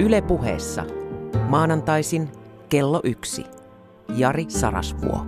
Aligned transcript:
Yle 0.00 0.22
puheessa. 0.22 0.84
Maanantaisin 1.48 2.28
kello 2.68 3.00
yksi. 3.04 3.44
Jari 4.16 4.44
Sarasvuo. 4.48 5.26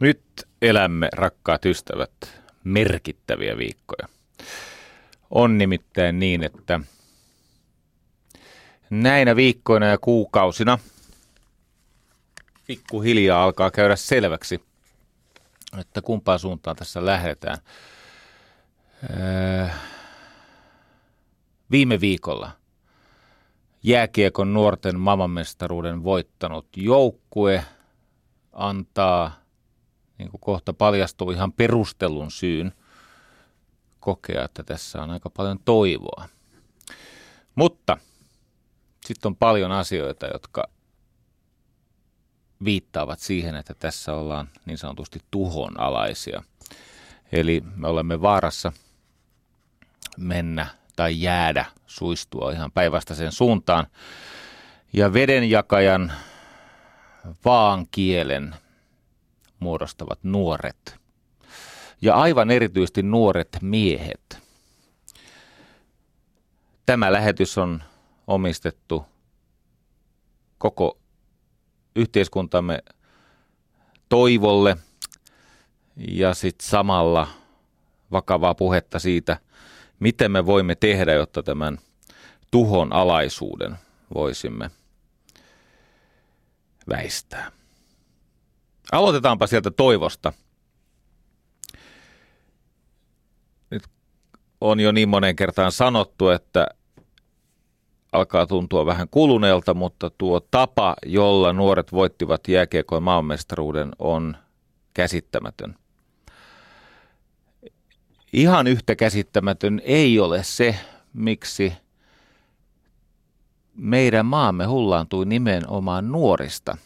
Nyt 0.00 0.22
elämme, 0.62 1.08
rakkaat 1.12 1.66
ystävät, 1.66 2.10
merkittäviä 2.64 3.56
viikkoja. 3.56 4.08
On 5.30 5.58
nimittäin 5.58 6.18
niin, 6.18 6.44
että 6.44 6.80
näinä 8.92 9.36
viikkoina 9.36 9.86
ja 9.86 9.98
kuukausina 9.98 10.78
pikkuhiljaa 12.66 13.44
alkaa 13.44 13.70
käydä 13.70 13.96
selväksi, 13.96 14.64
että 15.78 16.02
kumpaan 16.02 16.38
suuntaan 16.38 16.76
tässä 16.76 17.06
lähdetään. 17.06 17.58
Öö, 19.10 19.68
viime 21.70 22.00
viikolla 22.00 22.50
jääkiekon 23.82 24.54
nuorten 24.54 24.98
maailmanmestaruuden 24.98 26.04
voittanut 26.04 26.66
joukkue 26.76 27.64
antaa, 28.52 29.32
niin 30.18 30.30
kuin 30.30 30.40
kohta 30.40 30.72
paljastuu, 30.72 31.30
ihan 31.30 31.52
perustellun 31.52 32.30
syyn 32.30 32.72
kokea, 34.00 34.44
että 34.44 34.62
tässä 34.62 35.02
on 35.02 35.10
aika 35.10 35.30
paljon 35.30 35.58
toivoa. 35.64 36.28
Mutta 37.54 37.98
sitten 39.06 39.28
on 39.28 39.36
paljon 39.36 39.72
asioita, 39.72 40.26
jotka 40.26 40.68
viittaavat 42.64 43.18
siihen, 43.18 43.54
että 43.54 43.74
tässä 43.74 44.14
ollaan 44.14 44.48
niin 44.66 44.78
sanotusti 44.78 45.20
tuhonalaisia. 45.30 46.42
Eli 47.32 47.62
me 47.76 47.88
olemme 47.88 48.22
vaarassa 48.22 48.72
mennä 50.18 50.66
tai 50.96 51.20
jäädä, 51.20 51.64
suistua 51.86 52.52
ihan 52.52 52.72
päinvastaiseen 52.72 53.32
suuntaan. 53.32 53.86
Ja 54.92 55.12
vedenjakajan 55.12 56.12
vaan 57.44 57.86
kielen 57.90 58.54
muodostavat 59.58 60.18
nuoret. 60.22 60.96
Ja 62.02 62.14
aivan 62.14 62.50
erityisesti 62.50 63.02
nuoret 63.02 63.48
miehet. 63.60 64.38
Tämä 66.86 67.12
lähetys 67.12 67.58
on 67.58 67.82
omistettu 68.26 69.04
koko 70.58 70.98
yhteiskuntamme 71.96 72.78
toivolle 74.08 74.76
ja 75.96 76.34
sitten 76.34 76.68
samalla 76.68 77.28
vakavaa 78.12 78.54
puhetta 78.54 78.98
siitä, 78.98 79.36
miten 80.00 80.30
me 80.30 80.46
voimme 80.46 80.74
tehdä, 80.74 81.12
jotta 81.12 81.42
tämän 81.42 81.78
tuhon 82.50 82.92
alaisuuden 82.92 83.76
voisimme 84.14 84.70
väistää. 86.88 87.52
Aloitetaanpa 88.92 89.46
sieltä 89.46 89.70
toivosta. 89.70 90.32
Nyt 93.70 93.82
on 94.60 94.80
jo 94.80 94.92
niin 94.92 95.08
monen 95.08 95.36
kertaan 95.36 95.72
sanottu, 95.72 96.28
että 96.28 96.66
alkaa 98.12 98.46
tuntua 98.46 98.86
vähän 98.86 99.08
kuluneelta, 99.10 99.74
mutta 99.74 100.10
tuo 100.10 100.40
tapa, 100.40 100.96
jolla 101.06 101.52
nuoret 101.52 101.92
voittivat 101.92 102.48
jääkiekon 102.48 103.02
maanmestaruuden 103.02 103.92
on 103.98 104.36
käsittämätön. 104.94 105.76
Ihan 108.32 108.66
yhtä 108.66 108.96
käsittämätön 108.96 109.80
ei 109.84 110.20
ole 110.20 110.42
se, 110.42 110.76
miksi 111.12 111.72
meidän 113.74 114.26
maamme 114.26 114.64
hullaantui 114.64 115.26
nimenomaan 115.26 116.12
nuorista. 116.12 116.76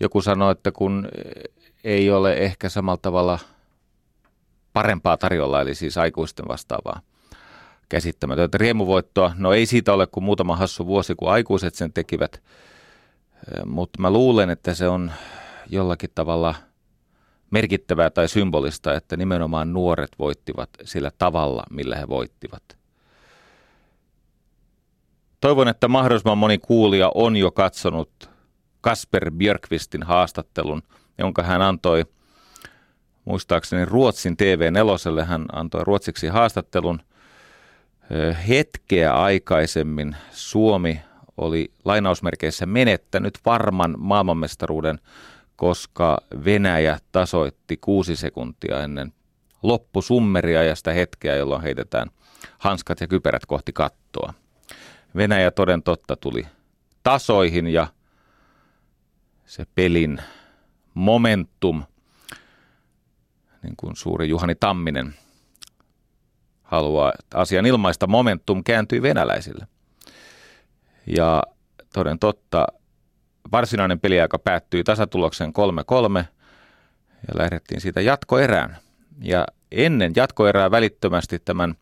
Joku 0.00 0.22
sanoi, 0.22 0.52
että 0.52 0.72
kun 0.72 1.08
ei 1.84 2.10
ole 2.10 2.34
ehkä 2.34 2.68
samalla 2.68 2.98
tavalla 3.02 3.38
parempaa 4.72 5.16
tarjolla, 5.16 5.60
eli 5.60 5.74
siis 5.74 5.98
aikuisten 5.98 6.48
vastaavaa 6.48 7.00
käsittämätöntä 7.94 8.58
riemuvoittoa. 8.58 9.32
No 9.36 9.52
ei 9.52 9.66
siitä 9.66 9.92
ole 9.92 10.06
kuin 10.06 10.24
muutama 10.24 10.56
hassu 10.56 10.86
vuosi, 10.86 11.14
kun 11.14 11.30
aikuiset 11.30 11.74
sen 11.74 11.92
tekivät, 11.92 12.42
mutta 13.66 14.02
mä 14.02 14.10
luulen, 14.10 14.50
että 14.50 14.74
se 14.74 14.88
on 14.88 15.12
jollakin 15.70 16.10
tavalla 16.14 16.54
merkittävää 17.50 18.10
tai 18.10 18.28
symbolista, 18.28 18.94
että 18.94 19.16
nimenomaan 19.16 19.72
nuoret 19.72 20.10
voittivat 20.18 20.70
sillä 20.84 21.10
tavalla, 21.18 21.62
millä 21.70 21.96
he 21.96 22.08
voittivat. 22.08 22.62
Toivon, 25.40 25.68
että 25.68 25.88
mahdollisimman 25.88 26.38
moni 26.38 26.58
kuulija 26.58 27.12
on 27.14 27.36
jo 27.36 27.50
katsonut 27.50 28.30
Kasper 28.80 29.30
Björkvistin 29.30 30.02
haastattelun, 30.02 30.82
jonka 31.18 31.42
hän 31.42 31.62
antoi 31.62 32.04
muistaakseni 33.24 33.84
Ruotsin 33.84 34.36
TV4. 34.42 35.24
Hän 35.24 35.46
antoi 35.52 35.84
ruotsiksi 35.84 36.28
haastattelun– 36.28 37.00
hetkeä 38.48 39.14
aikaisemmin 39.14 40.16
Suomi 40.30 41.00
oli 41.36 41.72
lainausmerkeissä 41.84 42.66
menettänyt 42.66 43.38
varman 43.46 43.94
maailmanmestaruuden, 43.98 45.00
koska 45.56 46.18
Venäjä 46.44 46.98
tasoitti 47.12 47.76
kuusi 47.76 48.16
sekuntia 48.16 48.82
ennen 48.82 49.12
loppusummeria 49.62 50.62
ja 50.62 50.74
sitä 50.74 50.92
hetkeä, 50.92 51.36
jolloin 51.36 51.62
heitetään 51.62 52.10
hanskat 52.58 53.00
ja 53.00 53.06
kypärät 53.06 53.46
kohti 53.46 53.72
kattoa. 53.72 54.34
Venäjä 55.16 55.50
toden 55.50 55.82
totta 55.82 56.16
tuli 56.16 56.46
tasoihin 57.02 57.66
ja 57.66 57.86
se 59.46 59.66
pelin 59.74 60.18
momentum, 60.94 61.82
niin 63.62 63.74
kuin 63.76 63.96
suuri 63.96 64.28
Juhani 64.28 64.54
Tamminen 64.54 65.14
haluaa 66.74 67.12
asian 67.34 67.66
ilmaista 67.66 68.06
momentum 68.06 68.64
kääntyi 68.64 69.02
venäläisille. 69.02 69.66
Ja 71.06 71.42
toden 71.92 72.18
totta, 72.18 72.66
varsinainen 73.52 74.00
peliaika 74.00 74.38
päättyi 74.38 74.84
tasatuloksen 74.84 75.52
3-3 76.20 76.24
ja 77.28 77.38
lähdettiin 77.38 77.80
siitä 77.80 78.00
jatkoerään. 78.00 78.76
Ja 79.22 79.46
ennen 79.72 80.12
jatkoerää 80.16 80.70
välittömästi 80.70 81.38
tämän 81.38 81.74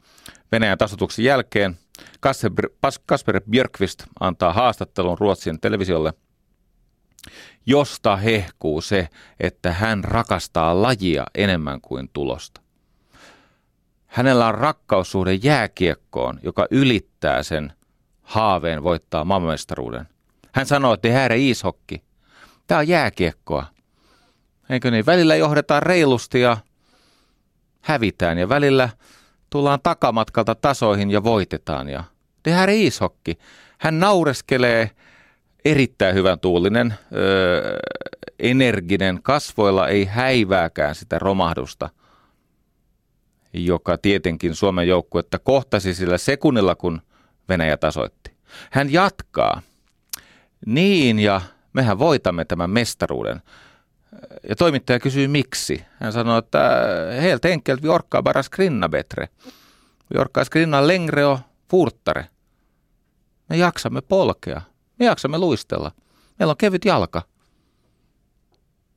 Venäjän 0.53 0.78
tasotuksen 0.78 1.24
jälkeen 1.24 1.78
Kasper, 3.06 3.41
Björkvist 3.50 4.04
antaa 4.20 4.53
haastattelun 4.53 5.19
Ruotsin 5.19 5.60
televisiolle, 5.60 6.12
josta 7.66 8.16
hehkuu 8.16 8.80
se, 8.80 9.09
että 9.41 9.72
hän 9.72 10.04
rakastaa 10.04 10.82
lajia 10.82 11.24
enemmän 11.34 11.80
kuin 11.80 12.10
tulosta. 12.12 12.61
Hänellä 14.12 14.46
on 14.46 14.54
rakkaussuhde 14.54 15.34
jääkiekkoon, 15.34 16.40
joka 16.42 16.66
ylittää 16.70 17.42
sen 17.42 17.72
haaveen 18.22 18.82
voittaa 18.82 19.24
maailmanmestaruuden. 19.24 20.08
Hän 20.52 20.66
sanoo, 20.66 20.92
että 20.94 21.08
det 21.08 21.14
här 21.14 21.32
ishokki. 21.32 22.02
Tämä 22.66 22.78
on 22.78 22.88
jääkiekkoa. 22.88 23.66
Eikö 24.70 24.90
niin? 24.90 25.06
Välillä 25.06 25.36
johdetaan 25.36 25.82
reilusti 25.82 26.40
ja 26.40 26.56
hävitään 27.80 28.38
ja 28.38 28.48
välillä 28.48 28.88
tullaan 29.50 29.78
takamatkalta 29.82 30.54
tasoihin 30.54 31.10
ja 31.10 31.24
voitetaan. 31.24 31.88
Ja 31.88 32.04
här 32.48 32.70
ishokki. 32.70 33.38
Hän 33.78 34.00
naureskelee 34.00 34.91
erittäin 35.65 36.15
hyvän 36.15 36.41
tuulinen, 36.41 36.94
öö, 37.15 37.78
energinen, 38.38 39.22
kasvoilla 39.22 39.88
ei 39.88 40.04
häivääkään 40.04 40.94
sitä 40.94 41.18
romahdusta– 41.18 41.88
joka 43.53 43.99
tietenkin 43.99 44.54
Suomen 44.54 44.89
joukkuetta 44.89 45.39
kohtasi 45.39 45.95
sillä 45.95 46.19
sekunnilla, 46.19 46.75
kun 46.75 47.03
Venäjä 47.49 47.77
tasoitti. 47.77 48.33
Hän 48.71 48.93
jatkaa. 48.93 49.63
Niin, 50.66 51.19
ja 51.19 51.41
mehän 51.72 51.99
voitamme 51.99 52.45
tämän 52.45 52.71
mestaruuden. 52.71 53.43
Ja 54.49 54.57
toimittaja 54.57 55.01
kysyy 55.01 55.28
miksi. 55.28 55.84
Hän 56.01 56.13
sanoi, 56.13 56.39
että 56.39 56.60
helt 57.21 57.45
enkelt 57.45 57.83
vi 57.83 57.89
orkkaa 57.89 58.22
bara 58.22 58.43
skrinna 58.43 58.89
bättre. 58.89 59.28
Vi 60.15 60.21
orkkaa 60.21 60.45
skrinna 60.45 60.87
längre 60.87 61.27
och 61.27 61.41
fortare. 61.71 62.27
Me 63.49 63.57
jaksamme 63.57 64.01
polkea. 64.01 64.60
Me 64.99 65.04
jaksamme 65.04 65.39
luistella. 65.39 65.93
Meillä 66.39 66.51
on 66.51 66.57
kevyt 66.57 66.84
jalka. 66.84 67.22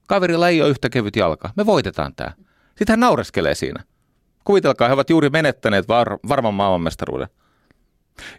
Kaverilla 0.07 0.50
ei 0.50 0.62
ole 0.62 0.69
yhtä 0.69 0.90
kevyt 0.90 1.16
jalka. 1.16 1.50
Me 1.56 1.66
voitetaan 1.66 2.16
tämä. 2.16 2.31
Sitten 2.68 2.94
hän 2.94 3.00
naureskelee 3.00 3.56
siinä. 3.56 3.84
Kuvitelkaa, 4.45 4.88
he 4.88 4.94
ovat 4.94 5.09
juuri 5.09 5.30
menettäneet 5.30 5.88
var, 5.88 6.18
varman 6.30 6.53
maailmanmestaruuden. 6.53 7.27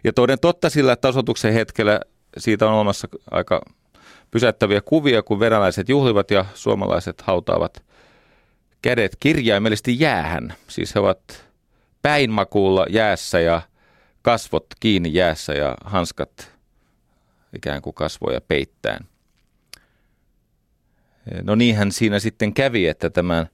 Ja 0.03 0.13
toden 0.13 0.39
totta 0.39 0.69
sillä 0.69 0.95
tasotuksen 0.95 1.53
hetkellä 1.53 1.99
siitä 2.37 2.67
on 2.67 2.73
olemassa 2.73 3.07
aika 3.31 3.61
pysäyttäviä 4.31 4.81
kuvia, 4.81 5.23
kun 5.23 5.39
venäläiset 5.39 5.89
juhlivat 5.89 6.31
ja 6.31 6.45
suomalaiset 6.53 7.21
hautaavat 7.21 7.83
kädet 8.81 9.17
kirjaimellisesti 9.19 9.99
jäähän. 9.99 10.53
Siis 10.67 10.95
he 10.95 10.99
ovat 10.99 11.47
päinmakuulla 12.01 12.85
jäässä 12.89 13.39
ja 13.39 13.61
kasvot 14.21 14.65
kiinni 14.79 15.13
jäässä 15.13 15.53
ja 15.53 15.75
hanskat 15.85 16.51
ikään 17.55 17.81
kuin 17.81 17.93
kasvoja 17.93 18.41
peittäen. 18.41 19.05
No 21.43 21.55
niinhän 21.55 21.91
siinä 21.91 22.19
sitten 22.19 22.53
kävi, 22.53 22.87
että 22.87 23.09
tämän 23.09 23.49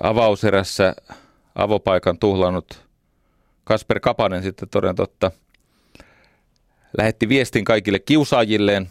avauserässä 0.00 0.94
avopaikan 1.56 2.18
tuhlannut 2.18 2.86
Kasper 3.64 4.00
Kapanen 4.00 4.42
sitten 4.42 4.68
toden 4.68 4.96
totta 4.96 5.30
lähetti 6.98 7.28
viestin 7.28 7.64
kaikille 7.64 7.98
kiusaajilleen 7.98 8.90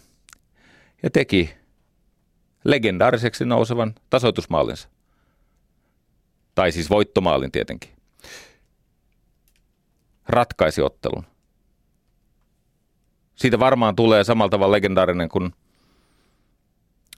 ja 1.04 1.10
teki 1.10 1.56
legendaariseksi 2.64 3.46
nousevan 3.46 3.96
tasoitusmaalinsa. 4.10 4.90
Tai 6.56 6.72
siis 6.72 6.90
voittomaalin 6.90 7.52
tietenkin. 7.52 7.90
Ratkaisi 10.28 10.82
ottelun. 10.82 11.26
Siitä 13.36 13.60
varmaan 13.60 13.96
tulee 13.96 14.24
samalla 14.24 14.50
tavalla 14.50 14.76
legendaarinen 14.76 15.30
kuin 15.30 15.54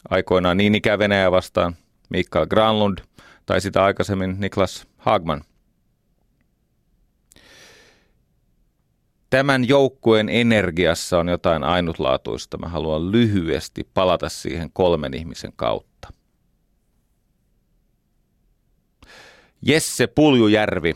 aikoinaan 0.09 0.57
niin 0.57 0.75
ikä 0.75 0.99
Venäjä 0.99 1.31
vastaan 1.31 1.75
Mikael 2.09 2.45
Granlund 2.45 2.97
tai 3.45 3.61
sitä 3.61 3.83
aikaisemmin 3.83 4.35
Niklas 4.39 4.87
Hagman. 5.07 5.43
Tämän 9.29 9.67
joukkueen 9.67 10.29
energiassa 10.29 11.19
on 11.19 11.27
jotain 11.27 11.63
ainutlaatuista. 11.63 12.57
Mä 12.57 12.67
haluan 12.67 13.11
lyhyesti 13.11 13.89
palata 13.93 14.29
siihen 14.29 14.69
kolmen 14.73 15.13
ihmisen 15.13 15.53
kautta. 15.55 16.13
Jesse 19.61 20.07
Puljujärvi 20.07 20.95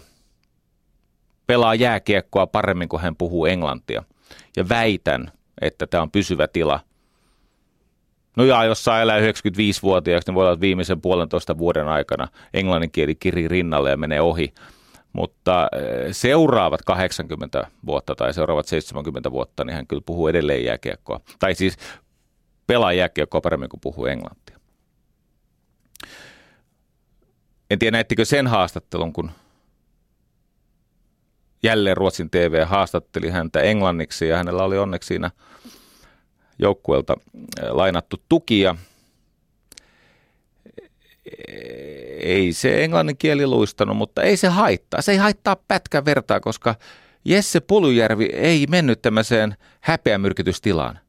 pelaa 1.47 1.75
jääkiekkoa 1.75 2.47
paremmin 2.47 2.89
kuin 2.89 3.01
hän 3.01 3.15
puhuu 3.15 3.45
englantia. 3.45 4.03
Ja 4.57 4.69
väitän, 4.69 5.31
että 5.61 5.87
tämä 5.87 6.03
on 6.03 6.11
pysyvä 6.11 6.47
tila. 6.47 6.79
No 8.37 8.43
ja 8.43 8.63
jos 8.63 8.83
saa 8.83 9.01
elää 9.01 9.19
95-vuotiaaksi, 9.19 10.29
niin 10.29 10.35
voi 10.35 10.47
olla, 10.47 10.59
viimeisen 10.59 11.01
puolentoista 11.01 11.57
vuoden 11.57 11.87
aikana 11.87 12.27
englannin 12.53 12.91
kieli 12.91 13.15
kiri 13.15 13.47
rinnalle 13.47 13.89
ja 13.89 13.97
menee 13.97 14.21
ohi. 14.21 14.53
Mutta 15.13 15.67
eh, 15.71 16.07
seuraavat 16.11 16.81
80 16.81 17.67
vuotta 17.85 18.15
tai 18.15 18.33
seuraavat 18.33 18.67
70 18.67 19.31
vuotta, 19.31 19.63
niin 19.63 19.75
hän 19.75 19.87
kyllä 19.87 20.03
puhuu 20.05 20.27
edelleen 20.27 20.65
jääkiekkoa. 20.65 21.19
Tai 21.39 21.55
siis 21.55 21.77
pelaa 22.67 22.93
jääkiekkoa 22.93 23.41
paremmin 23.41 23.69
kuin 23.69 23.81
puhuu 23.81 24.05
englantia. 24.05 24.59
En 27.69 27.79
tiedä, 27.79 27.95
näittekö 27.95 28.25
sen 28.25 28.47
haastattelun, 28.47 29.13
kun 29.13 29.31
jälleen 31.63 31.97
Ruotsin 31.97 32.29
TV 32.29 32.65
haastatteli 32.65 33.29
häntä 33.29 33.61
englanniksi 33.61 34.27
ja 34.27 34.37
hänellä 34.37 34.63
oli 34.63 34.77
onneksi 34.77 35.07
siinä 35.07 35.31
joukkueelta 36.61 37.15
lainattu 37.69 38.17
tukia. 38.29 38.75
Ei 42.19 42.53
se 42.53 42.83
englannin 42.83 43.17
kieli 43.17 43.47
luistanut, 43.47 43.97
mutta 43.97 44.23
ei 44.23 44.37
se 44.37 44.47
haittaa. 44.47 45.01
Se 45.01 45.11
ei 45.11 45.17
haittaa 45.17 45.55
pätkän 45.55 46.05
vertaa, 46.05 46.39
koska 46.39 46.75
Jesse 47.25 47.59
Pulujärvi 47.59 48.25
ei 48.25 48.67
mennyt 48.67 49.01
tämmöiseen 49.01 49.55
häpeämyrkytystilaan. 49.81 50.99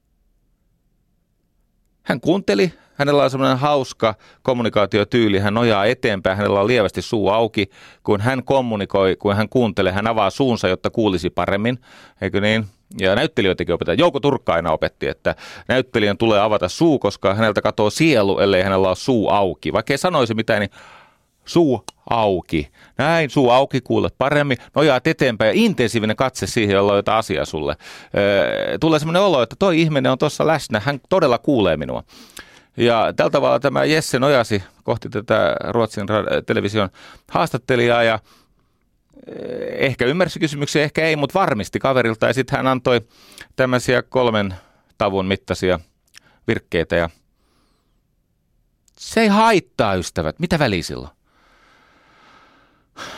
Hän 2.03 2.21
kuunteli, 2.21 2.73
hänellä 2.95 3.25
on 3.25 3.31
semmoinen 3.31 3.59
hauska 3.59 4.15
kommunikaatiotyyli, 4.43 5.39
hän 5.39 5.55
nojaa 5.55 5.85
eteenpäin, 5.85 6.37
hänellä 6.37 6.61
on 6.61 6.67
lievästi 6.67 7.03
suu 7.03 7.29
auki, 7.29 7.71
kun 8.03 8.21
hän 8.21 8.45
kommunikoi, 8.45 9.17
kun 9.17 9.37
hän 9.37 9.49
kuuntelee, 9.49 9.93
hän 9.93 10.07
avaa 10.07 10.31
suunsa, 10.31 10.69
jotta 10.69 10.91
kuulisi 10.91 11.31
paremmin, 11.31 11.79
eikö 12.21 12.41
niin? 12.41 12.67
Ja 12.99 13.15
näyttelijöitäkin 13.15 13.75
opetetaan. 13.75 13.99
Jouko 13.99 14.21
Turkka 14.21 14.55
aina 14.55 14.73
opetti, 14.73 15.09
että 15.09 15.35
näyttelijän 15.69 16.17
tulee 16.17 16.41
avata 16.41 16.69
suu, 16.69 16.99
koska 16.99 17.35
häneltä 17.35 17.63
katoo 17.63 17.91
sielu, 17.91 18.39
ellei 18.39 18.63
hänellä 18.63 18.89
ole 18.89 18.97
suu 18.97 19.29
auki. 19.29 19.73
Vaikka 19.73 19.93
ei 19.93 19.99
sanoisi 19.99 20.35
mitään, 20.35 20.61
niin 20.61 20.71
suu 21.45 21.85
auki. 22.11 22.69
Näin, 22.99 23.31
suu 23.31 23.51
auki, 23.51 23.81
kuulet 23.81 24.15
paremmin, 24.19 24.57
nojaat 24.75 25.07
eteenpäin 25.07 25.49
ja 25.49 25.65
intensiivinen 25.65 26.17
katse 26.17 26.47
siihen, 26.47 26.75
jolla 26.75 26.93
on 26.93 26.99
jotain 26.99 27.19
asiaa 27.19 27.45
sulle. 27.45 27.77
Öö, 28.17 28.79
tulee 28.79 28.99
sellainen 28.99 29.23
olo, 29.23 29.43
että 29.43 29.57
toi 29.59 29.81
ihminen 29.81 30.13
on 30.13 30.19
tuossa 30.19 30.47
läsnä, 30.47 30.81
hän 30.85 31.01
todella 31.09 31.39
kuulee 31.39 31.77
minua. 31.77 32.03
Ja 32.77 33.13
tällä 33.17 33.31
tavalla 33.31 33.61
tämä 33.61 33.85
Jesse 33.85 34.19
nojasi 34.19 34.63
kohti 34.85 35.09
tätä 35.09 35.57
Ruotsin 35.69 36.07
television 36.47 36.89
haastattelijaa 37.31 38.03
ja 38.03 38.19
eh, 39.27 39.87
ehkä 39.87 40.05
ymmärsi 40.05 40.41
kysymyksiä, 40.41 40.83
ehkä 40.83 41.05
ei, 41.05 41.17
mutta 41.17 41.39
varmisti 41.39 41.79
kaverilta 41.79 42.27
ja 42.27 42.35
sitten 42.35 42.57
hän 42.57 42.67
antoi 42.67 43.01
tämmöisiä 43.57 44.03
kolmen 44.03 44.55
tavun 44.99 45.27
mittaisia 45.27 45.81
virkkeitä 46.47 46.97
ja 46.97 47.11
se 48.99 49.21
ei 49.21 49.29
haittaa 49.29 49.95
ystävät. 49.95 50.39
Mitä 50.39 50.59
väliä 50.59 50.83
silloin? 50.83 51.11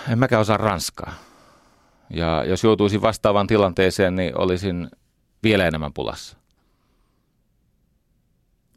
En 0.09 0.19
mäkään 0.19 0.41
osaa 0.41 0.57
ranskaa. 0.57 1.15
Ja 2.11 2.45
jos 2.45 2.65
joutuisin 2.65 3.03
vastaavaan 3.03 3.47
tilanteeseen, 3.47 4.17
niin 4.17 4.39
olisin 4.39 4.91
vielä 5.43 5.67
enemmän 5.67 5.93
pulassa. 5.93 6.37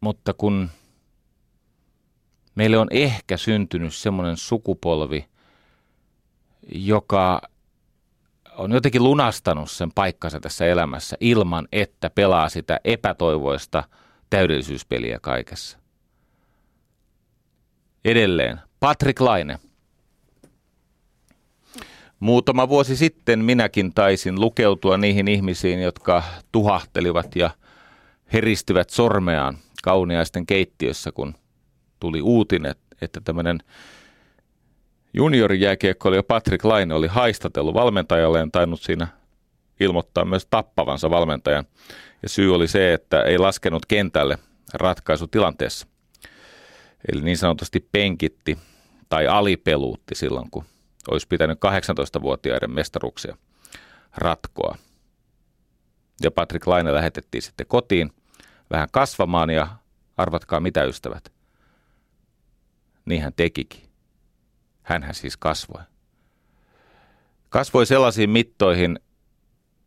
Mutta 0.02 0.34
kun 0.34 0.70
meille 2.56 2.78
on 2.78 2.88
ehkä 2.92 3.38
syntynyt 3.38 3.94
semmoinen 3.94 4.38
sukupolvi, 4.38 5.26
joka 6.72 7.42
on 8.58 8.72
jotenkin 8.72 9.04
lunastanut 9.04 9.72
sen 9.72 9.92
paikkansa 9.92 10.40
tässä 10.40 10.66
elämässä 10.66 11.18
ilman, 11.20 11.68
että 11.72 12.10
pelaa 12.10 12.50
sitä 12.50 12.80
epätoivoista 12.84 13.84
täydellisyyspeliä 14.30 15.20
kaikessa. 15.22 15.78
Edelleen, 18.06 18.60
Patrick 18.80 19.20
Laine. 19.20 19.60
Muutama 22.20 22.70
vuosi 22.70 22.96
sitten 22.96 23.40
minäkin 23.40 23.94
taisin 23.94 24.42
lukeutua 24.42 24.98
niihin 24.98 25.28
ihmisiin, 25.28 25.82
jotka 25.82 26.24
tuhahtelivat 26.52 27.36
ja 27.36 27.50
heristivät 28.34 28.90
sormeaan 28.90 29.58
kauniaisten 29.84 30.46
keittiössä, 30.46 31.12
kun 31.12 31.36
tuli 32.00 32.22
uutinen, 32.22 32.76
että 33.02 33.22
tämmöinen 33.22 33.60
juniorijääkiekkoilija 35.14 36.24
Patrick 36.24 36.66
Laine 36.66 36.94
oli 36.94 37.08
haistatellut 37.08 37.74
valmentajalle 37.74 38.40
ja 38.40 38.48
tainnut 38.52 38.82
siinä 38.82 39.08
ilmoittaa 39.80 40.26
myös 40.26 40.48
tappavansa 40.50 41.10
valmentajan. 41.10 41.66
Ja 42.24 42.30
syy 42.30 42.56
oli 42.56 42.68
se, 42.68 42.94
että 42.94 43.22
ei 43.22 43.38
laskenut 43.38 43.86
kentälle 43.86 44.38
ratkaisutilanteessa. 44.74 45.88
Eli 47.12 47.22
niin 47.22 47.38
sanotusti 47.38 47.88
penkitti 47.92 48.58
tai 49.10 49.28
alipeluutti 49.28 50.16
silloin, 50.16 50.52
kun 50.52 50.64
olisi 51.12 51.28
pitänyt 51.28 51.58
18-vuotiaiden 51.58 52.72
mestaruksia 52.72 53.38
ratkoa. 54.18 54.78
Ja 56.24 56.32
Patrick 56.32 56.68
Laine 56.68 56.94
lähetettiin 56.94 57.42
sitten 57.42 57.68
kotiin 57.68 58.12
vähän 58.72 58.88
kasvamaan 58.92 59.50
ja 59.50 59.68
arvatkaa 60.18 60.60
mitä 60.60 60.84
ystävät. 60.84 61.32
Niin 63.06 63.22
hän 63.22 63.34
tekikin. 63.36 63.90
Hänhän 64.84 65.16
siis 65.16 65.38
kasvoi. 65.38 65.82
Kasvoi 67.50 67.86
sellaisiin 67.86 68.30
mittoihin, 68.30 69.00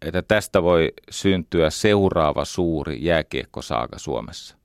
että 0.02 0.22
tästä 0.22 0.62
voi 0.62 0.92
syntyä 1.10 1.70
seuraava 1.70 2.44
suuri 2.44 3.04
jääkiekkosaaga 3.04 3.98
Suomessa. 3.98 4.56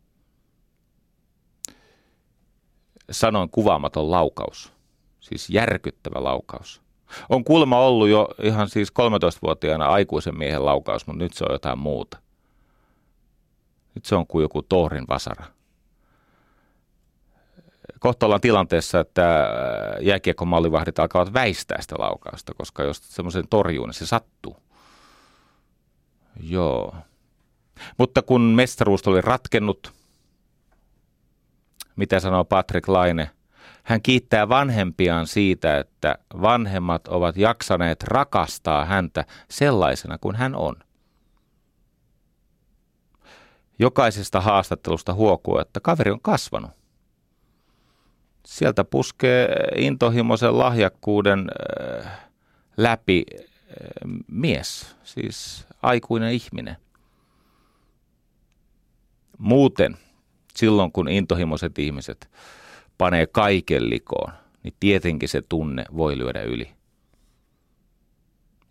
Sanoin 3.11 3.49
kuvaamaton 3.49 4.11
laukaus, 4.11 4.73
siis 5.19 5.49
järkyttävä 5.49 6.23
laukaus. 6.23 6.84
On 7.29 7.43
kuulemma 7.43 7.79
ollut 7.79 8.07
jo 8.07 8.29
ihan 8.43 8.69
siis 8.69 8.89
13-vuotiaana 8.89 9.85
aikuisen 9.85 10.37
miehen 10.37 10.65
laukaus, 10.65 11.07
mutta 11.07 11.23
nyt 11.23 11.33
se 11.33 11.45
on 11.45 11.53
jotain 11.53 11.79
muuta. 11.79 12.17
Nyt 13.95 14.05
se 14.05 14.15
on 14.15 14.27
kuin 14.27 14.43
joku 14.43 14.61
Toorin 14.61 15.05
vasara. 15.09 15.45
Kohta 17.99 18.25
ollaan 18.25 18.41
tilanteessa, 18.41 18.99
että 18.99 19.49
jääkiekkomallivahdit 20.01 20.99
alkavat 20.99 21.33
väistää 21.33 21.81
sitä 21.81 21.95
laukausta, 21.99 22.53
koska 22.53 22.83
jos 22.83 22.97
semmoisen 23.01 23.47
torjuu, 23.47 23.85
niin 23.85 23.93
se 23.93 24.05
sattuu. 24.05 24.57
Joo. 26.39 26.95
Mutta 27.97 28.21
kun 28.21 28.41
mestaruus 28.41 29.07
oli 29.07 29.21
ratkennut, 29.21 29.93
mitä 31.95 32.19
sanoo 32.19 32.45
Patrick 32.45 32.87
Laine? 32.87 33.31
Hän 33.85 34.01
kiittää 34.01 34.49
vanhempiaan 34.49 35.27
siitä, 35.27 35.77
että 35.77 36.17
vanhemmat 36.41 37.07
ovat 37.07 37.37
jaksaneet 37.37 38.03
rakastaa 38.03 38.85
häntä 38.85 39.25
sellaisena 39.49 40.17
kuin 40.17 40.35
hän 40.35 40.55
on. 40.55 40.75
Jokaisesta 43.79 44.41
haastattelusta 44.41 45.13
huokuu, 45.13 45.57
että 45.59 45.79
kaveri 45.79 46.11
on 46.11 46.21
kasvanut. 46.21 46.71
Sieltä 48.45 48.83
puskee 48.83 49.47
intohimoisen 49.77 50.57
lahjakkuuden 50.57 51.47
äh, 51.99 52.11
läpi 52.77 53.23
äh, 53.33 53.43
mies, 54.27 54.95
siis 55.03 55.67
aikuinen 55.81 56.33
ihminen. 56.33 56.77
Muuten, 59.37 59.97
silloin 60.55 60.91
kun 60.91 61.07
intohimoiset 61.07 61.79
ihmiset 61.79 62.29
panee 62.97 63.27
kaiken 63.27 63.89
likoon, 63.89 64.33
niin 64.63 64.73
tietenkin 64.79 65.29
se 65.29 65.41
tunne 65.49 65.85
voi 65.97 66.17
lyödä 66.17 66.41
yli. 66.41 66.69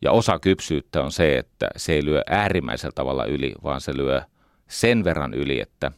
Ja 0.02 0.12
osa 0.12 0.38
kypsyyttä 0.38 1.02
on 1.02 1.12
se, 1.12 1.38
että 1.38 1.68
se 1.76 1.92
ei 1.92 2.04
lyö 2.04 2.22
äärimmäisellä 2.26 2.92
tavalla 2.94 3.24
yli, 3.24 3.54
vaan 3.62 3.80
se 3.80 3.96
lyö 3.96 4.22
sen 4.68 5.04
verran 5.04 5.34
yli, 5.34 5.60
että 5.60 5.92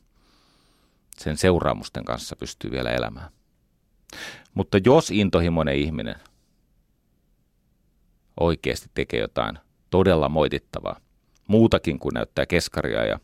sen 1.19 1.37
seuraamusten 1.37 2.05
kanssa 2.05 2.37
pystyy 2.37 2.71
vielä 2.71 2.91
elämään. 2.91 3.31
Mutta 4.55 4.79
jos 4.85 5.11
intohimoinen 5.11 5.77
ihminen 5.77 6.17
oikeasti 8.41 8.91
tekee 8.95 9.21
jotain 9.21 9.59
todella 9.91 10.29
moitittavaa, 10.29 11.01
muutakin 11.47 11.99
kuin 11.99 12.15
näyttää 12.15 12.47
keskaria 12.47 13.05
ja 13.05 13.21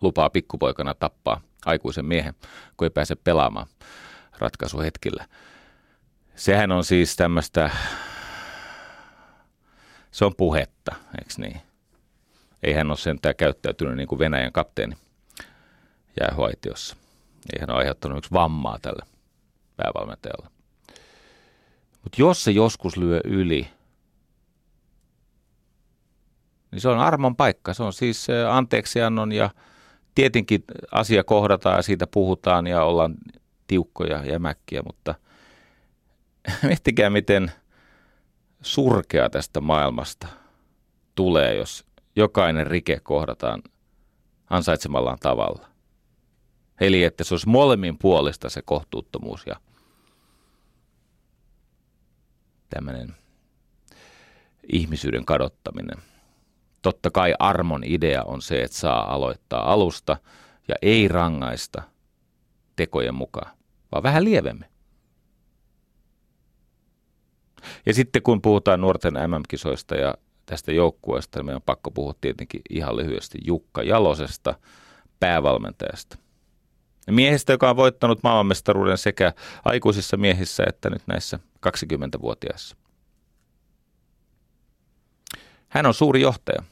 lupaa 0.00 0.30
pikkupoikana 0.30 0.94
tappaa 0.94 1.40
aikuisen 1.66 2.06
miehen, 2.06 2.34
kun 2.76 2.86
ei 2.86 2.90
pääse 2.90 3.14
pelaamaan 3.14 3.66
ratkaisuhetkillä. 4.38 5.26
Sehän 6.36 6.72
on 6.72 6.84
siis 6.84 7.16
tämmöistä, 7.16 7.70
se 10.10 10.24
on 10.24 10.34
puhetta, 10.36 10.94
eikö 11.18 11.34
niin? 11.36 11.60
Ei 12.62 12.72
hän 12.72 12.90
ole 12.90 12.96
sentään 12.96 13.36
käyttäytynyt 13.36 13.96
niin 13.96 14.08
kuin 14.08 14.18
Venäjän 14.18 14.52
kapteeni 14.52 14.96
jäähuaitiossa. 16.20 16.96
Ei 17.52 17.60
hän 17.60 17.70
ole 17.70 17.78
aiheuttanut 17.78 18.18
yksi 18.18 18.30
vammaa 18.32 18.78
tälle 18.82 19.06
päävalmentajalle. 19.76 20.48
Mutta 22.02 22.16
jos 22.18 22.44
se 22.44 22.50
joskus 22.50 22.96
lyö 22.96 23.20
yli, 23.24 23.68
niin 26.70 26.80
se 26.80 26.88
on 26.88 26.98
armon 26.98 27.36
paikka. 27.36 27.74
Se 27.74 27.82
on 27.82 27.92
siis 27.92 28.26
anteeksiannon 28.50 29.32
ja 29.32 29.50
tietenkin 30.14 30.64
asia 30.92 31.24
kohdataan 31.24 31.76
ja 31.76 31.82
siitä 31.82 32.06
puhutaan 32.06 32.66
ja 32.66 32.84
ollaan 32.84 33.14
tiukkoja 33.66 34.24
ja 34.24 34.38
mäkkiä, 34.38 34.82
mutta 34.82 35.14
miettikää 36.62 37.10
miten 37.10 37.52
surkea 38.62 39.30
tästä 39.30 39.60
maailmasta 39.60 40.26
tulee, 41.14 41.54
jos 41.54 41.84
jokainen 42.16 42.66
rike 42.66 43.00
kohdataan 43.02 43.62
ansaitsemallaan 44.50 45.18
tavalla. 45.18 45.68
Eli 46.80 47.04
että 47.04 47.24
se 47.24 47.34
olisi 47.34 47.48
molemmin 47.48 47.98
puolesta 47.98 48.50
se 48.50 48.62
kohtuuttomuus 48.62 49.46
ja 49.46 49.56
tämmöinen 52.70 53.14
ihmisyyden 54.72 55.24
kadottaminen. 55.24 56.13
Totta 56.84 57.10
kai 57.10 57.34
armon 57.38 57.84
idea 57.84 58.22
on 58.22 58.42
se, 58.42 58.62
että 58.62 58.76
saa 58.76 59.14
aloittaa 59.14 59.72
alusta 59.72 60.16
ja 60.68 60.74
ei 60.82 61.08
rangaista 61.08 61.82
tekojen 62.76 63.14
mukaan, 63.14 63.56
vaan 63.92 64.02
vähän 64.02 64.24
lievemmin. 64.24 64.68
Ja 67.86 67.94
sitten 67.94 68.22
kun 68.22 68.42
puhutaan 68.42 68.80
nuorten 68.80 69.14
MM-kisoista 69.14 69.94
ja 69.94 70.14
tästä 70.46 70.72
joukkueesta, 70.72 71.38
niin 71.38 71.46
meidän 71.46 71.56
on 71.56 71.62
pakko 71.66 71.90
puhua 71.90 72.14
tietenkin 72.20 72.60
ihan 72.70 72.96
lyhyesti 72.96 73.38
Jukka 73.46 73.82
Jalosesta, 73.82 74.54
päävalmentajasta. 75.20 76.18
Miehestä, 77.10 77.52
joka 77.52 77.70
on 77.70 77.76
voittanut 77.76 78.22
maailmanmestaruuden 78.22 78.98
sekä 78.98 79.32
aikuisissa 79.64 80.16
miehissä 80.16 80.64
että 80.68 80.90
nyt 80.90 81.02
näissä 81.06 81.38
20-vuotiaissa. 81.66 82.76
Hän 85.68 85.86
on 85.86 85.94
suuri 85.94 86.20
johtaja, 86.20 86.62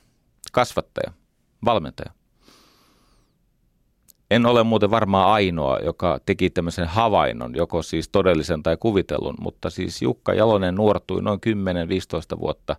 kasvattaja, 0.53 1.13
valmentaja. 1.65 2.13
En 4.31 4.47
ole 4.47 4.63
muuten 4.63 4.91
varmaan 4.91 5.33
ainoa, 5.33 5.79
joka 5.79 6.21
teki 6.27 6.51
tämmöisen 6.51 6.87
havainnon, 6.87 7.57
joko 7.57 7.83
siis 7.83 8.09
todellisen 8.09 8.63
tai 8.63 8.77
kuvitellun, 8.77 9.35
mutta 9.41 9.71
siis 9.71 10.03
Jukka 10.03 10.35
Jalonen 10.35 10.75
nuortui 10.75 11.23
noin 11.23 11.41
10-15 12.37 12.41
vuotta 12.41 12.77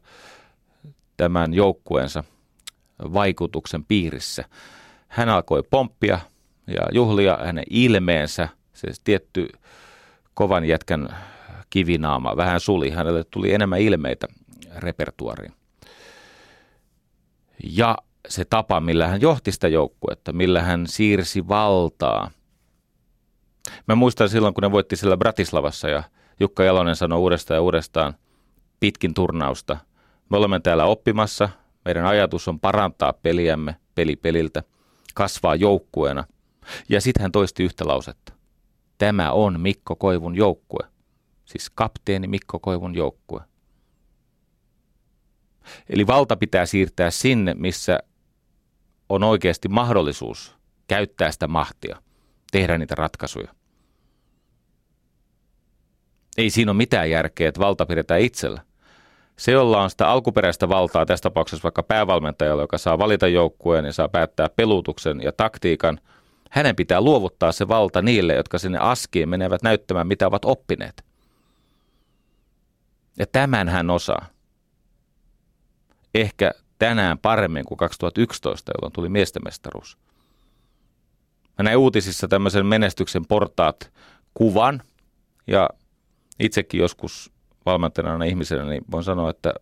tämän 1.17 1.53
joukkueensa 1.53 2.23
vaikutuksen 3.13 3.85
piirissä. 3.85 4.45
Hän 5.07 5.29
alkoi 5.29 5.63
pomppia 5.69 6.19
ja 6.67 6.81
juhlia 6.91 7.37
hänen 7.43 7.65
ilmeensä, 7.69 8.49
se 8.73 8.87
tietty 9.03 9.49
kovan 10.33 10.65
jätkän 10.65 11.15
kivinaama 11.69 12.37
vähän 12.37 12.59
suli, 12.59 12.89
hänelle 12.89 13.23
tuli 13.23 13.53
enemmän 13.53 13.81
ilmeitä 13.81 14.27
repertuariin. 14.75 15.53
Ja 17.63 17.97
se 18.27 18.45
tapa, 18.45 18.79
millä 18.81 19.07
hän 19.07 19.21
johti 19.21 19.51
sitä 19.51 19.67
joukkuetta, 19.67 20.33
millä 20.33 20.61
hän 20.61 20.87
siirsi 20.87 21.47
valtaa. 21.47 22.31
Mä 23.87 23.95
muistan 23.95 24.29
silloin, 24.29 24.53
kun 24.53 24.61
ne 24.61 24.71
voitti 24.71 24.95
sillä 24.95 25.17
Bratislavassa 25.17 25.89
ja 25.89 26.03
Jukka 26.39 26.63
Jalonen 26.63 26.95
sanoi 26.95 27.19
uudestaan 27.19 27.55
ja 27.55 27.61
uudestaan 27.61 28.13
pitkin 28.79 29.13
turnausta. 29.13 29.77
Me 30.29 30.37
olemme 30.37 30.59
täällä 30.59 30.85
oppimassa, 30.85 31.49
meidän 31.85 32.05
ajatus 32.05 32.47
on 32.47 32.59
parantaa 32.59 33.13
peliämme 33.13 33.75
peli 33.95 34.15
peliltä, 34.15 34.63
kasvaa 35.13 35.55
joukkueena. 35.55 36.23
Ja 36.89 37.01
sitten 37.01 37.21
hän 37.21 37.31
toisti 37.31 37.63
yhtä 37.63 37.87
lausetta. 37.87 38.33
Tämä 38.97 39.31
on 39.31 39.59
Mikko 39.59 39.95
Koivun 39.95 40.35
joukkue. 40.35 40.87
Siis 41.45 41.69
kapteeni 41.69 42.27
Mikko 42.27 42.59
Koivun 42.59 42.95
joukkue. 42.95 43.41
Eli 45.89 46.07
valta 46.07 46.35
pitää 46.35 46.65
siirtää 46.65 47.11
sinne, 47.11 47.53
missä 47.53 47.99
on 49.09 49.23
oikeasti 49.23 49.67
mahdollisuus 49.67 50.55
käyttää 50.87 51.31
sitä 51.31 51.47
mahtia, 51.47 52.01
tehdä 52.51 52.77
niitä 52.77 52.95
ratkaisuja. 52.95 53.47
Ei 56.37 56.49
siinä 56.49 56.71
ole 56.71 56.77
mitään 56.77 57.09
järkeä, 57.09 57.49
että 57.49 57.61
valta 57.61 57.85
pidetään 57.85 58.21
itsellä. 58.21 58.61
Se, 59.37 59.51
jolla 59.51 59.83
on 59.83 59.89
sitä 59.89 60.09
alkuperäistä 60.09 60.69
valtaa, 60.69 61.05
tässä 61.05 61.23
tapauksessa 61.23 61.63
vaikka 61.63 61.83
päävalmentajalla, 61.83 62.63
joka 62.63 62.77
saa 62.77 62.97
valita 62.97 63.27
joukkueen 63.27 63.85
ja 63.85 63.93
saa 63.93 64.09
päättää 64.09 64.49
pelutuksen 64.49 65.21
ja 65.21 65.31
taktiikan, 65.31 65.99
hänen 66.49 66.75
pitää 66.75 67.01
luovuttaa 67.01 67.51
se 67.51 67.67
valta 67.67 68.01
niille, 68.01 68.33
jotka 68.33 68.57
sinne 68.57 68.77
askiin 68.81 69.29
menevät 69.29 69.63
näyttämään, 69.63 70.07
mitä 70.07 70.27
ovat 70.27 70.45
oppineet. 70.45 71.03
Ja 73.19 73.25
tämän 73.31 73.69
hän 73.69 73.89
osaa. 73.89 74.32
Ehkä 76.13 76.51
tänään 76.79 77.17
paremmin 77.17 77.65
kuin 77.65 77.77
2011, 77.77 78.71
jolloin 78.75 78.93
tuli 78.93 79.09
miestemestaruus. 79.09 79.97
Mä 81.57 81.63
näin 81.63 81.77
uutisissa 81.77 82.27
tämmöisen 82.27 82.65
menestyksen 82.65 83.25
portaat 83.25 83.91
kuvan 84.33 84.81
ja 85.47 85.69
itsekin 86.39 86.79
joskus 86.79 87.31
valmentajana 87.65 88.25
ihmisenä, 88.25 88.63
niin 88.65 88.83
voin 88.91 89.03
sanoa, 89.03 89.29
että 89.29 89.53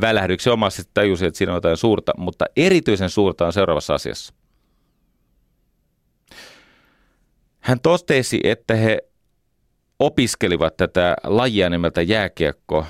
välähdyksen 0.00 0.52
omasti 0.52 0.82
tajusin, 0.94 1.28
että 1.28 1.38
siinä 1.38 1.52
on 1.52 1.56
jotain 1.56 1.76
suurta, 1.76 2.12
mutta 2.16 2.44
erityisen 2.56 3.10
suurta 3.10 3.46
on 3.46 3.52
seuraavassa 3.52 3.94
asiassa. 3.94 4.34
Hän 7.60 7.80
totesi, 7.80 8.40
että 8.44 8.74
he 8.74 8.98
opiskelivat 9.98 10.76
tätä 10.76 11.16
lajia 11.24 11.70
nimeltä 11.70 12.02
jääkiekko 12.02 12.86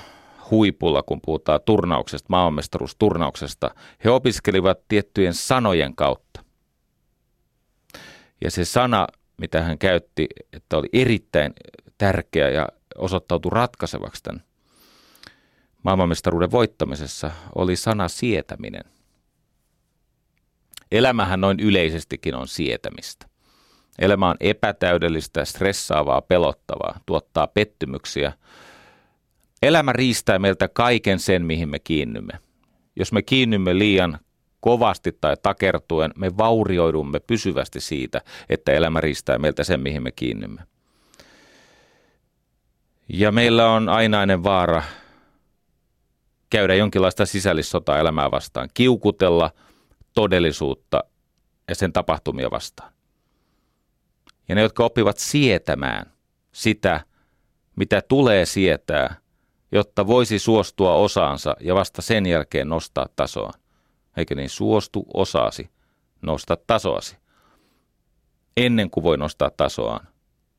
huipulla, 0.51 1.03
kun 1.03 1.21
puhutaan 1.25 1.59
turnauksesta, 1.65 2.27
maailmanmestaruusturnauksesta. 2.29 3.75
He 4.03 4.09
opiskelivat 4.09 4.79
tiettyjen 4.87 5.33
sanojen 5.33 5.95
kautta. 5.95 6.43
Ja 8.41 8.51
se 8.51 8.65
sana, 8.65 9.07
mitä 9.37 9.61
hän 9.61 9.77
käytti, 9.77 10.27
että 10.53 10.77
oli 10.77 10.89
erittäin 10.93 11.53
tärkeä 11.97 12.49
ja 12.49 12.67
osoittautui 12.97 13.51
ratkaisevaksi 13.53 14.23
tämän 14.23 14.43
maailmanmestaruuden 15.83 16.51
voittamisessa, 16.51 17.31
oli 17.55 17.75
sana 17.75 18.07
sietäminen. 18.07 18.83
Elämähän 20.91 21.41
noin 21.41 21.59
yleisestikin 21.59 22.35
on 22.35 22.47
sietämistä. 22.47 23.25
Elämä 23.99 24.29
on 24.29 24.35
epätäydellistä, 24.39 25.45
stressaavaa, 25.45 26.21
pelottavaa, 26.21 26.99
tuottaa 27.05 27.47
pettymyksiä. 27.47 28.33
Elämä 29.63 29.93
riistää 29.93 30.39
meiltä 30.39 30.67
kaiken 30.67 31.19
sen, 31.19 31.45
mihin 31.45 31.69
me 31.69 31.79
kiinnymme. 31.79 32.33
Jos 32.95 33.11
me 33.11 33.21
kiinnymme 33.21 33.77
liian 33.77 34.19
kovasti 34.59 35.17
tai 35.21 35.35
takertuen, 35.43 36.11
me 36.17 36.37
vaurioidumme 36.37 37.19
pysyvästi 37.19 37.79
siitä, 37.79 38.21
että 38.49 38.71
elämä 38.71 39.01
riistää 39.01 39.37
meiltä 39.37 39.63
sen, 39.63 39.79
mihin 39.79 40.03
me 40.03 40.11
kiinnymme. 40.11 40.61
Ja 43.09 43.31
meillä 43.31 43.69
on 43.69 43.89
ainainen 43.89 44.43
vaara 44.43 44.83
käydä 46.49 46.75
jonkinlaista 46.75 47.25
sisällissotaa 47.25 47.99
elämää 47.99 48.31
vastaan, 48.31 48.69
kiukutella 48.73 49.51
todellisuutta 50.13 51.03
ja 51.67 51.75
sen 51.75 51.93
tapahtumia 51.93 52.51
vastaan. 52.51 52.93
Ja 54.49 54.55
ne, 54.55 54.61
jotka 54.61 54.85
oppivat 54.85 55.17
sietämään 55.17 56.11
sitä, 56.51 57.01
mitä 57.75 58.01
tulee 58.01 58.45
sietää, 58.45 59.22
jotta 59.73 60.07
voisi 60.07 60.39
suostua 60.39 60.93
osaansa 60.93 61.55
ja 61.59 61.75
vasta 61.75 62.01
sen 62.01 62.25
jälkeen 62.25 62.69
nostaa 62.69 63.07
tasoa. 63.15 63.51
Eikö 64.17 64.35
niin, 64.35 64.49
suostu 64.49 65.05
osaasi, 65.13 65.69
nosta 66.21 66.57
tasoasi. 66.67 67.17
Ennen 68.57 68.89
kuin 68.89 69.03
voi 69.03 69.17
nostaa 69.17 69.49
tasoaan, 69.57 70.07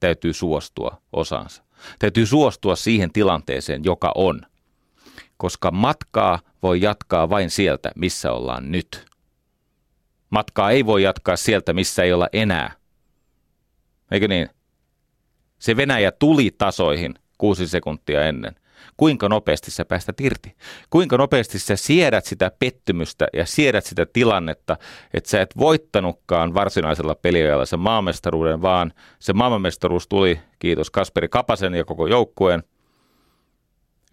täytyy 0.00 0.33
suostua 0.33 1.02
osaansa. 1.12 1.62
Täytyy 1.99 2.26
suostua 2.26 2.76
siihen 2.76 3.12
tilanteeseen, 3.12 3.85
joka 3.85 4.12
on. 4.14 4.42
Koska 5.37 5.71
matkaa 5.71 6.38
voi 6.62 6.80
jatkaa 6.80 7.30
vain 7.30 7.50
sieltä, 7.50 7.92
missä 7.97 8.33
ollaan 8.33 8.73
nyt. 8.73 9.06
Matkaa 10.30 10.71
ei 10.71 10.87
voi 10.87 11.02
jatkaa 11.02 11.37
sieltä, 11.37 11.73
missä 11.73 12.02
ei 12.02 12.12
olla 12.12 12.28
enää. 12.33 12.73
Eikö 14.11 14.28
niin? 14.28 14.49
Se 15.59 15.76
Venäjä 15.76 16.12
tuli 16.12 16.50
tasoihin 16.59 17.14
kuusi 17.38 17.68
sekuntia 17.68 18.23
ennen. 18.23 18.54
Kuinka 18.97 19.29
nopeasti 19.29 19.71
sä 19.71 19.85
päästät 19.85 20.21
irti? 20.21 20.57
Kuinka 20.91 21.19
nopeasti 21.19 21.59
sä 21.59 21.76
siedät 21.76 22.25
sitä 22.25 22.50
pettymystä 22.59 23.29
ja 23.33 23.47
siedät 23.47 23.85
sitä 23.85 24.07
tilannetta, 24.07 24.76
että 25.14 25.31
sä 25.31 25.41
et 25.41 25.55
voittanutkaan 25.59 26.55
varsinaisella 26.55 27.14
peliajalla 27.14 27.67
sen 27.67 27.81
maamestaruuden, 27.81 28.62
vaan 28.62 28.93
se 29.19 29.33
maailmanmestaruus 29.33 30.09
tuli, 30.09 30.41
kiitos 30.59 30.91
Kasperi 30.91 31.29
Kapasen 31.29 31.75
ja 31.75 31.85
koko 31.85 32.07
joukkueen, 32.07 32.62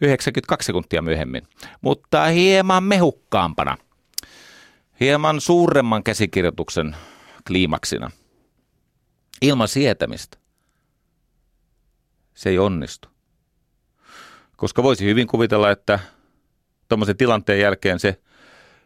92 0.01 0.65
sekuntia 0.65 1.01
myöhemmin, 1.01 1.47
mutta 1.81 2.25
hieman 2.25 2.83
mehukkaampana, 2.83 3.77
hieman 4.99 5.41
suuremman 5.41 6.03
käsikirjoituksen 6.03 6.95
kliimaksina, 7.47 8.11
ilman 9.41 9.67
sietämistä. 9.67 10.37
Se 12.33 12.49
ei 12.49 12.59
onnistu. 12.59 13.10
Koska 14.61 14.83
voisi 14.83 15.05
hyvin 15.05 15.27
kuvitella, 15.27 15.71
että 15.71 15.99
tuommoisen 16.87 17.17
tilanteen 17.17 17.59
jälkeen 17.59 17.99
se 17.99 18.21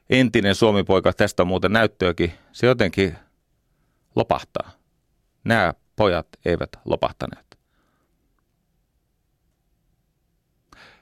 entinen 0.10 0.56
suomipoika, 0.56 1.14
tästä 1.14 1.44
on 1.44 1.48
muuten 1.48 1.74
näyttöäkin, 1.74 2.34
se 2.52 2.68
jotenkin 2.68 3.16
lopahtaa. 4.16 4.72
Nämä 5.44 5.74
pojat 5.96 6.28
eivät 6.46 6.70
lopahtaneet. 6.86 7.58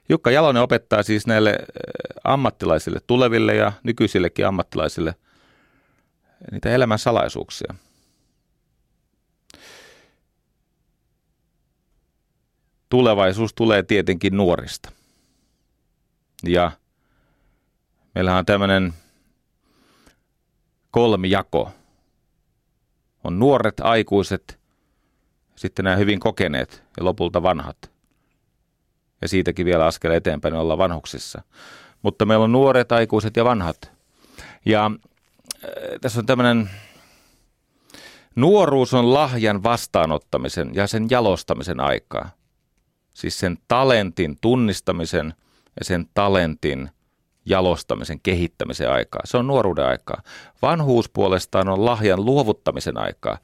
Jukka 0.09 0.31
Jalonen 0.31 0.63
opettaa 0.63 1.03
siis 1.03 1.27
näille 1.27 1.49
eh, 1.49 1.59
ammattilaisille, 2.23 2.99
tuleville 3.07 3.55
ja 3.55 3.71
nykyisillekin 3.83 4.47
ammattilaisille 4.47 5.15
niitä 6.51 6.69
elämän 6.69 6.99
salaisuuksia. 6.99 7.75
Tulevaisuus 12.93 13.53
tulee 13.53 13.83
tietenkin 13.83 14.37
nuorista. 14.37 14.91
Ja 16.43 16.71
meillähän 18.15 18.39
on 18.39 18.45
tämmöinen 18.45 18.93
kolmijako. 20.91 21.71
On 23.23 23.39
nuoret, 23.39 23.79
aikuiset, 23.79 24.59
sitten 25.55 25.85
nämä 25.85 25.95
hyvin 25.95 26.19
kokeneet 26.19 26.83
ja 26.97 27.05
lopulta 27.05 27.43
vanhat. 27.43 27.91
Ja 29.21 29.27
siitäkin 29.27 29.65
vielä 29.65 29.85
askel 29.85 30.11
eteenpäin 30.11 30.53
olla 30.53 30.77
vanhuksissa. 30.77 31.41
Mutta 32.01 32.25
meillä 32.25 32.43
on 32.43 32.51
nuoret, 32.51 32.91
aikuiset 32.91 33.35
ja 33.35 33.45
vanhat. 33.45 33.91
Ja 34.65 34.85
äh, 34.85 35.71
tässä 36.01 36.19
on 36.19 36.25
tämmöinen 36.25 36.69
Nuoruus 38.35 38.93
on 38.93 39.13
lahjan 39.13 39.63
vastaanottamisen 39.63 40.75
ja 40.75 40.87
sen 40.87 41.07
jalostamisen 41.09 41.79
aikaa. 41.79 42.42
Siis 43.13 43.39
sen 43.39 43.57
talentin 43.67 44.37
tunnistamisen 44.41 45.33
ja 45.79 45.85
sen 45.85 46.05
talentin 46.13 46.89
jalostamisen, 47.45 48.19
kehittämisen 48.23 48.91
aikaa. 48.91 49.21
Se 49.25 49.37
on 49.37 49.47
nuoruuden 49.47 49.85
aikaa. 49.85 50.21
Vanhuus 50.61 51.09
puolestaan 51.09 51.69
on 51.69 51.85
lahjan 51.85 52.25
luovuttamisen 52.25 52.97
aikaa. 52.97 53.37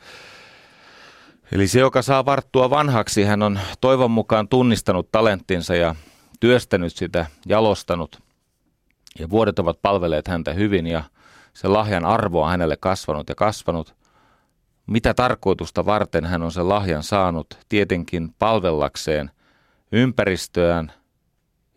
Eli 1.51 1.67
se, 1.67 1.79
joka 1.79 2.01
saa 2.01 2.25
varttua 2.25 2.69
vanhaksi, 2.69 3.23
hän 3.23 3.41
on 3.41 3.60
toivon 3.82 4.12
mukaan 4.12 4.47
tunnistanut 4.47 5.12
talenttinsa 5.12 5.75
ja 5.75 5.95
työstänyt 6.39 6.95
sitä, 6.95 7.25
jalostanut. 7.45 8.19
Ja 9.19 9.29
vuodet 9.29 9.60
ovat 9.60 9.82
palvelleet 9.82 10.27
häntä 10.27 10.53
hyvin 10.53 10.88
ja 10.88 11.03
se 11.53 11.67
lahjan 11.67 12.05
arvo 12.05 12.43
on 12.43 12.49
hänelle 12.49 12.77
kasvanut 12.77 13.29
ja 13.29 13.36
kasvanut. 13.36 13.95
Mitä 14.88 15.13
tarkoitusta 15.13 15.86
varten 15.86 16.25
hän 16.25 16.43
on 16.43 16.51
sen 16.51 16.69
lahjan 16.69 17.03
saanut? 17.03 17.58
Tietenkin 17.69 18.34
palvellakseen 18.39 19.32
ympäristöään 19.91 20.91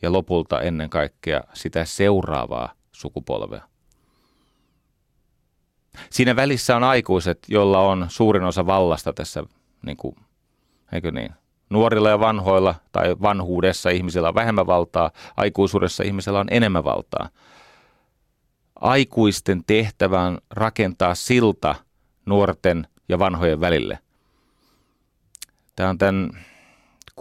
ja 0.03 0.13
lopulta 0.13 0.61
ennen 0.61 0.91
kaikkea 0.91 1.41
sitä 1.53 1.85
seuraavaa 1.85 2.73
sukupolvea. 2.93 3.63
Siinä 6.11 6.37
välissä 6.37 6.77
on 6.77 6.85
aikuiset, 6.85 7.39
joilla 7.49 7.79
on 7.79 8.07
suurin 8.09 8.45
osa 8.45 8.67
vallasta 8.67 9.13
tässä, 9.13 9.45
niin 9.87 9.97
kuin, 9.97 10.17
eikö 10.93 11.11
niin? 11.11 11.31
Nuorilla 11.71 12.09
ja 12.09 12.21
vanhoilla 12.21 12.75
tai 12.93 13.17
vanhuudessa 13.23 13.91
ihmisillä 13.91 14.29
on 14.29 14.35
vähemmän 14.35 14.67
valtaa, 14.67 15.11
aikuisuudessa 15.37 16.03
ihmisellä 16.03 16.41
on 16.41 16.49
enemmän 16.51 16.85
valtaa. 16.85 17.29
Aikuisten 18.81 19.65
tehtävä 19.67 20.21
on 20.21 20.39
rakentaa 20.51 21.15
silta 21.15 21.75
nuorten 22.27 22.87
ja 23.09 23.19
vanhojen 23.19 23.61
välille. 23.61 23.99
Tämä 25.77 25.89
on 25.91 25.99
tämän 25.99 26.45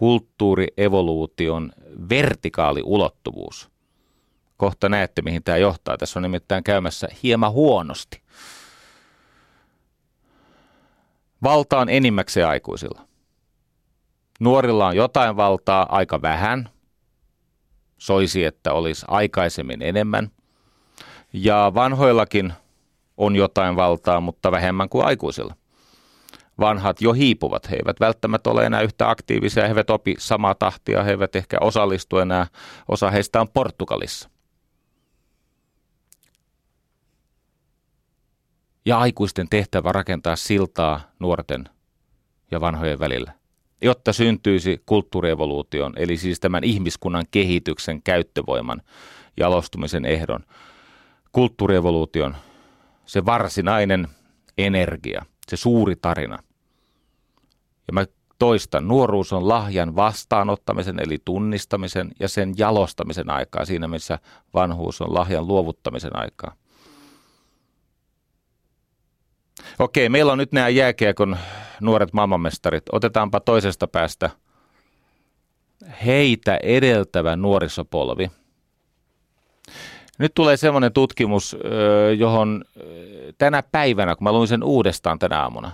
kulttuurievoluution 0.01 1.71
vertikaali 2.09 2.81
ulottuvuus. 2.85 3.69
Kohta 4.57 4.89
näette, 4.89 5.21
mihin 5.21 5.43
tämä 5.43 5.57
johtaa. 5.57 5.97
Tässä 5.97 6.19
on 6.19 6.23
nimittäin 6.23 6.63
käymässä 6.63 7.07
hieman 7.23 7.51
huonosti. 7.51 8.21
Valta 11.43 11.79
on 11.79 11.89
enimmäkseen 11.89 12.47
aikuisilla. 12.47 13.01
Nuorilla 14.39 14.87
on 14.87 14.95
jotain 14.95 15.35
valtaa, 15.35 15.85
aika 15.89 16.21
vähän. 16.21 16.69
Soisi, 17.97 18.43
että 18.45 18.73
olisi 18.73 19.05
aikaisemmin 19.07 19.81
enemmän. 19.81 20.31
Ja 21.33 21.71
vanhoillakin 21.75 22.53
on 23.17 23.35
jotain 23.35 23.75
valtaa, 23.75 24.21
mutta 24.21 24.51
vähemmän 24.51 24.89
kuin 24.89 25.05
aikuisilla 25.05 25.55
vanhat 26.59 27.01
jo 27.01 27.13
hiipuvat. 27.13 27.71
He 27.71 27.75
eivät 27.75 27.99
välttämättä 27.99 28.49
ole 28.49 28.65
enää 28.65 28.81
yhtä 28.81 29.09
aktiivisia, 29.09 29.63
he 29.63 29.69
eivät 29.69 29.89
opi 29.89 30.15
samaa 30.19 30.55
tahtia, 30.55 31.03
he 31.03 31.11
eivät 31.11 31.35
ehkä 31.35 31.57
osallistu 31.61 32.17
enää. 32.17 32.47
Osa 32.87 33.11
heistä 33.11 33.41
on 33.41 33.47
Portugalissa. 33.49 34.29
Ja 38.85 38.99
aikuisten 38.99 39.47
tehtävä 39.49 39.91
rakentaa 39.91 40.35
siltaa 40.35 41.01
nuorten 41.19 41.69
ja 42.51 42.61
vanhojen 42.61 42.99
välillä, 42.99 43.33
jotta 43.81 44.13
syntyisi 44.13 44.83
kulttuurievoluution, 44.85 45.93
eli 45.95 46.17
siis 46.17 46.39
tämän 46.39 46.63
ihmiskunnan 46.63 47.25
kehityksen 47.31 48.03
käyttövoiman 48.03 48.81
jalostumisen 49.37 50.05
ehdon. 50.05 50.45
Kulttuurievoluution, 51.31 52.35
se 53.05 53.25
varsinainen 53.25 54.07
energia, 54.57 55.25
se 55.49 55.57
suuri 55.57 55.95
tarina– 55.95 56.37
ja 57.91 57.93
mä 57.93 58.05
toistan, 58.39 58.87
nuoruus 58.87 59.33
on 59.33 59.47
lahjan 59.47 59.95
vastaanottamisen 59.95 60.99
eli 60.99 61.17
tunnistamisen 61.25 62.11
ja 62.19 62.27
sen 62.27 62.53
jalostamisen 62.57 63.29
aikaa 63.29 63.65
siinä, 63.65 63.87
missä 63.87 64.19
vanhuus 64.53 65.01
on 65.01 65.13
lahjan 65.13 65.47
luovuttamisen 65.47 66.15
aikaa. 66.15 66.55
Okei, 69.79 70.09
meillä 70.09 70.31
on 70.31 70.37
nyt 70.37 70.51
nämä 70.51 70.69
jääkiekon 70.69 71.37
nuoret 71.81 72.13
maailmanmestarit. 72.13 72.83
Otetaanpa 72.91 73.39
toisesta 73.39 73.87
päästä 73.87 74.29
heitä 76.05 76.59
edeltävä 76.63 77.35
nuorisopolvi. 77.35 78.31
Nyt 80.19 80.33
tulee 80.33 80.57
semmoinen 80.57 80.93
tutkimus, 80.93 81.57
johon 82.17 82.63
tänä 83.37 83.63
päivänä, 83.63 84.15
kun 84.15 84.23
mä 84.23 84.31
luin 84.31 84.47
sen 84.47 84.63
uudestaan 84.63 85.19
tänä 85.19 85.41
aamuna, 85.41 85.71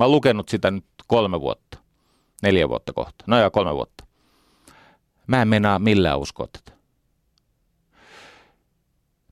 Mä 0.00 0.04
oon 0.04 0.12
lukenut 0.12 0.48
sitä 0.48 0.70
nyt 0.70 0.84
kolme 1.06 1.40
vuotta, 1.40 1.78
neljä 2.42 2.68
vuotta 2.68 2.92
kohta, 2.92 3.24
no 3.26 3.38
ja 3.38 3.50
kolme 3.50 3.74
vuotta. 3.74 4.04
Mä 5.26 5.42
en 5.42 5.48
mennä 5.48 5.78
millään 5.78 6.18
uskoa 6.18 6.48
tätä. 6.52 6.72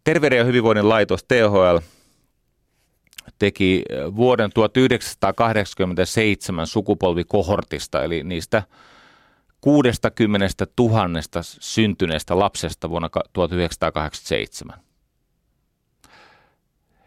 Terveyden 0.04 0.38
ja 0.38 0.44
hyvinvoinnin 0.44 0.88
laitos 0.88 1.24
THL 1.24 1.78
teki 3.38 3.84
vuoden 4.16 4.50
1987 4.54 6.66
sukupolvikohortista, 6.66 8.04
eli 8.04 8.24
niistä 8.24 8.62
60 9.60 10.66
000 10.78 11.08
syntyneestä 11.42 12.38
lapsesta 12.38 12.90
vuonna 12.90 13.08
1987. 13.32 14.80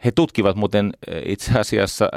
He 0.06 0.12
tutkivat 0.12 0.56
muuten 0.56 0.92
itse 1.26 1.60
asiassa 1.60 2.10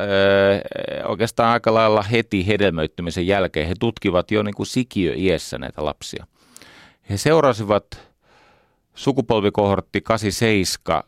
oikeastaan 1.04 1.52
aika 1.52 1.74
lailla 1.74 2.02
heti 2.02 2.46
hedelmöittymisen 2.46 3.26
jälkeen. 3.26 3.68
He 3.68 3.74
tutkivat 3.80 4.30
jo 4.30 4.42
niin 4.42 4.54
kuin 4.54 4.66
sikiö-iässä 4.66 5.58
näitä 5.58 5.84
lapsia. 5.84 6.26
He 7.10 7.16
seurasivat 7.16 7.86
sukupolvikohortti 8.94 10.00
87 10.00 11.02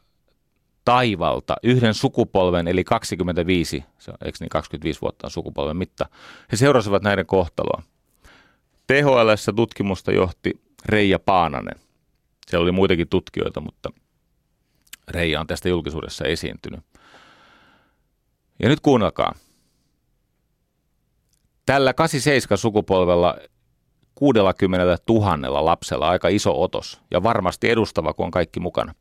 taivalta 0.84 1.56
yhden 1.62 1.94
sukupolven, 1.94 2.68
eli 2.68 2.84
25, 2.84 3.84
se 3.98 4.10
on, 4.10 4.16
eikö 4.24 4.38
niin 4.40 4.48
25 4.48 5.00
vuotta 5.00 5.26
on 5.26 5.30
sukupolven 5.30 5.76
mitta. 5.76 6.08
He 6.52 6.56
seurasivat 6.56 7.02
näiden 7.02 7.26
kohtaloa. 7.26 7.82
THL 8.86 9.52
tutkimusta 9.56 10.12
johti 10.12 10.60
Reija 10.86 11.18
Paananen. 11.18 11.80
Siellä 12.46 12.62
oli 12.62 12.72
muitakin 12.72 13.08
tutkijoita, 13.08 13.60
mutta 13.60 13.92
Reija 15.08 15.40
on 15.40 15.46
tästä 15.46 15.68
julkisuudessa 15.68 16.24
esiintynyt. 16.24 16.80
Ja 18.62 18.68
nyt 18.68 18.80
kuunnelkaa. 18.80 19.34
Tällä 21.66 21.94
87 21.94 22.58
sukupolvella 22.58 23.36
60 24.14 24.98
000 25.08 25.64
lapsella 25.64 26.08
aika 26.08 26.28
iso 26.28 26.62
otos 26.62 27.00
ja 27.10 27.22
varmasti 27.22 27.70
edustava, 27.70 28.12
kun 28.12 28.24
on 28.24 28.30
kaikki 28.30 28.60
mukana. 28.60 28.94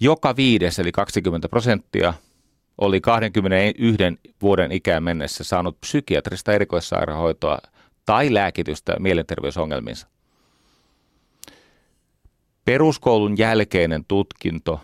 Joka 0.00 0.36
viides, 0.36 0.78
eli 0.78 0.92
20 0.92 1.48
prosenttia, 1.48 2.14
oli 2.78 3.00
21 3.00 4.20
vuoden 4.42 4.72
ikään 4.72 5.02
mennessä 5.02 5.44
saanut 5.44 5.80
psykiatrista 5.80 6.52
erikoissairaanhoitoa 6.52 7.58
tai 8.06 8.34
lääkitystä 8.34 8.96
mielenterveysongelmiinsa. 8.98 10.06
Peruskoulun 12.64 13.38
jälkeinen 13.38 14.04
tutkinto 14.08 14.80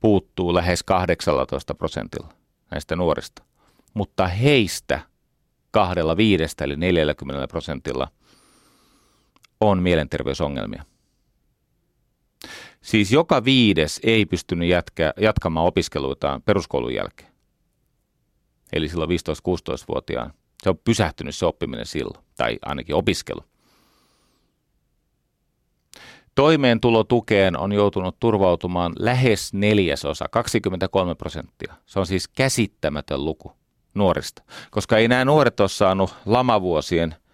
puuttuu 0.00 0.54
lähes 0.54 0.82
18 0.82 1.74
prosentilla 1.74 2.28
näistä 2.70 2.96
nuorista, 2.96 3.42
mutta 3.94 4.26
heistä 4.26 5.00
kahdella 5.70 6.16
viidestä 6.16 6.64
eli 6.64 6.76
40 6.76 7.48
prosentilla 7.48 8.08
on 9.60 9.82
mielenterveysongelmia. 9.82 10.84
Siis 12.80 13.12
joka 13.12 13.44
viides 13.44 14.00
ei 14.02 14.26
pystynyt 14.26 14.68
jätkä, 14.68 15.14
jatkamaan 15.20 15.66
opiskeluitaan 15.66 16.42
peruskoulun 16.42 16.94
jälkeen. 16.94 17.32
Eli 18.72 18.88
silloin 18.88 19.10
15-16-vuotiaan. 19.10 20.32
Se 20.62 20.70
on 20.70 20.78
pysähtynyt 20.78 21.36
se 21.36 21.46
oppiminen 21.46 21.86
silloin, 21.86 22.24
tai 22.36 22.58
ainakin 22.62 22.94
opiskelu. 22.94 23.44
Toimeentulotukeen 26.34 27.58
on 27.58 27.72
joutunut 27.72 28.16
turvautumaan 28.20 28.92
lähes 28.98 29.54
neljäsosa, 29.54 30.28
23 30.30 31.14
prosenttia. 31.14 31.74
Se 31.86 31.98
on 31.98 32.06
siis 32.06 32.28
käsittämätön 32.28 33.24
luku 33.24 33.52
nuorista, 33.94 34.42
koska 34.70 34.98
ei 34.98 35.08
nämä 35.08 35.24
nuoret 35.24 35.60
ole 35.60 35.68
saanut 35.68 36.14
lamavuosien– 36.26 37.14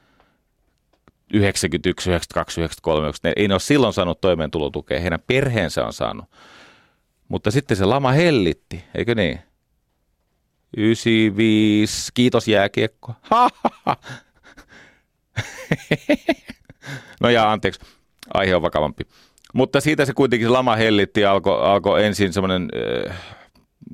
91, 1.34 2.10
92, 2.10 2.60
93, 2.60 3.12
ne 3.22 3.32
ei 3.36 3.48
ne 3.48 3.54
ole 3.54 3.60
silloin 3.60 3.92
saanut 3.92 4.20
toimeentulotukea, 4.20 5.00
heidän 5.00 5.20
perheensä 5.26 5.86
on 5.86 5.92
saanut. 5.92 6.24
Mutta 7.28 7.50
sitten 7.50 7.76
se 7.76 7.84
lama 7.84 8.12
hellitti, 8.12 8.84
eikö 8.94 9.14
niin? 9.14 9.40
95, 10.76 12.10
kiitos 12.14 12.48
jääkiekko. 12.48 13.14
no 17.20 17.28
ja 17.28 17.52
anteeksi, 17.52 17.80
aihe 18.34 18.56
on 18.56 18.62
vakavampi. 18.62 19.04
Mutta 19.54 19.80
siitä 19.80 20.04
se 20.04 20.12
kuitenkin 20.12 20.52
lama 20.52 20.76
hellitti 20.76 21.20
ja 21.20 21.32
alkoi 21.32 21.62
alko 21.62 21.98
ensin 21.98 22.32
semmoinen 22.32 22.68
äh, 23.08 23.16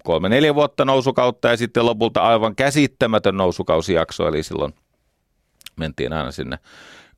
kolme 0.05 0.29
neljä 0.29 0.55
vuotta 0.55 0.85
nousukautta 0.85 1.49
ja 1.49 1.57
sitten 1.57 1.87
lopulta 1.87 2.23
aivan 2.23 2.57
käsittämätön 2.57 3.37
nousukausijakso, 3.37 4.29
eli 4.29 4.43
silloin 4.43 4.75
mentiin 5.77 6.13
aina 6.13 6.31
sinne 6.31 6.59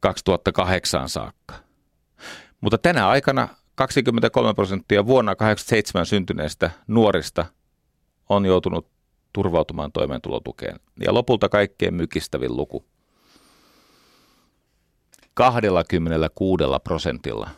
2008 0.02 1.08
saakka. 1.08 1.54
Mutta 2.60 2.78
tänä 2.78 3.08
aikana 3.08 3.48
23 3.74 4.54
prosenttia 4.54 5.06
vuonna 5.06 5.36
87 5.36 6.06
syntyneistä 6.06 6.70
nuorista 6.86 7.46
on 8.28 8.46
joutunut 8.46 8.88
turvautumaan 9.32 9.92
toimeentulotukeen. 9.92 10.80
Ja 11.04 11.14
lopulta 11.14 11.48
kaikkein 11.48 11.94
mykistävin 11.94 12.56
luku. 12.56 12.84
26 15.34 16.64
prosentilla 16.84 17.50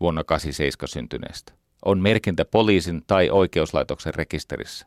vuonna 0.00 0.24
87 0.24 0.88
syntyneistä 0.88 1.52
on 1.84 1.98
merkintä 1.98 2.44
poliisin 2.44 3.02
tai 3.06 3.30
oikeuslaitoksen 3.30 4.14
rekisterissä. 4.14 4.86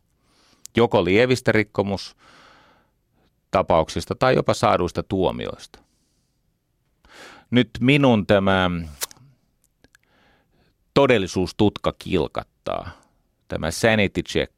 Joko 0.78 1.06
lievistä 1.06 1.52
rikkomus- 1.52 2.16
tapauksista 3.52 4.16
tai 4.16 4.36
jopa 4.36 4.54
saaduista 4.54 5.04
tuomioista. 5.04 5.80
Nyt 7.52 7.70
minun 7.80 8.28
tämä 8.28 8.72
todellisuustutka 10.94 11.94
kilkattaa, 12.00 12.90
tämä 13.48 13.72
sanity 13.72 14.22
check. 14.22 14.54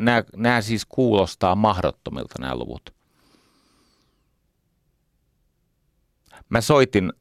nämä, 0.00 0.24
nämä 0.36 0.60
siis 0.60 0.86
kuulostaa 0.88 1.54
mahdottomilta 1.54 2.34
nämä 2.40 2.54
luvut. 2.54 2.94
Mä 6.48 6.60
soitin 6.60 7.12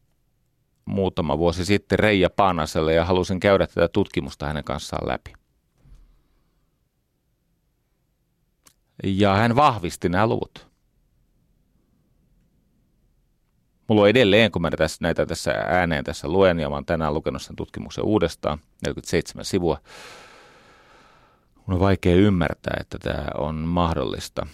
muutama 0.86 1.38
vuosi 1.38 1.66
sitten 1.66 2.00
Reija 2.00 2.30
Paanaselle 2.30 2.94
ja 2.94 3.06
halusin 3.06 3.40
käydä 3.40 3.68
tätä 3.68 3.88
tutkimusta 3.88 4.46
hänen 4.46 4.64
kanssaan 4.64 5.08
läpi. 5.08 5.34
Ja 9.04 9.36
hän 9.36 9.56
vahvisti 9.56 10.10
nämä 10.10 10.28
luvut. 10.28 10.75
Mulla 13.88 14.02
on 14.02 14.10
edelleen, 14.10 14.52
kun 14.52 14.62
mä 14.62 14.72
tässä, 14.72 14.98
näitä 15.02 15.26
tässä 15.26 15.52
ääneen 15.52 16.04
tässä 16.04 16.28
luen, 16.28 16.60
ja 16.60 16.70
mä 16.70 16.76
oon 16.76 16.86
tänään 16.86 17.14
lukenut 17.14 17.42
sen 17.42 17.56
tutkimuksen 17.56 18.04
uudestaan, 18.04 18.60
47 18.86 19.46
sivua. 19.46 19.78
Mun 21.56 21.74
on 21.74 21.80
vaikea 21.80 22.16
ymmärtää, 22.16 22.78
että 22.80 22.98
tämä 23.00 23.26
on 23.38 23.56
mahdollista. 23.56 24.48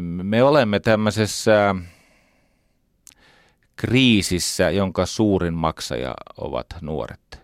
Me 0.00 0.42
olemme 0.42 0.80
tämmöisessä 0.80 1.74
kriisissä, 3.76 4.70
jonka 4.70 5.06
suurin 5.06 5.54
maksaja 5.54 6.14
ovat 6.36 6.66
nuoret. 6.80 7.42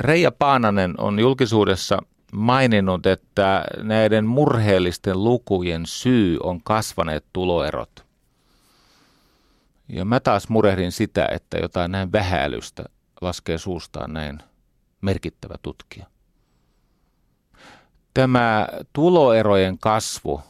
Reija 0.00 0.32
Paananen 0.32 0.94
on 1.00 1.18
julkisuudessa 1.18 1.98
maininnut, 2.32 3.06
että 3.06 3.64
näiden 3.82 4.26
murheellisten 4.26 5.24
lukujen 5.24 5.86
syy 5.86 6.38
on 6.42 6.62
kasvaneet 6.62 7.24
tuloerot. 7.32 8.06
Ja 9.88 10.04
mä 10.04 10.20
taas 10.20 10.48
murehdin 10.48 10.92
sitä, 10.92 11.28
että 11.30 11.58
jotain 11.58 11.92
näin 11.92 12.12
vähäilystä 12.12 12.84
laskee 13.20 13.58
suustaan 13.58 14.12
näin 14.12 14.38
merkittävä 15.00 15.54
tutkija. 15.62 16.06
Tämä 18.14 18.68
tuloerojen 18.92 19.78
kasvu 19.78 20.42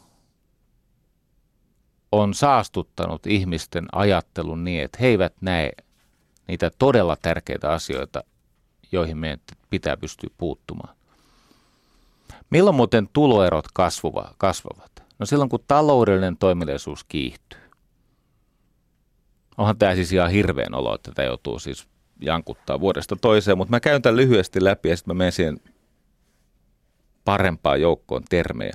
on 2.13 2.35
saastuttanut 2.35 3.27
ihmisten 3.27 3.87
ajattelun 3.93 4.65
niin, 4.65 4.83
että 4.83 4.99
he 5.01 5.07
eivät 5.07 5.35
näe 5.41 5.73
niitä 6.49 6.71
todella 6.79 7.17
tärkeitä 7.17 7.73
asioita, 7.73 8.25
joihin 8.93 9.19
meidän 9.19 9.41
pitää 9.71 9.97
pystyä 9.97 10.31
puuttumaan. 10.39 11.00
Milloin 12.51 12.77
muuten 12.77 13.09
tuloerot 13.13 13.65
kasvuva, 13.75 14.35
kasvavat? 14.39 14.91
No 15.19 15.27
silloin, 15.27 15.51
kun 15.51 15.65
taloudellinen 15.69 16.37
toimeliaisuus 16.37 17.05
kiihtyy. 17.05 17.61
Onhan 19.59 19.79
tämä 19.79 19.95
siis 19.95 20.13
ihan 20.13 20.31
hirveän 20.31 20.75
olo, 20.75 20.95
että 20.95 21.11
tätä 21.11 21.23
joutuu 21.23 21.59
siis 21.59 21.89
jankuttaa 22.21 22.81
vuodesta 22.81 23.17
toiseen, 23.17 23.59
mutta 23.59 23.71
mä 23.71 23.81
käyn 23.81 24.03
tämän 24.03 24.17
lyhyesti 24.17 24.65
läpi 24.65 24.89
ja 24.89 24.97
sitten 24.97 25.17
mä 25.17 25.19
menen 25.19 25.33
siihen 25.33 25.61
parempaan 27.25 27.81
joukkoon 27.81 28.23
termejä. 28.29 28.73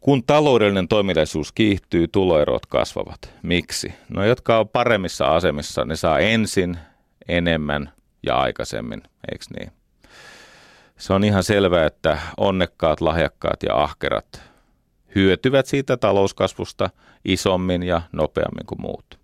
Kun 0.00 0.24
taloudellinen 0.24 0.88
toimeliaisuus 0.88 1.52
kiihtyy, 1.52 2.08
tuloerot 2.08 2.66
kasvavat. 2.66 3.34
Miksi? 3.42 3.92
No 4.08 4.24
jotka 4.24 4.58
on 4.58 4.68
paremmissa 4.68 5.26
asemissa, 5.26 5.84
ne 5.84 5.96
saa 5.96 6.18
ensin, 6.18 6.78
enemmän 7.28 7.92
ja 8.26 8.38
aikaisemmin, 8.38 9.02
eikö 9.32 9.44
niin? 9.58 9.77
Se 10.98 11.12
on 11.12 11.24
ihan 11.24 11.44
selvää, 11.44 11.86
että 11.86 12.18
onnekkaat, 12.36 13.00
lahjakkaat 13.00 13.62
ja 13.62 13.82
ahkerat 13.82 14.42
hyötyvät 15.14 15.66
siitä 15.66 15.96
talouskasvusta 15.96 16.90
isommin 17.24 17.82
ja 17.82 18.02
nopeammin 18.12 18.66
kuin 18.66 18.80
muut. 18.80 19.18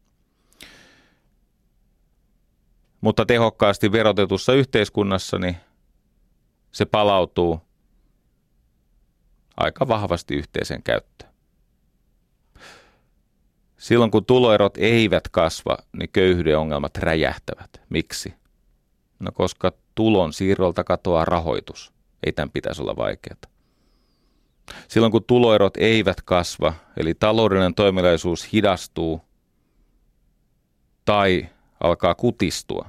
mutta 3.05 3.27
tehokkaasti 3.27 3.93
verotetussa 3.93 4.53
yhteiskunnassa 4.53 5.39
niin 5.39 5.57
se 6.73 6.85
palautuu 6.85 7.61
aika 9.57 9.89
vahvasti 9.89 10.35
yhteisen 10.35 10.83
käyttöön. 10.83 11.33
Silloin 13.79 14.11
kun 14.11 14.25
tuloerot 14.25 14.77
eivät 14.77 15.29
kasva, 15.29 15.77
niin 15.97 16.09
köyhyyden 16.13 16.59
ongelmat 16.59 16.97
räjähtävät. 16.97 17.71
Miksi? 17.89 18.35
No 19.19 19.33
koska 19.33 19.73
tulon 19.95 20.33
siirrolta 20.33 20.85
katoaa 20.85 21.25
rahoitus. 21.25 21.93
Ei 22.27 22.33
tämän 22.33 22.51
pitäisi 22.51 22.83
olla 22.83 22.97
vaikeaa. 22.97 23.37
Silloin 24.89 25.13
kun 25.13 25.25
tuloerot 25.25 25.77
eivät 25.77 26.23
kasva, 26.23 26.75
eli 26.97 27.15
taloudellinen 27.15 27.75
toimeliaisuus 27.75 28.53
hidastuu 28.53 29.21
tai 31.05 31.49
alkaa 31.81 32.15
kutistua, 32.15 32.87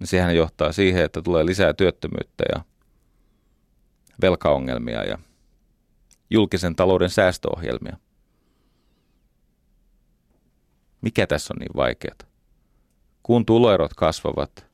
niin 0.00 0.08
sehän 0.08 0.36
johtaa 0.36 0.72
siihen, 0.72 1.04
että 1.04 1.22
tulee 1.22 1.46
lisää 1.46 1.72
työttömyyttä 1.72 2.44
ja 2.54 2.64
velkaongelmia 4.22 5.04
ja 5.04 5.18
julkisen 6.30 6.76
talouden 6.76 7.10
säästöohjelmia. 7.10 7.96
Mikä 11.00 11.26
tässä 11.26 11.54
on 11.54 11.58
niin 11.58 11.76
vaikeaa? 11.76 12.16
Kun 13.22 13.46
tuloerot 13.46 13.94
kasvavat, 13.94 14.71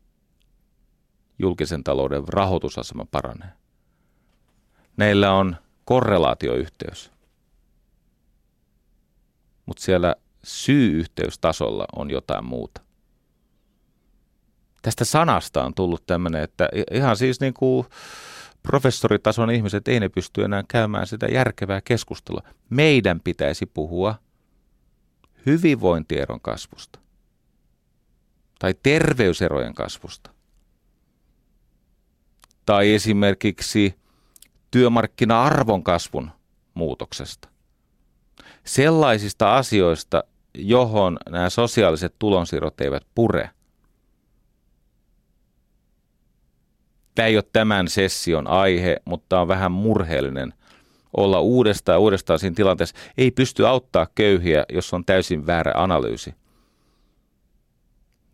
julkisen 1.38 1.85
talouden 1.85 2.29
rahoitusasema 2.29 3.07
paranee. 3.11 3.51
Näillä 4.96 5.33
on 5.33 5.57
korrelaatioyhteys. 5.85 7.12
Mutta 9.66 9.83
siellä 9.83 10.14
syy-yhteystasolla 10.44 11.85
on 11.96 12.11
jotain 12.11 12.44
muuta. 12.44 12.81
Tästä 14.83 15.05
sanasta 15.05 15.64
on 15.64 15.74
tullut 15.74 16.07
tämmöinen, 16.07 16.42
että 16.42 16.68
ihan 16.92 17.16
siis 17.16 17.40
niin 17.40 17.55
kuin 17.55 17.87
professoritason 18.62 19.51
ihmiset 19.51 19.88
ei 19.88 20.01
ne 20.01 20.09
pysty 20.09 20.44
enää 20.44 20.64
käymään 20.68 21.07
sitä 21.07 21.27
järkevää 21.27 21.81
keskustelua. 21.81 22.42
Meidän 22.70 23.20
pitäisi 23.20 23.66
puhua 23.66 24.14
hyvinvointieron 25.46 26.40
kasvusta 26.40 26.98
tai 28.59 28.74
terveyserojen 28.83 29.74
kasvusta 29.74 30.31
tai 32.69 32.95
esimerkiksi 32.95 33.95
työmarkkina-arvon 34.71 35.85
kasvun 35.85 36.31
muutoksesta. 36.75 37.49
Sellaisista 38.65 39.57
asioista, 39.57 40.25
johon 40.55 41.19
nämä 41.29 41.51
sosiaaliset 41.51 42.15
tulonsiirrot 42.19 42.81
eivät 42.81 43.03
pure. 43.15 43.51
Tämä 47.15 47.27
ei 47.27 47.37
ole 47.37 47.45
tämän 47.53 47.89
session 47.89 48.47
aihe, 48.47 48.97
mutta 49.05 49.41
on 49.41 49.49
vähän 49.49 49.73
murheellinen 49.73 50.55
olla 51.17 51.41
uudestaan 51.41 51.95
ja 51.95 52.01
uudestaan 52.01 52.39
siinä 52.39 52.55
tilanteessa. 52.55 52.97
Ei 53.19 53.31
pysty 53.31 53.67
auttaa 53.67 54.07
köyhiä, 54.15 54.65
jos 54.69 54.95
on 54.95 55.05
täysin 55.05 55.47
väärä 55.47 55.73
analyysi. 55.75 56.35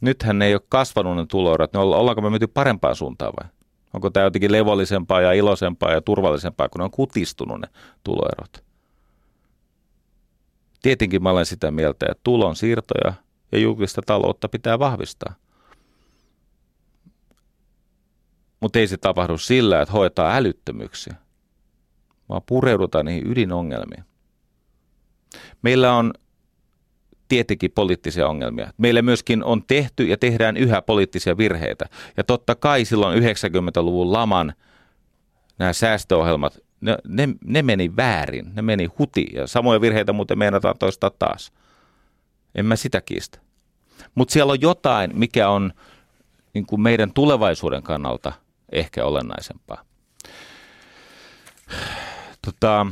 Nythän 0.03 0.38
ne 0.38 0.47
ei 0.47 0.55
ole 0.55 0.62
kasvanut 0.68 1.16
ne 1.16 1.27
tuloerot, 1.27 1.77
ollaanko 1.77 2.23
me 2.23 2.31
menty 2.31 2.47
parempaan 2.47 2.97
suuntaan 2.97 3.33
vai? 3.42 3.53
Onko 3.94 4.11
tämä 4.11 4.26
jotenkin 4.26 4.52
levollisempaa 4.52 5.20
ja 5.20 5.33
iloisempaa 5.33 5.92
ja 5.92 6.00
turvallisempaa, 6.00 6.68
kun 6.68 6.78
ne 6.78 6.85
on 6.85 6.90
kutistunut 6.90 7.61
ne 7.61 7.68
tuloerot? 8.04 8.64
Tietenkin 10.83 11.22
mä 11.22 11.30
olen 11.30 11.46
sitä 11.46 11.70
mieltä, 11.70 12.07
että 12.11 12.20
tulon 12.24 12.57
siirtoja 12.57 13.14
ja 13.52 13.59
julkista 13.59 14.02
taloutta 14.07 14.48
pitää 14.48 14.78
vahvistaa. 14.78 15.35
Mutta 18.61 18.78
ei 18.78 18.87
se 18.87 18.96
tapahdu 18.96 19.38
sillä, 19.38 19.83
että 19.83 19.92
hoitaa 19.92 20.37
älyttömyyksiä, 20.37 21.14
vaan 22.28 22.42
pureudutaan 22.46 23.04
niihin 23.07 23.33
ydinongelmiin. 23.33 24.04
Meillä 25.62 25.94
on 25.94 26.14
tietenkin 27.28 27.70
poliittisia 27.70 28.28
ongelmia. 28.28 28.72
Meillä 28.78 29.02
myöskin 29.02 29.44
on 29.44 29.62
tehty 29.66 30.04
ja 30.04 30.16
tehdään 30.16 30.56
yhä 30.56 30.82
poliittisia 30.82 31.37
virheitä. 31.37 31.84
Ja 32.16 32.24
totta 32.24 32.54
kai 32.54 32.84
silloin 32.84 33.22
90-luvun 33.22 34.12
laman 34.12 34.54
nämä 35.58 35.72
säästöohjelmat, 35.72 36.58
ne, 36.80 36.96
ne, 37.08 37.28
ne 37.44 37.62
meni 37.62 37.96
väärin, 37.96 38.54
ne 38.54 38.62
meni 38.62 38.84
huti. 38.98 39.26
Ja 39.32 39.46
samoja 39.46 39.80
virheitä 39.80 40.12
muuten 40.12 40.38
meinataan 40.38 40.78
toistaa 40.78 41.10
taas. 41.10 41.52
En 42.54 42.66
mä 42.66 42.76
sitä 42.76 43.00
kiistä. 43.00 43.38
Mutta 44.14 44.32
siellä 44.32 44.50
on 44.50 44.60
jotain, 44.60 45.10
mikä 45.14 45.48
on 45.48 45.72
niin 46.54 46.66
kuin 46.66 46.80
meidän 46.80 47.12
tulevaisuuden 47.12 47.82
kannalta 47.82 48.32
ehkä 48.72 49.04
olennaisempaa. 49.04 49.84
Tota, 52.44 52.87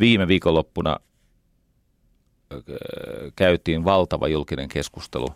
viime 0.00 0.28
viikonloppuna 0.28 0.96
käytiin 3.36 3.84
valtava 3.84 4.28
julkinen 4.28 4.68
keskustelu 4.68 5.28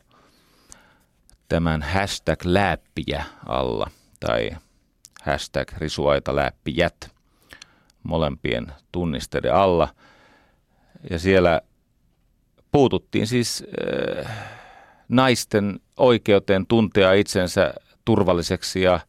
tämän 1.48 1.82
hashtag 1.82 2.44
läppiä 2.44 3.24
alla 3.46 3.90
tai 4.20 4.50
hashtag 5.22 5.72
risuaita 5.78 6.36
läppijät 6.36 7.10
molempien 8.02 8.66
tunnisteiden 8.92 9.54
alla. 9.54 9.88
Ja 11.10 11.18
siellä 11.18 11.60
puututtiin 12.72 13.26
siis 13.26 13.64
äh, 14.24 14.36
naisten 15.08 15.80
oikeuteen 15.96 16.66
tuntea 16.66 17.12
itsensä 17.12 17.74
turvalliseksi 18.04 18.82
ja 18.82 19.00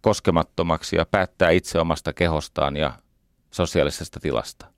koskemattomaksi 0.00 0.96
ja 0.96 1.06
päättää 1.06 1.50
itse 1.50 1.78
omasta 1.78 2.12
kehostaan 2.12 2.76
ja 2.76 2.92
sosiaalisesta 3.50 4.20
tilasta. 4.20 4.73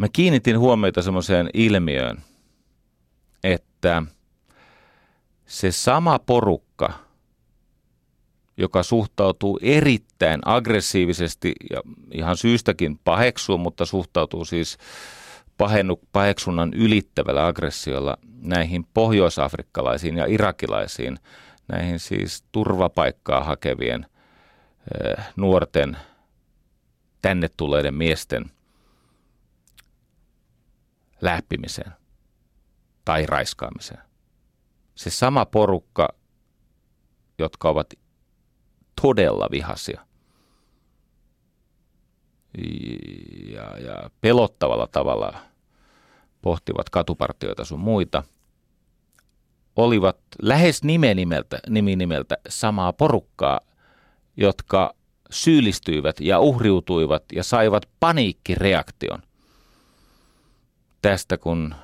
Mä 0.00 0.06
kiinnitin 0.12 0.58
huomiota 0.58 1.02
semmoiseen 1.02 1.50
ilmiöön, 1.54 2.22
että 3.44 4.02
se 5.46 5.72
sama 5.72 6.18
porukka, 6.18 6.92
joka 8.56 8.82
suhtautuu 8.82 9.58
erittäin 9.62 10.40
aggressiivisesti 10.44 11.52
ja 11.70 11.82
ihan 12.12 12.36
syystäkin 12.36 12.98
paheksuu, 13.04 13.58
mutta 13.58 13.84
suhtautuu 13.84 14.44
siis 14.44 14.78
pahennu, 15.56 16.00
paheksunnan 16.12 16.72
ylittävällä 16.74 17.46
aggressiolla 17.46 18.16
näihin 18.42 18.86
pohjoisafrikkalaisiin 18.94 20.16
ja 20.16 20.26
irakilaisiin, 20.26 21.18
näihin 21.68 21.98
siis 21.98 22.44
turvapaikkaa 22.52 23.44
hakevien 23.44 24.06
eh, 25.04 25.24
nuorten 25.36 25.96
tänne 27.22 27.48
tulleiden 27.56 27.94
miesten– 27.94 28.44
läppimiseen 31.20 31.92
tai 33.04 33.26
raiskaamiseen. 33.26 34.02
Se 34.94 35.10
sama 35.10 35.46
porukka, 35.46 36.08
jotka 37.38 37.68
ovat 37.68 37.94
todella 39.02 39.48
vihasia 39.50 40.06
ja, 43.52 43.78
ja 43.78 44.10
pelottavalla 44.20 44.86
tavalla 44.86 45.38
pohtivat 46.42 46.90
katupartioita 46.90 47.64
sun 47.64 47.80
muita, 47.80 48.22
olivat 49.76 50.18
lähes 50.42 50.84
nimenimeltä, 50.84 51.58
niminimeltä 51.68 52.36
samaa 52.48 52.92
porukkaa, 52.92 53.60
jotka 54.36 54.94
syyllistyivät 55.30 56.20
ja 56.20 56.40
uhriutuivat 56.40 57.24
ja 57.32 57.44
saivat 57.44 57.88
paniikkireaktion 58.00 59.22
tästä, 61.02 61.38
kun 61.38 61.74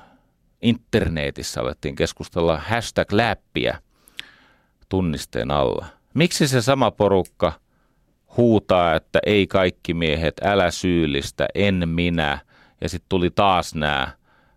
internetissä 0.61 1.61
alettiin 1.61 1.95
keskustella 1.95 2.57
hashtag 2.57 3.11
läppiä 3.11 3.81
tunnisteen 4.89 5.51
alla. 5.51 5.85
Miksi 6.13 6.47
se 6.47 6.61
sama 6.61 6.91
porukka 6.91 7.53
huutaa, 8.37 8.95
että 8.95 9.19
ei 9.25 9.47
kaikki 9.47 9.93
miehet, 9.93 10.35
älä 10.43 10.71
syyllistä, 10.71 11.47
en 11.55 11.89
minä, 11.89 12.39
ja 12.81 12.89
sitten 12.89 13.09
tuli 13.09 13.29
taas 13.29 13.75
nämä 13.75 14.07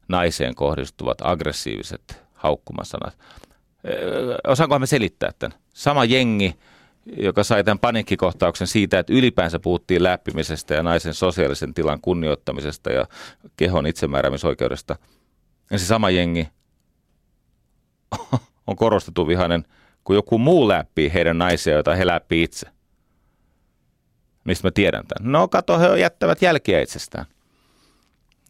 naiseen 0.09 0.55
kohdistuvat 0.55 1.19
aggressiiviset 1.23 2.23
haukkumasanat. 2.35 3.19
Osaankohan 4.47 4.81
me 4.81 4.87
selittää 4.87 5.31
tämän? 5.39 5.59
Sama 5.75 6.05
jengi, 6.05 6.55
joka 7.17 7.45
sai 7.45 7.65
tämän 7.65 7.79
paniikkikohtauksen 7.79 8.67
siitä, 8.67 8.99
että 8.99 9.13
ylipäänsä 9.13 9.59
puhuttiin 9.59 10.03
läppimisestä 10.03 10.75
ja 10.75 10.83
naisen 10.83 11.15
sosiaalisen 11.15 11.75
tilan 11.75 12.01
kunnioittamisesta 12.01 12.93
ja 12.93 13.07
kehon 13.57 13.87
itsemääräämisoikeudesta. 13.87 14.97
Ja 15.71 15.79
se 15.79 15.87
sama 15.87 16.11
jengi 16.11 16.49
on 18.67 18.77
korostettu 18.77 19.29
vihainen, 19.29 19.65
kun 20.05 20.17
joku 20.17 20.39
muu 20.39 20.69
läppii 20.69 21.13
heidän 21.15 21.39
naisia, 21.39 21.75
joita 21.75 21.95
he 21.95 22.07
läppii 22.07 22.43
itse. 22.43 22.67
Mistä 24.45 24.67
mä 24.67 24.71
tiedän 24.71 25.05
tämän? 25.07 25.33
No 25.33 25.49
kato, 25.49 25.79
he 25.79 25.99
jättävät 25.99 26.43
jälkiä 26.43 26.81
itsestään. 26.81 27.27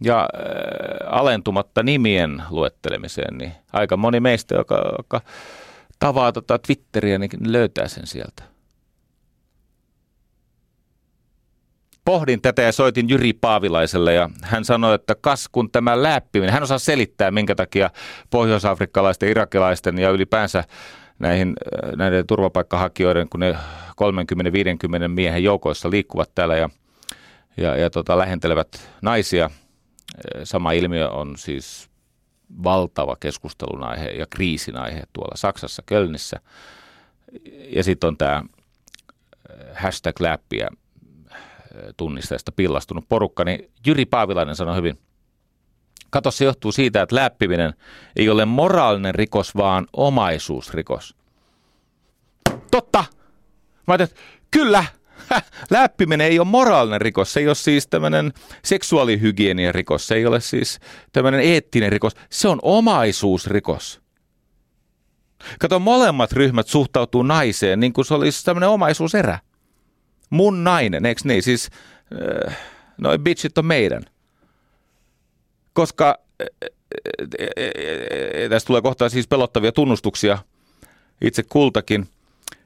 ja 0.01 0.21
äh, 0.21 1.19
alentumatta 1.19 1.83
nimien 1.83 2.43
luettelemiseen, 2.51 3.39
niin 3.39 3.53
aika 3.73 3.97
moni 3.97 4.21
meistä, 4.21 4.55
joka, 4.55 4.95
joka 4.99 5.21
tavaa 5.99 6.33
tota 6.33 6.59
Twitteriä, 6.59 7.19
niin 7.19 7.31
löytää 7.53 7.89
sen 7.89 8.07
sieltä. 8.07 8.50
Pohdin 12.11 12.43
tätä 12.43 12.63
ja 12.63 12.73
soitin 12.73 13.09
Jyri 13.09 13.33
Paavilaiselle 13.33 14.15
ja 14.15 14.31
hän 14.43 14.65
sanoi, 14.65 14.95
että 14.95 15.15
kas 15.21 15.49
kun 15.53 15.71
tämä 15.71 16.03
läppiminen, 16.03 16.53
hän 16.53 16.63
osaa 16.63 16.79
selittää 16.79 17.31
minkä 17.31 17.55
takia 17.55 17.91
pohjoisafrikkalaisten, 18.31 19.29
irakilaisten 19.29 19.99
ja 19.99 20.11
ylipäänsä 20.11 20.65
näihin, 21.19 21.49
äh, 21.49 21.93
näiden 21.97 22.27
turvapaikkahakijoiden, 22.27 23.29
kun 23.29 23.41
ne 23.41 23.53
30-50 23.53 25.09
miehen 25.09 25.45
joukoissa 25.45 25.91
liikkuvat 25.91 26.35
täällä 26.35 26.57
ja, 26.57 26.69
ja, 27.57 27.77
ja 27.77 27.91
tota, 27.91 28.19
lähentelevät 28.19 28.91
naisia. 29.03 29.51
Sama 30.45 30.73
ilmiö 30.73 31.11
on 31.11 31.37
siis 31.37 31.91
valtava 32.65 33.17
keskustelun 33.21 33.83
aihe 33.83 34.09
ja 34.09 34.27
kriisin 34.31 34.77
aihe 34.77 35.03
tuolla 35.13 35.37
Saksassa, 35.37 35.83
Kölnissä. 35.87 36.41
Ja 37.69 37.85
sitten 37.85 38.09
on 38.09 38.17
tämä 38.17 38.43
hashtag 39.75 40.21
läppiä 40.21 40.69
tunnisteesta 41.97 42.53
pillastunut 42.53 43.05
porukka, 43.09 43.45
niin 43.45 43.71
Jyri 43.87 44.07
Paavilainen 44.07 44.57
sanoi 44.57 44.77
hyvin, 44.77 44.99
kato 46.11 46.31
se 46.31 46.45
johtuu 46.45 46.73
siitä, 46.73 47.03
että 47.03 47.17
läppiminen 47.17 47.75
ei 48.17 48.29
ole 48.29 48.45
moraalinen 48.45 49.15
rikos, 49.15 49.57
vaan 49.57 49.87
omaisuusrikos. 49.93 51.17
Totta! 52.71 53.05
Mä 53.87 53.95
ajattelin, 53.95 54.11
että 54.11 54.21
kyllä, 54.51 54.85
läppiminen 55.71 56.27
ei 56.27 56.39
ole 56.39 56.49
moraalinen 56.49 57.01
rikos, 57.01 57.33
se 57.33 57.41
ei 57.41 57.47
ole 57.47 57.55
siis 57.55 57.87
tämmöinen 57.87 58.33
seksuaalihygienian 58.65 59.75
rikos, 59.75 60.07
se 60.07 60.15
ei 60.15 60.27
ole 60.27 60.41
siis 60.41 60.81
tämmöinen 61.13 61.41
eettinen 61.41 61.93
rikos, 61.93 62.13
se 62.31 62.49
on 62.49 62.59
omaisuusrikos. 62.63 64.01
Kato, 65.59 65.79
molemmat 65.79 66.33
ryhmät 66.33 66.69
suhtautuu 66.69 67.23
naiseen 67.23 67.81
niin 67.81 67.93
kuin 67.93 68.05
se 68.05 68.15
olisi 68.15 68.45
tämmöinen 68.45 68.69
omaisuuserä. 68.69 69.39
Mun 70.31 70.65
nainen, 70.65 71.07
eikö 71.07 71.21
niin? 71.25 71.43
Siis 71.43 71.71
äh, 72.49 72.59
noin 72.99 73.21
bitchit 73.21 73.59
on 73.59 73.67
meidän. 73.67 74.05
Koska 75.73 76.19
äh, 76.41 76.47
äh, 76.65 76.69
äh, 78.45 78.51
tästä 78.51 78.67
tulee 78.67 78.83
kohta 78.83 79.09
siis 79.09 79.29
pelottavia 79.29 79.73
tunnustuksia 79.73 80.39
itse 81.21 81.43
kultakin– 81.43 82.09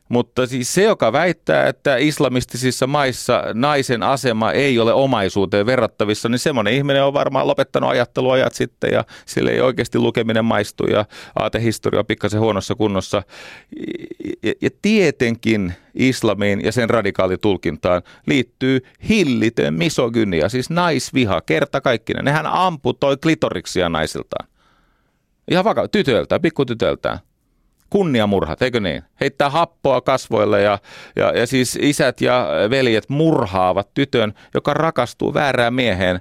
mutta 0.09 0.47
siis 0.47 0.75
se, 0.75 0.83
joka 0.83 1.13
väittää, 1.13 1.69
että 1.69 1.97
islamistisissa 1.97 2.87
maissa 2.87 3.43
naisen 3.55 4.03
asema 4.03 4.53
ei 4.53 4.79
ole 4.79 4.93
omaisuuteen 4.93 5.67
verrattavissa, 5.67 6.29
niin 6.29 6.39
semmoinen 6.39 6.75
ihminen 6.75 7.05
on 7.05 7.15
varmaan 7.15 7.47
lopettanut 7.47 7.91
ajatteluajat 7.91 8.55
sitten 8.55 8.93
ja 8.93 9.05
sille 9.27 9.51
ei 9.51 9.61
oikeasti 9.61 9.99
lukeminen 9.99 10.45
maistu 10.45 10.87
ja 10.87 11.05
aatehistoria 11.37 12.01
on 12.01 12.07
pikkasen 12.07 12.41
huonossa 12.41 12.75
kunnossa. 12.75 13.23
Ja, 14.43 14.53
ja 14.61 14.71
tietenkin 14.83 15.75
islamiin 15.95 16.65
ja 16.65 16.73
sen 16.73 16.91
radikaalitulkintaan 16.91 18.03
liittyy 18.27 18.81
hillitön 19.09 19.75
misogynia, 19.75 20.49
siis 20.49 20.71
naisviha, 20.71 21.41
kerta 21.41 21.81
kaikkinen. 21.81 22.25
Nehän 22.25 22.47
amputoi 22.47 23.17
klitoriksia 23.17 23.89
naisiltaan. 23.89 24.49
Ihan 25.51 25.65
vakava, 25.65 25.89
tytöiltä, 25.89 26.41
pikkutytöltään 26.41 27.19
kunniamurhat, 27.95 28.63
eikö 28.63 28.81
niin? 28.81 29.03
Heittää 29.21 29.51
happoa 29.51 30.01
kasvoille 30.01 30.63
ja, 30.63 30.79
ja, 31.17 31.39
ja 31.39 31.47
siis 31.47 31.79
isät 31.83 32.21
ja 32.21 32.49
veljet 32.71 33.09
murhaavat 33.09 33.95
tytön, 33.95 34.35
joka 34.55 34.75
rakastuu 34.75 35.35
väärään 35.35 35.75
mieheen 35.75 36.21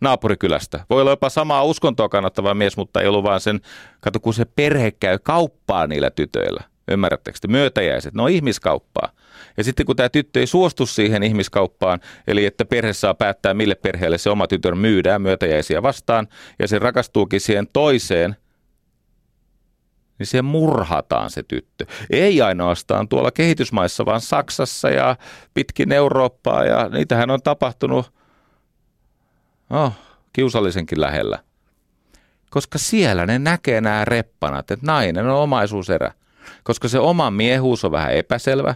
naapurikylästä. 0.00 0.84
Voi 0.90 1.00
olla 1.00 1.10
jopa 1.10 1.28
samaa 1.28 1.64
uskontoa 1.64 2.08
kannattava 2.08 2.54
mies, 2.54 2.76
mutta 2.76 3.00
ei 3.00 3.08
ollut 3.08 3.24
vaan 3.24 3.40
sen, 3.40 3.60
kato 4.00 4.20
kun 4.20 4.34
se 4.34 4.44
perhe 4.44 4.90
käy 4.90 5.18
kauppaa 5.22 5.86
niillä 5.86 6.10
tytöillä. 6.10 6.62
Ymmärrättekö 6.90 7.38
te? 7.40 7.48
Myötäjäiset, 7.48 8.14
ne 8.14 8.22
on 8.22 8.30
ihmiskauppaa. 8.30 9.12
Ja 9.56 9.64
sitten 9.64 9.86
kun 9.86 9.96
tämä 9.96 10.08
tyttö 10.08 10.40
ei 10.40 10.46
suostu 10.46 10.86
siihen 10.86 11.22
ihmiskauppaan, 11.22 12.00
eli 12.26 12.46
että 12.46 12.64
perhe 12.64 12.92
saa 12.92 13.14
päättää, 13.14 13.54
mille 13.54 13.74
perheelle 13.74 14.18
se 14.18 14.30
oma 14.30 14.46
tytön 14.46 14.78
myydään 14.78 15.22
myötäjäisiä 15.22 15.82
vastaan, 15.82 16.28
ja 16.58 16.68
se 16.68 16.78
rakastuukin 16.78 17.40
siihen 17.40 17.66
toiseen– 17.72 18.36
niin 20.18 20.26
se 20.26 20.42
murhataan 20.42 21.30
se 21.30 21.42
tyttö. 21.42 21.86
Ei 22.10 22.42
ainoastaan 22.42 23.08
tuolla 23.08 23.30
kehitysmaissa, 23.30 24.06
vaan 24.06 24.20
Saksassa 24.20 24.90
ja 24.90 25.16
pitkin 25.54 25.92
Eurooppaa 25.92 26.64
ja 26.64 26.88
niitähän 26.88 27.30
on 27.30 27.42
tapahtunut 27.42 28.12
oh, 29.70 29.92
kiusallisenkin 30.32 31.00
lähellä. 31.00 31.38
Koska 32.50 32.78
siellä 32.78 33.26
ne 33.26 33.38
näkee 33.38 33.80
nämä 33.80 34.04
reppanat, 34.04 34.70
että 34.70 34.86
nainen 34.86 35.26
on 35.26 35.36
omaisuuserä. 35.36 36.12
Koska 36.64 36.88
se 36.88 36.98
oma 36.98 37.30
miehuus 37.30 37.84
on 37.84 37.92
vähän 37.92 38.14
epäselvä, 38.14 38.74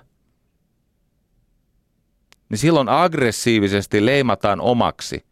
niin 2.49 2.59
silloin 2.59 2.89
aggressiivisesti 2.89 4.07
leimataan 4.07 4.61
omaksi. 4.61 5.25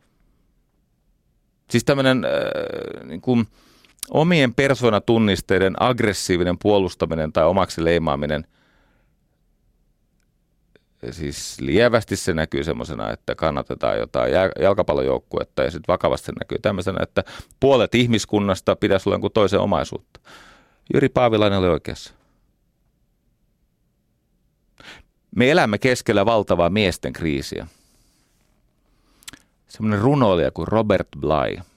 Siis 1.71 1.85
tämmöinen 1.85 2.25
äh, 2.25 3.07
niin 3.07 3.49
omien 4.11 4.55
persoonatunnisteiden 4.55 5.83
aggressiivinen 5.83 6.59
puolustaminen 6.59 7.33
tai 7.33 7.45
omaksi 7.45 7.85
leimaaminen, 7.85 8.47
siis 11.11 11.61
lievästi 11.61 12.17
se 12.17 12.35
näkyy 12.35 12.65
semmoisena, 12.65 13.11
että 13.11 13.35
kannatetaan 13.35 13.99
jotain 13.99 14.33
jalkapallojoukkuetta 14.61 15.63
ja 15.63 15.71
sitten 15.71 15.93
vakavasti 15.93 16.27
se 16.27 16.33
näkyy 16.33 16.59
tämmöisenä, 16.59 17.03
että 17.03 17.25
puolet 17.61 17.95
ihmiskunnasta 17.95 18.77
pitäisi 18.77 19.09
olla 19.09 19.15
jonkun 19.15 19.31
toisen 19.33 19.61
omaisuutta. 19.61 20.21
Jyri 20.95 21.09
Paavilainen 21.09 21.59
oli 21.59 21.69
oikeassa. 21.69 22.15
Me 25.37 25.51
elämme 25.51 25.79
keskellä 25.79 26.27
valtavaa 26.27 26.71
miesten 26.71 27.13
kriisiä. 27.13 27.67
Semmoinen 29.69 30.01
runoilija 30.01 30.51
kuin 30.51 30.69
Robert 30.69 31.09
Bly– 31.21 31.63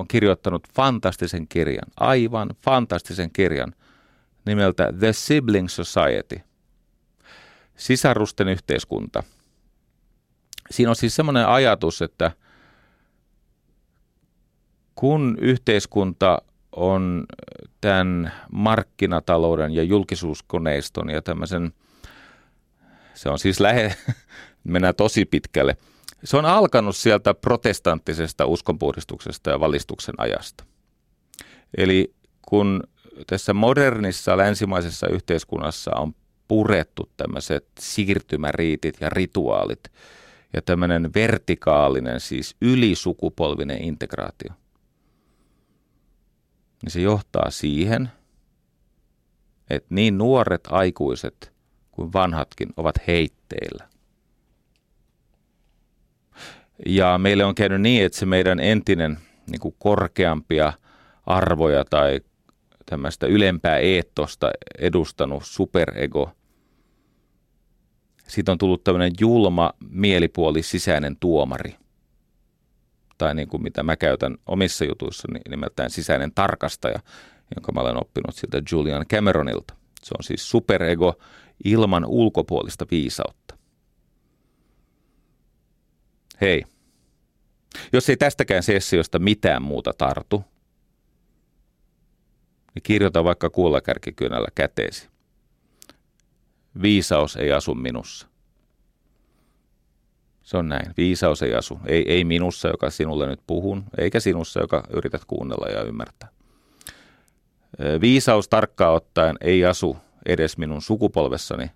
on 0.00 0.08
kirjoittanut 0.08 0.68
fantastisen 0.74 1.48
kirjan, 1.48 1.88
aivan 1.96 2.50
fantastisen 2.64 3.30
kirjan 3.32 3.74
nimeltä 4.44 4.92
The 4.98 5.12
Sibling 5.12 5.68
Society, 5.68 6.40
sisarusten 7.76 8.48
yhteiskunta. 8.48 9.22
Siinä 10.70 10.90
on 10.90 10.96
siis 10.96 11.16
semmoinen 11.16 11.46
ajatus, 11.46 12.02
että 12.02 12.32
kun 14.94 15.38
yhteiskunta 15.40 16.42
on 16.72 17.26
tämän 17.80 18.32
markkinatalouden 18.52 19.72
ja 19.72 19.82
julkisuuskoneiston 19.82 21.10
ja 21.10 21.22
tämmöisen, 21.22 21.72
se 23.14 23.28
on 23.28 23.38
siis 23.38 23.60
lähe, 23.60 23.94
mennään 24.64 24.94
tosi 24.94 25.24
pitkälle– 25.24 25.76
se 26.24 26.36
on 26.36 26.44
alkanut 26.44 26.96
sieltä 26.96 27.34
protestanttisesta 27.34 28.46
uskonpuhdistuksesta 28.46 29.50
ja 29.50 29.60
valistuksen 29.60 30.14
ajasta. 30.18 30.64
Eli 31.76 32.14
kun 32.42 32.82
tässä 33.26 33.54
modernissa 33.54 34.36
länsimaisessa 34.36 35.08
yhteiskunnassa 35.08 35.90
on 35.96 36.14
purettu 36.48 37.10
tämmöiset 37.16 37.66
siirtymäriitit 37.78 38.96
ja 39.00 39.08
rituaalit 39.10 39.84
ja 40.52 40.62
tämmöinen 40.62 41.10
vertikaalinen, 41.14 42.20
siis 42.20 42.56
ylisukupolvinen 42.60 43.82
integraatio, 43.82 44.50
niin 46.82 46.90
se 46.90 47.00
johtaa 47.00 47.50
siihen, 47.50 48.10
että 49.70 49.94
niin 49.94 50.18
nuoret 50.18 50.68
aikuiset 50.70 51.52
kuin 51.90 52.12
vanhatkin 52.12 52.68
ovat 52.76 52.94
heitteillä. 53.06 53.89
Ja 56.86 57.18
meille 57.18 57.44
on 57.44 57.54
käynyt 57.54 57.80
niin, 57.80 58.04
että 58.04 58.18
se 58.18 58.26
meidän 58.26 58.60
entinen 58.60 59.18
niin 59.50 59.60
kuin 59.60 59.74
korkeampia 59.78 60.72
arvoja 61.26 61.84
tai 61.84 62.20
tämmöistä 62.86 63.26
ylempää 63.26 63.78
eettosta 63.78 64.50
edustanut 64.78 65.42
superego, 65.44 66.30
siitä 68.28 68.52
on 68.52 68.58
tullut 68.58 68.84
tämmöinen 68.84 69.12
julma 69.20 69.72
mielipuoli 69.90 70.62
sisäinen 70.62 71.16
tuomari. 71.20 71.76
Tai 73.18 73.34
niin 73.34 73.48
kuin 73.48 73.62
mitä 73.62 73.82
mä 73.82 73.96
käytän 73.96 74.36
omissa 74.46 74.84
jutuissa 74.84 75.28
nimeltään 75.48 75.90
sisäinen 75.90 76.32
tarkastaja, 76.34 77.00
jonka 77.56 77.72
mä 77.72 77.80
olen 77.80 77.96
oppinut 77.96 78.34
siltä 78.34 78.62
Julian 78.72 79.06
Cameronilta. 79.06 79.74
Se 80.02 80.14
on 80.18 80.24
siis 80.24 80.50
superego 80.50 81.14
ilman 81.64 82.04
ulkopuolista 82.04 82.86
viisautta. 82.90 83.59
Hei, 86.40 86.64
jos 87.92 88.08
ei 88.08 88.16
tästäkään 88.16 88.62
sessiosta 88.62 89.18
mitään 89.18 89.62
muuta 89.62 89.92
tartu, 89.98 90.44
niin 92.74 92.82
kirjoita 92.82 93.24
vaikka 93.24 93.50
kuullakärkikynällä 93.50 94.48
käteesi. 94.54 95.08
Viisaus 96.82 97.36
ei 97.36 97.52
asu 97.52 97.74
minussa. 97.74 98.26
Se 100.42 100.56
on 100.56 100.68
näin. 100.68 100.94
Viisaus 100.96 101.42
ei 101.42 101.54
asu. 101.54 101.80
Ei, 101.86 102.12
ei 102.12 102.24
minussa, 102.24 102.68
joka 102.68 102.90
sinulle 102.90 103.26
nyt 103.26 103.40
puhun, 103.46 103.84
eikä 103.98 104.20
sinussa, 104.20 104.60
joka 104.60 104.84
yrität 104.90 105.24
kuunnella 105.24 105.68
ja 105.68 105.82
ymmärtää. 105.82 106.28
Viisaus 108.00 108.48
tarkkaan 108.48 108.94
ottaen 108.94 109.36
ei 109.40 109.64
asu 109.64 109.96
edes 110.26 110.58
minun 110.58 110.82
sukupolvessani, 110.82 111.70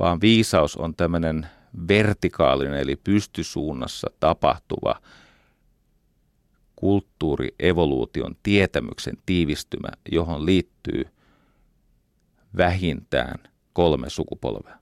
vaan 0.00 0.20
viisaus 0.20 0.76
on 0.76 0.94
tämmöinen 0.94 1.46
vertikaalinen 1.88 2.80
eli 2.80 2.96
pystysuunnassa 2.96 4.08
tapahtuva 4.20 5.00
kulttuurievoluution 6.76 8.36
tietämyksen 8.42 9.16
tiivistymä, 9.26 9.88
johon 10.12 10.46
liittyy 10.46 11.04
vähintään 12.56 13.38
kolme 13.72 14.10
sukupolvea. 14.10 14.78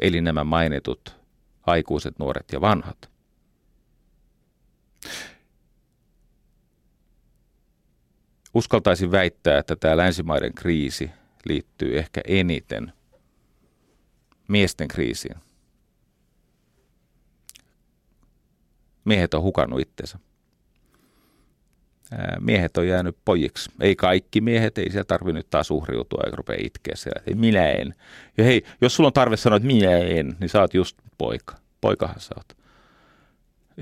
Eli 0.00 0.20
nämä 0.20 0.44
mainitut 0.44 1.16
aikuiset, 1.66 2.18
nuoret 2.18 2.52
ja 2.52 2.60
vanhat. 2.60 3.10
Uskaltaisin 8.54 9.10
väittää, 9.10 9.58
että 9.58 9.76
tämä 9.76 9.96
länsimaiden 9.96 10.54
kriisi 10.54 11.10
liittyy 11.44 11.98
ehkä 11.98 12.20
eniten 12.26 12.92
miesten 14.48 14.88
kriisiin. 14.88 15.36
Miehet 19.06 19.34
on 19.34 19.42
hukannut 19.42 19.80
itsensä. 19.80 20.18
Miehet 22.40 22.76
on 22.76 22.88
jäänyt 22.88 23.16
pojiksi. 23.24 23.70
Ei 23.80 23.96
kaikki 23.96 24.40
miehet, 24.40 24.78
ei 24.78 24.90
siellä 24.90 25.04
tarvi 25.04 25.32
nyt 25.32 25.50
taas 25.50 25.70
uhriutua 25.70 26.22
eikä 26.24 26.36
rupea 26.36 26.56
itkeä 26.60 26.96
siellä. 26.96 27.22
Ei, 27.26 27.34
minä 27.34 27.70
en. 27.70 27.94
Ja 28.38 28.44
hei, 28.44 28.64
jos 28.80 28.96
sulla 28.96 29.06
on 29.06 29.12
tarve 29.12 29.36
sanoa, 29.36 29.56
että 29.56 29.66
minä 29.66 29.90
en, 29.98 30.36
niin 30.40 30.48
sä 30.48 30.60
oot 30.60 30.74
just 30.74 30.96
poika. 31.18 31.56
Poikahan 31.80 32.20
sä 32.20 32.34
oot. 32.36 32.56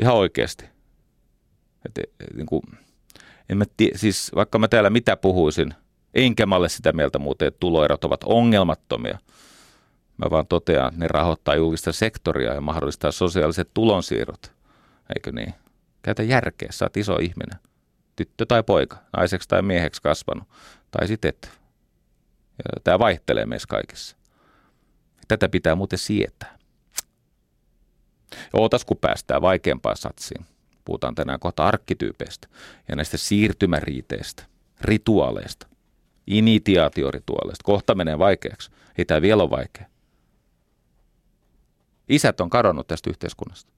Ihan 0.01 0.14
oikeasti. 0.14 0.64
Et, 1.87 1.99
et, 1.99 2.37
niin 2.37 2.47
kuin, 2.47 2.62
en 3.49 3.59
mä 3.59 3.64
tie, 3.77 3.91
siis 3.97 4.31
vaikka 4.35 4.59
mä 4.59 4.68
täällä 4.68 4.91
mitä 4.91 5.16
puhuisin, 5.16 5.75
enkä 6.14 6.47
mä 6.47 6.57
ole 6.57 6.68
sitä 6.68 6.93
mieltä 6.93 7.18
muuten, 7.18 7.49
että 7.49 7.61
tuloerot 7.61 8.05
ovat 8.05 8.25
ongelmattomia. 8.25 9.18
Mä 10.16 10.31
vaan 10.31 10.47
totean, 10.47 10.89
että 10.89 11.01
ne 11.01 11.09
rahoittaa 11.09 11.55
julkista 11.55 11.93
sektoria 11.93 12.55
ja 12.55 12.61
mahdollistaa 12.61 13.12
sosiaaliset 13.12 13.70
tulonsiirrot. 13.75 14.54
Eikö 15.17 15.33
niin? 15.33 15.55
Käytä 16.03 16.23
järkeä, 16.23 16.69
sä 16.73 16.85
oot 16.85 16.97
iso 16.97 17.17
ihminen. 17.17 17.61
Tyttö 18.17 18.47
tai 18.47 18.63
poika, 18.63 18.97
naiseksi 19.17 19.49
tai 19.49 19.63
mieheksi 19.63 20.03
kasvanut. 20.03 20.49
Tai 20.91 21.09
sitten 21.09 21.29
et. 21.29 21.51
Tämä 22.85 22.99
vaihtelee 22.99 23.47
meissä 23.47 23.67
kaikissa. 23.69 24.17
Tätä 25.29 25.49
pitää 25.49 25.75
muuten 25.75 25.99
sietää. 25.99 26.59
Ootas, 28.53 28.85
kun 28.85 28.97
päästään 28.97 29.43
vaikeampaan 29.43 29.97
satsiin. 29.97 30.47
Puhutaan 30.85 31.15
tänään 31.15 31.41
kohta 31.41 31.67
arkkityypeistä 31.67 32.49
ja 32.89 32.97
näistä 32.97 33.17
siirtymäriiteistä, 33.17 34.45
rituaaleista, 34.81 35.67
initiaatiorituaaleista. 36.27 37.65
Kohta 37.65 37.95
menee 37.95 38.19
vaikeaksi. 38.19 38.71
Ei 38.99 39.05
tämä 39.05 39.23
vielä 39.23 39.43
ole 39.43 39.51
vaikea. 39.51 39.87
Isät 42.09 42.41
on 42.41 42.51
kadonnut 42.51 42.87
tästä 42.87 43.11
yhteiskunnasta. 43.11 43.74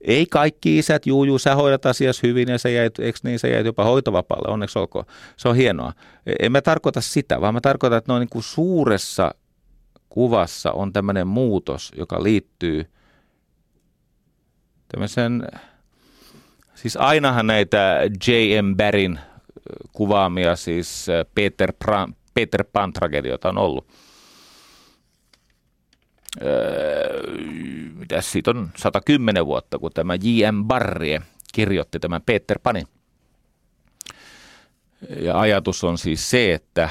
Ei 0.00 0.26
kaikki 0.26 0.78
isät, 0.78 1.06
juu, 1.06 1.24
juu, 1.24 1.38
sä 1.38 1.54
hoidat 1.54 1.86
asias 1.86 2.22
hyvin 2.22 2.48
ja 2.48 2.58
sä 2.58 2.68
jäit, 2.68 2.98
eikö 2.98 3.18
niin, 3.22 3.38
sä 3.38 3.48
jäit 3.48 3.66
jopa 3.66 3.84
hoitovapaalle, 3.84 4.52
onneksi 4.52 4.78
olkoon. 4.78 5.04
Se 5.36 5.48
on 5.48 5.56
hienoa. 5.56 5.92
En 6.40 6.52
mä 6.52 6.62
tarkoita 6.62 7.00
sitä, 7.00 7.40
vaan 7.40 7.54
mä 7.54 7.60
tarkoitan, 7.60 7.98
että 7.98 8.12
noin 8.12 8.20
niin 8.20 8.28
kuin 8.28 8.42
suuressa 8.42 9.34
kuvassa 10.08 10.72
on 10.72 10.92
tämmöinen 10.92 11.26
muutos, 11.26 11.92
joka 11.96 12.22
liittyy 12.22 12.90
tämmöisen, 14.88 15.48
siis 16.74 16.96
ainahan 16.96 17.46
näitä 17.46 18.00
J.M. 18.26 18.76
Barryn 18.76 19.20
kuvaamia, 19.92 20.56
siis 20.56 21.06
Peter, 21.34 21.72
Pan, 21.86 22.14
Peter 22.34 22.64
Pan-tragedioita 22.64 23.48
on 23.48 23.58
ollut. 23.58 23.86
Öö, 26.42 27.22
mitä 27.94 28.20
siitä 28.20 28.50
on 28.50 28.70
110 28.76 29.46
vuotta, 29.46 29.78
kun 29.78 29.90
tämä 29.94 30.14
J.M. 30.14 30.64
Barrie 30.64 31.22
kirjoitti 31.54 32.00
tämän 32.00 32.22
Peter 32.22 32.58
Panin. 32.62 32.86
Ja 35.20 35.40
ajatus 35.40 35.84
on 35.84 35.98
siis 35.98 36.30
se, 36.30 36.54
että 36.54 36.90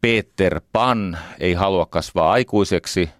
Peter 0.00 0.60
Pan 0.72 1.18
ei 1.40 1.54
halua 1.54 1.86
kasvaa 1.86 2.32
aikuiseksi 2.32 3.10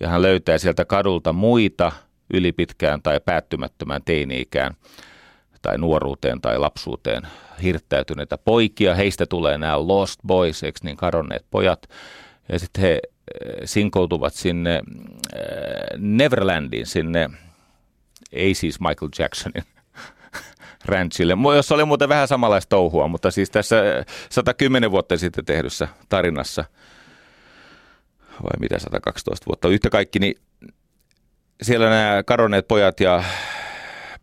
ja 0.00 0.08
hän 0.08 0.22
löytää 0.22 0.58
sieltä 0.58 0.84
kadulta 0.84 1.32
muita 1.32 1.92
ylipitkään 2.34 3.02
tai 3.02 3.20
päättymättömään 3.24 4.02
teini-ikään 4.04 4.74
tai 5.62 5.78
nuoruuteen 5.78 6.40
tai 6.40 6.58
lapsuuteen 6.58 7.22
hirttäytyneitä 7.62 8.38
poikia. 8.38 8.94
Heistä 8.94 9.26
tulee 9.26 9.58
nämä 9.58 9.86
lost 9.88 10.20
boys, 10.26 10.62
eikö 10.62 10.78
niin 10.82 10.96
kadonneet 10.96 11.46
pojat. 11.50 11.88
Ja 12.48 12.58
sitten 12.58 12.82
he 12.82 13.00
sinkoutuvat 13.64 14.34
sinne 14.34 14.74
eh, 14.74 15.42
Neverlandiin, 15.98 16.86
sinne, 16.86 17.30
ei 18.32 18.54
siis 18.54 18.80
Michael 18.80 19.10
Jacksonin 19.18 19.64
ranchille, 20.84 21.36
jossa 21.56 21.74
oli 21.74 21.84
muuten 21.84 22.08
vähän 22.08 22.28
samanlaista 22.28 22.68
touhua, 22.68 23.08
mutta 23.08 23.30
siis 23.30 23.50
tässä 23.50 23.76
110 24.30 24.90
vuotta 24.90 25.16
sitten 25.16 25.44
tehdyssä 25.44 25.88
tarinassa, 26.08 26.64
vai 28.42 28.60
mitä 28.60 28.78
112 28.78 29.46
vuotta, 29.46 29.68
yhtä 29.68 29.90
kaikki, 29.90 30.18
niin 30.18 30.34
siellä 31.62 31.90
nämä 31.90 32.22
kadonneet 32.22 32.68
pojat 32.68 33.00
ja 33.00 33.24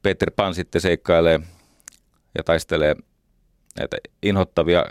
Peter 0.01 0.32
Pan 0.36 0.55
sitten 0.55 0.82
seikkailee 0.82 1.39
ja 2.38 2.43
taistelee 2.43 2.95
näitä 3.80 3.97
inhottavia 4.24 4.86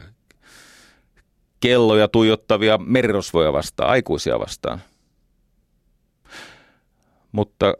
kelloja 1.61 2.09
tuijottavia 2.09 2.79
merirosvoja 2.79 3.53
vastaan, 3.53 3.91
aikuisia 3.91 4.39
vastaan. 4.39 4.81
Mutta 7.33 7.75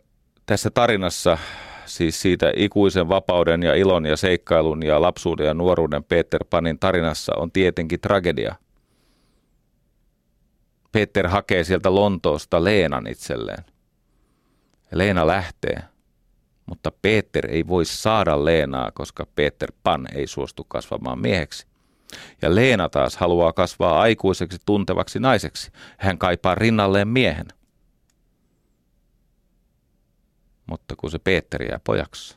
tässä 0.47 0.71
tarinassa, 0.71 1.39
siis 1.87 2.23
siitä 2.23 2.53
ikuisen 2.57 3.09
vapauden 3.09 3.63
ja 3.63 3.75
ilon 3.75 4.07
ja 4.07 4.17
seikkailun 4.17 4.83
ja 4.83 5.03
lapsuuden 5.03 5.47
ja 5.47 5.55
nuoruuden 5.55 6.05
Peter 6.05 6.45
Panin 6.51 6.79
tarinassa 6.79 7.33
on 7.37 7.53
tietenkin 7.53 8.01
tragedia. 8.01 8.55
Peter 10.93 11.29
hakee 11.29 11.65
sieltä 11.65 11.95
Lontoosta 11.95 12.65
Leenan 12.65 13.07
itselleen. 13.07 13.65
Leena 14.93 15.27
lähtee, 15.27 15.83
mutta 16.67 16.93
Peter 17.03 17.51
ei 17.51 17.67
voi 17.67 17.85
saada 17.85 18.45
Leenaa, 18.45 18.91
koska 18.91 19.27
Peter 19.35 19.73
Pan 19.83 20.09
ei 20.15 20.27
suostu 20.27 20.65
kasvamaan 20.65 21.21
mieheksi. 21.21 21.70
Ja 22.43 22.55
Leena 22.55 22.89
taas 22.89 23.17
haluaa 23.17 23.53
kasvaa 23.53 24.01
aikuiseksi 24.01 24.59
tuntevaksi 24.67 25.19
naiseksi. 25.19 25.71
Hän 25.99 26.19
kaipaa 26.19 26.55
rinnalleen 26.55 27.09
miehen. 27.09 27.47
Mutta 30.67 30.97
kun 30.97 31.11
se 31.11 31.19
Peter 31.19 31.63
jää 31.63 31.81
pojaksi. 31.85 32.37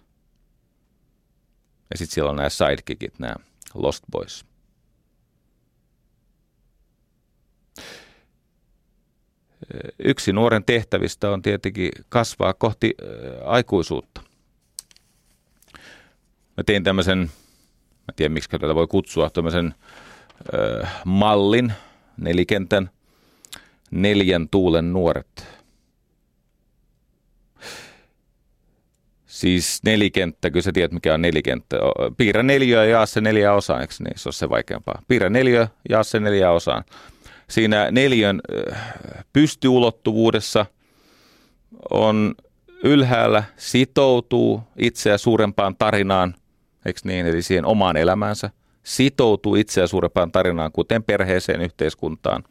Ja 1.89 1.97
sitten 1.97 2.13
siellä 2.13 2.29
on 2.29 2.35
nämä 2.35 2.49
sidekickit, 2.49 3.19
nämä 3.19 3.35
Lost 3.73 4.03
Boys. 4.11 4.45
Yksi 9.99 10.33
nuoren 10.33 10.63
tehtävistä 10.63 11.29
on 11.29 11.41
tietenkin 11.41 11.91
kasvaa 12.09 12.53
kohti 12.53 12.93
aikuisuutta. 13.45 14.21
Mä 16.57 16.63
tein 16.65 16.83
tämmöisen, 16.83 17.31
mä 18.07 18.13
tiedän 18.15 18.31
miksi 18.31 18.49
tätä 18.49 18.75
voi 18.75 18.87
kutsua, 18.87 19.29
tämmöisen 19.29 19.75
ö, 20.53 20.85
mallin, 21.05 21.73
nelikentän, 22.17 22.89
neljän 23.91 24.49
tuulen 24.49 24.93
nuoret. 24.93 25.47
Siis 29.25 29.79
nelikenttä, 29.83 30.49
kyllä 30.49 30.63
sä 30.63 30.71
tiedät 30.71 30.91
mikä 30.91 31.13
on 31.13 31.21
nelikenttä. 31.21 31.77
Piirrä 32.17 32.43
neljä 32.43 32.83
ja 32.83 32.89
jaa 32.89 33.05
se 33.05 33.21
neljä 33.21 33.53
osaan, 33.53 33.81
eikö 33.81 33.93
niin? 33.99 34.19
Se 34.19 34.29
on 34.29 34.33
se 34.33 34.49
vaikeampaa. 34.49 35.01
Piirrä 35.07 35.29
neljä, 35.29 35.67
jaa 35.89 36.03
se 36.03 36.19
neljä 36.19 36.51
osaan 36.51 36.83
siinä 37.53 37.91
neljön 37.91 38.41
pystyulottuvuudessa 39.33 40.65
on 41.89 42.35
ylhäällä 42.83 43.43
sitoutuu 43.57 44.61
itseä 44.77 45.17
suurempaan 45.17 45.75
tarinaan, 45.75 46.35
eikö 46.85 46.99
niin, 47.03 47.25
eli 47.25 47.41
siihen 47.41 47.65
omaan 47.65 47.97
elämäänsä, 47.97 48.49
sitoutuu 48.83 49.55
itseä 49.55 49.87
suurempaan 49.87 50.31
tarinaan, 50.31 50.71
kuten 50.71 51.03
perheeseen, 51.03 51.61
yhteiskuntaan, 51.61 52.43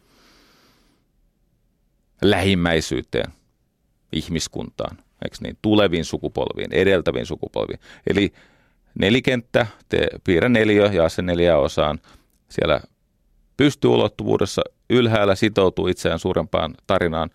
lähimmäisyyteen, 2.23 3.33
ihmiskuntaan, 4.13 4.97
eikö 5.25 5.37
niin, 5.41 5.59
tuleviin 5.63 6.05
sukupolviin, 6.05 6.73
edeltäviin 6.73 7.27
sukupolviin. 7.27 7.81
Eli 8.07 8.33
nelikenttä, 8.99 9.67
te 9.89 10.09
piirrä 10.25 10.49
neljä 10.49 10.87
ja 10.87 11.09
se 11.09 11.23
neljä 11.23 11.59
osaan, 11.59 11.99
siellä 12.49 12.81
pystyulottuvuudessa 13.57 14.63
ylhäällä 14.91 15.35
sitoutuu 15.35 15.87
itseään 15.87 16.19
suurempaan 16.19 16.75
tarinaan. 16.87 17.31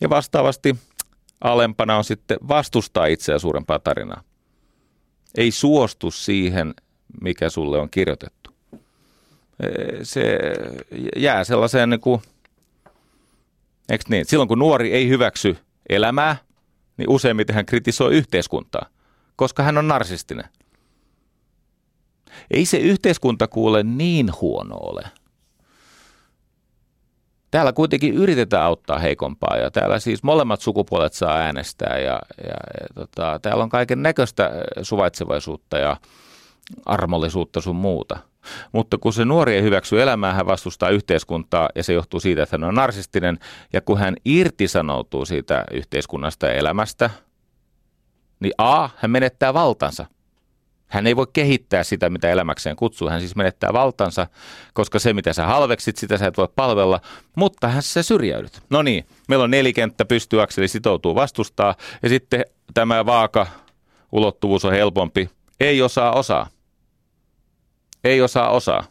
Ja 0.00 0.10
vastaavasti 0.10 0.76
alempana 1.40 1.96
on 1.96 2.04
sitten 2.04 2.38
vastustaa 2.48 3.06
itseä 3.06 3.38
suurempaa 3.38 3.78
tarinaa. 3.78 4.22
Ei 5.36 5.50
suostu 5.50 6.10
siihen, 6.10 6.74
mikä 7.20 7.50
sulle 7.50 7.78
on 7.78 7.90
kirjoitettu. 7.90 8.50
Se 10.02 10.38
jää 11.16 11.44
sellaiseen 11.44 11.90
niin 11.90 12.00
kuin, 12.00 12.22
eikö 13.88 14.04
niin? 14.08 14.26
Silloin 14.26 14.48
kun 14.48 14.58
nuori 14.58 14.92
ei 14.92 15.08
hyväksy 15.08 15.56
elämää, 15.88 16.36
niin 16.96 17.10
useimmiten 17.10 17.54
hän 17.54 17.66
kritisoi 17.66 18.14
yhteiskuntaa, 18.14 18.86
koska 19.36 19.62
hän 19.62 19.78
on 19.78 19.88
narsistinen. 19.88 20.44
Ei 22.50 22.66
se 22.66 22.78
yhteiskunta 22.78 23.48
kuule 23.48 23.82
niin 23.82 24.30
huono 24.40 24.76
ole. 24.76 25.04
Täällä 27.56 27.72
kuitenkin 27.72 28.14
yritetään 28.14 28.62
auttaa 28.62 28.98
heikompaa 28.98 29.56
ja 29.56 29.70
täällä 29.70 29.98
siis 29.98 30.22
molemmat 30.22 30.60
sukupuolet 30.60 31.12
saa 31.12 31.36
äänestää 31.36 31.98
ja, 31.98 32.20
ja, 32.44 32.56
ja 32.80 32.86
tota, 32.94 33.38
täällä 33.42 33.62
on 33.62 33.68
kaiken 33.68 34.02
näköistä 34.02 34.50
suvaitsevaisuutta 34.82 35.78
ja 35.78 35.96
armollisuutta 36.86 37.60
sun 37.60 37.76
muuta. 37.76 38.18
Mutta 38.72 38.98
kun 38.98 39.12
se 39.12 39.24
nuori 39.24 39.54
ei 39.54 39.62
hyväksy 39.62 40.02
elämää, 40.02 40.34
hän 40.34 40.46
vastustaa 40.46 40.90
yhteiskuntaa 40.90 41.68
ja 41.74 41.82
se 41.82 41.92
johtuu 41.92 42.20
siitä, 42.20 42.42
että 42.42 42.54
hän 42.54 42.64
on 42.64 42.74
narsistinen. 42.74 43.38
Ja 43.72 43.80
kun 43.80 43.98
hän 43.98 44.16
irtisanoutuu 44.24 45.24
siitä 45.24 45.64
yhteiskunnasta 45.72 46.46
ja 46.46 46.52
elämästä, 46.52 47.10
niin 48.40 48.52
A, 48.58 48.88
hän 48.96 49.10
menettää 49.10 49.54
valtansa. 49.54 50.06
Hän 50.88 51.06
ei 51.06 51.16
voi 51.16 51.26
kehittää 51.32 51.84
sitä, 51.84 52.10
mitä 52.10 52.30
elämäkseen 52.30 52.76
kutsuu. 52.76 53.08
Hän 53.08 53.20
siis 53.20 53.36
menettää 53.36 53.72
valtansa, 53.72 54.26
koska 54.72 54.98
se, 54.98 55.12
mitä 55.12 55.32
sä 55.32 55.46
halveksit, 55.46 55.96
sitä 55.96 56.18
sä 56.18 56.26
et 56.26 56.36
voi 56.36 56.48
palvella, 56.56 57.00
mutta 57.34 57.68
hän 57.68 57.82
sä 57.82 58.02
syrjäydyt. 58.02 58.60
No 58.70 58.82
niin, 58.82 59.06
meillä 59.28 59.42
on 59.42 59.50
nelikenttä, 59.50 60.04
pystyakseli 60.04 60.68
sitoutuu 60.68 61.14
vastustaa, 61.14 61.74
ja 62.02 62.08
sitten 62.08 62.44
tämä 62.74 63.06
vaaka 63.06 63.46
ulottuvuus 64.12 64.64
on 64.64 64.72
helpompi. 64.72 65.30
Ei 65.60 65.82
osaa 65.82 66.12
osaa. 66.12 66.46
Ei 68.04 68.22
osaa 68.22 68.50
osaa. 68.50 68.84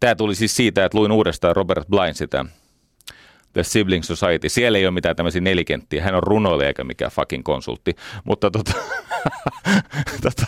Tämä 0.00 0.14
tuli 0.14 0.34
siis 0.34 0.56
siitä, 0.56 0.84
että 0.84 0.98
luin 0.98 1.12
uudestaan 1.12 1.56
Robert 1.56 1.88
Blind 1.88 2.14
sitä 2.14 2.44
The 3.58 3.64
Sibling 3.64 4.04
Society. 4.04 4.48
Siellä 4.48 4.78
ei 4.78 4.86
ole 4.86 4.90
mitään 4.90 5.16
tämmöisiä 5.16 5.40
nelikenttiä. 5.40 6.02
Hän 6.02 6.14
on 6.14 6.22
runoilija 6.22 6.68
eikä 6.68 6.84
mikään 6.84 7.10
fucking 7.10 7.44
konsultti. 7.44 7.96
Mutta, 8.24 8.50
tota, 8.50 8.72
tota, 10.22 10.46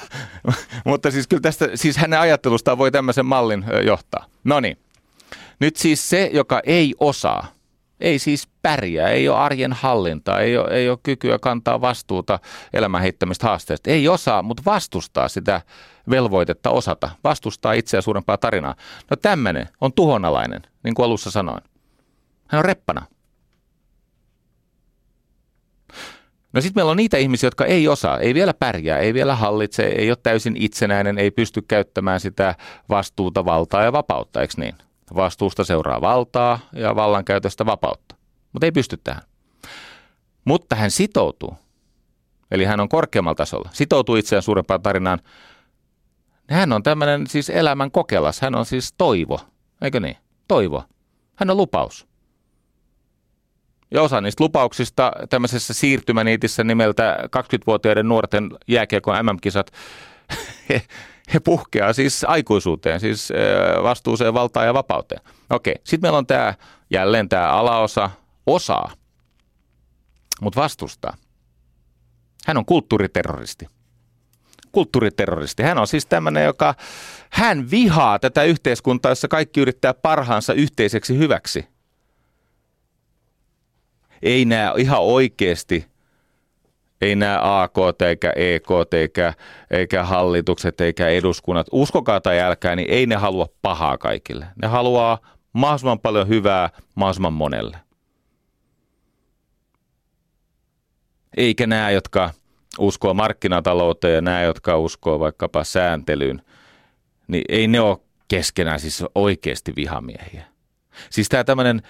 mutta 0.84 1.10
siis 1.10 1.26
kyllä 1.26 1.40
tästä, 1.40 1.68
siis 1.74 1.96
hänen 1.96 2.20
ajattelustaan 2.20 2.78
voi 2.78 2.90
tämmöisen 2.90 3.26
mallin 3.26 3.64
johtaa. 3.86 4.24
No 4.44 4.60
niin. 4.60 4.78
Nyt 5.60 5.76
siis 5.76 6.08
se, 6.10 6.30
joka 6.32 6.60
ei 6.64 6.94
osaa, 7.00 7.46
ei 8.00 8.18
siis 8.18 8.48
pärjää, 8.62 9.08
ei 9.08 9.28
ole 9.28 9.38
arjen 9.38 9.72
hallintaa, 9.72 10.40
ei 10.40 10.58
ole, 10.58 10.68
ei 10.70 10.88
ole 10.88 10.98
kykyä 11.02 11.38
kantaa 11.38 11.80
vastuuta 11.80 12.38
elämän 12.72 13.02
heittämistä 13.02 13.46
haasteista. 13.46 13.90
Ei 13.90 14.08
osaa, 14.08 14.42
mutta 14.42 14.62
vastustaa 14.66 15.28
sitä 15.28 15.60
velvoitetta 16.10 16.70
osata, 16.70 17.10
vastustaa 17.24 17.72
itseä 17.72 18.00
suurempaa 18.00 18.38
tarinaa. 18.38 18.74
No 19.10 19.16
tämmöinen 19.16 19.68
on 19.80 19.92
tuhonalainen, 19.92 20.62
niin 20.84 20.94
kuin 20.94 21.06
alussa 21.06 21.30
sanoin. 21.30 21.69
Hän 22.50 22.58
on 22.58 22.64
reppana. 22.64 23.06
No 26.52 26.60
sitten 26.60 26.80
meillä 26.80 26.90
on 26.90 26.96
niitä 26.96 27.16
ihmisiä, 27.16 27.46
jotka 27.46 27.64
ei 27.64 27.88
osaa, 27.88 28.18
ei 28.18 28.34
vielä 28.34 28.54
pärjää, 28.54 28.98
ei 28.98 29.14
vielä 29.14 29.34
hallitse, 29.36 29.82
ei 29.82 30.10
ole 30.10 30.18
täysin 30.22 30.56
itsenäinen, 30.56 31.18
ei 31.18 31.30
pysty 31.30 31.62
käyttämään 31.62 32.20
sitä 32.20 32.54
vastuuta, 32.88 33.44
valtaa 33.44 33.82
ja 33.82 33.92
vapautta, 33.92 34.40
eikö 34.40 34.54
niin? 34.56 34.74
Vastuusta 35.14 35.64
seuraa 35.64 36.00
valtaa 36.00 36.58
ja 36.72 36.96
vallankäytöstä 36.96 37.66
vapautta, 37.66 38.14
mutta 38.52 38.66
ei 38.66 38.72
pysty 38.72 38.96
tähän. 39.04 39.22
Mutta 40.44 40.76
hän 40.76 40.90
sitoutuu, 40.90 41.56
eli 42.50 42.64
hän 42.64 42.80
on 42.80 42.88
korkeammalla 42.88 43.34
tasolla, 43.34 43.70
sitoutuu 43.72 44.16
itseään 44.16 44.42
suurempaan 44.42 44.82
tarinaan. 44.82 45.18
Hän 46.50 46.72
on 46.72 46.82
tämmöinen 46.82 47.26
siis 47.26 47.50
elämän 47.50 47.90
kokelas, 47.90 48.40
hän 48.40 48.54
on 48.54 48.66
siis 48.66 48.94
toivo, 48.98 49.40
eikö 49.82 50.00
niin? 50.00 50.16
Toivo. 50.48 50.84
Hän 51.34 51.50
on 51.50 51.56
lupaus. 51.56 52.09
Ja 53.90 54.02
osa 54.02 54.20
niistä 54.20 54.44
lupauksista 54.44 55.12
tämmöisessä 55.30 55.74
siirtymäniitissä 55.74 56.64
nimeltä 56.64 57.18
20-vuotiaiden 57.24 58.08
nuorten 58.08 58.50
jääkiekon 58.68 59.26
MM-kisat, 59.26 59.70
he, 60.68 60.82
he 61.34 61.40
puhkeaa 61.40 61.92
siis 61.92 62.24
aikuisuuteen, 62.24 63.00
siis 63.00 63.32
vastuuseen, 63.82 64.34
valtaan 64.34 64.66
ja 64.66 64.74
vapauteen. 64.74 65.20
Okei, 65.50 65.74
sitten 65.84 66.00
meillä 66.02 66.18
on 66.18 66.26
tämä 66.26 66.54
jälleen 66.90 67.28
tämä 67.28 67.48
alaosa, 67.48 68.10
osaa, 68.46 68.92
mutta 70.40 70.60
vastustaa. 70.60 71.16
Hän 72.46 72.56
on 72.56 72.64
kulttuuriterroristi. 72.64 73.66
Kulttuuriterroristi. 74.72 75.62
Hän 75.62 75.78
on 75.78 75.86
siis 75.86 76.06
tämmöinen, 76.06 76.44
joka, 76.44 76.74
hän 77.30 77.70
vihaa 77.70 78.18
tätä 78.18 78.42
yhteiskuntaa, 78.42 79.10
jossa 79.10 79.28
kaikki 79.28 79.60
yrittää 79.60 79.94
parhaansa 79.94 80.52
yhteiseksi 80.52 81.18
hyväksi– 81.18 81.66
ei 84.22 84.44
näe 84.44 84.72
ihan 84.76 85.00
oikeasti, 85.00 85.86
ei 87.00 87.16
nämä 87.16 87.62
AKT 87.62 88.02
eikä 88.02 88.32
EKT 88.36 88.94
eikä, 88.94 89.34
eikä 89.70 90.04
hallitukset 90.04 90.80
eikä 90.80 91.08
eduskunnat, 91.08 91.66
uskokaa 91.72 92.20
tai 92.20 92.40
älkää, 92.40 92.76
niin 92.76 92.90
ei 92.90 93.06
ne 93.06 93.14
halua 93.14 93.46
pahaa 93.62 93.98
kaikille. 93.98 94.46
Ne 94.62 94.68
haluaa 94.68 95.18
mahdollisimman 95.52 96.00
paljon 96.00 96.28
hyvää 96.28 96.70
mahdollisimman 96.94 97.32
monelle. 97.32 97.76
Eikä 101.36 101.66
nämä, 101.66 101.90
jotka 101.90 102.30
uskoo 102.78 103.14
markkinatalouteen 103.14 104.14
ja 104.14 104.20
nämä, 104.20 104.42
jotka 104.42 104.78
uskoo 104.78 105.20
vaikkapa 105.20 105.64
sääntelyyn, 105.64 106.42
niin 107.28 107.44
ei 107.48 107.68
ne 107.68 107.80
ole 107.80 107.98
keskenään 108.28 108.80
siis 108.80 109.04
oikeasti 109.14 109.72
vihamiehiä. 109.76 110.44
Siis 111.10 111.28
tämä 111.28 111.44
tämmöinen 111.44 111.82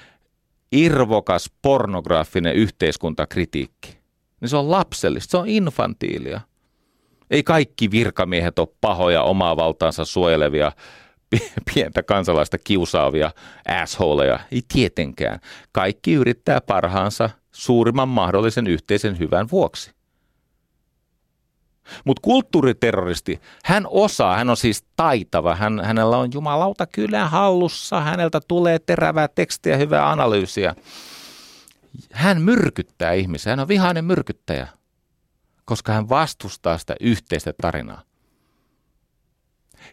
irvokas 0.72 1.50
pornograafinen 1.62 2.54
yhteiskuntakritiikki, 2.54 3.98
niin 4.40 4.48
se 4.48 4.56
on 4.56 4.70
lapsellista, 4.70 5.30
se 5.30 5.36
on 5.36 5.48
infantiilia. 5.48 6.40
Ei 7.30 7.42
kaikki 7.42 7.90
virkamiehet 7.90 8.58
ole 8.58 8.68
pahoja 8.80 9.22
omaa 9.22 9.56
valtaansa 9.56 10.04
suojelevia, 10.04 10.72
pientä 11.74 12.02
kansalaista 12.02 12.58
kiusaavia 12.58 13.30
assholeja. 13.82 14.40
Ei 14.52 14.62
tietenkään. 14.72 15.40
Kaikki 15.72 16.12
yrittää 16.12 16.60
parhaansa 16.60 17.30
suurimman 17.52 18.08
mahdollisen 18.08 18.66
yhteisen 18.66 19.18
hyvän 19.18 19.50
vuoksi. 19.50 19.99
Mutta 22.04 22.20
kulttuuriterroristi, 22.20 23.40
hän 23.64 23.86
osaa, 23.90 24.36
hän 24.36 24.50
on 24.50 24.56
siis 24.56 24.84
taitava, 24.96 25.54
hän, 25.54 25.80
hänellä 25.84 26.16
on 26.16 26.28
jumalauta 26.34 26.86
kyllä 26.86 27.28
hallussa, 27.28 28.00
häneltä 28.00 28.40
tulee 28.48 28.78
terävää 28.78 29.28
tekstiä, 29.28 29.76
hyvää 29.76 30.10
analyysiä. 30.10 30.74
Hän 32.12 32.42
myrkyttää 32.42 33.12
ihmisiä, 33.12 33.52
hän 33.52 33.60
on 33.60 33.68
vihainen 33.68 34.04
myrkyttäjä, 34.04 34.68
koska 35.64 35.92
hän 35.92 36.08
vastustaa 36.08 36.78
sitä 36.78 36.94
yhteistä 37.00 37.52
tarinaa. 37.62 38.02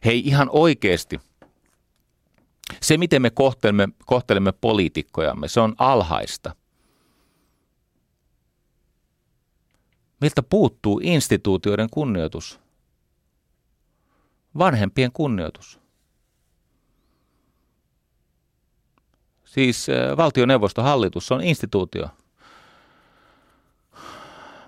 Hei 0.05 0.19
ihan 0.25 0.49
oikeasti, 0.51 1.19
se 2.81 2.97
miten 2.97 3.21
me 3.21 3.29
kohtelemme, 3.29 3.87
kohtelemme 4.05 4.51
poliitikkojamme, 4.51 5.47
se 5.47 5.59
on 5.59 5.75
alhaista– 5.77 6.55
Miltä 10.21 10.43
puuttuu 10.43 10.99
instituutioiden 11.03 11.87
kunnioitus? 11.91 12.59
Vanhempien 14.57 15.11
kunnioitus. 15.11 15.79
Siis 19.45 19.87
valtioneuvoston 20.17 20.83
hallitus 20.83 21.31
on 21.31 21.43
instituutio. 21.43 22.09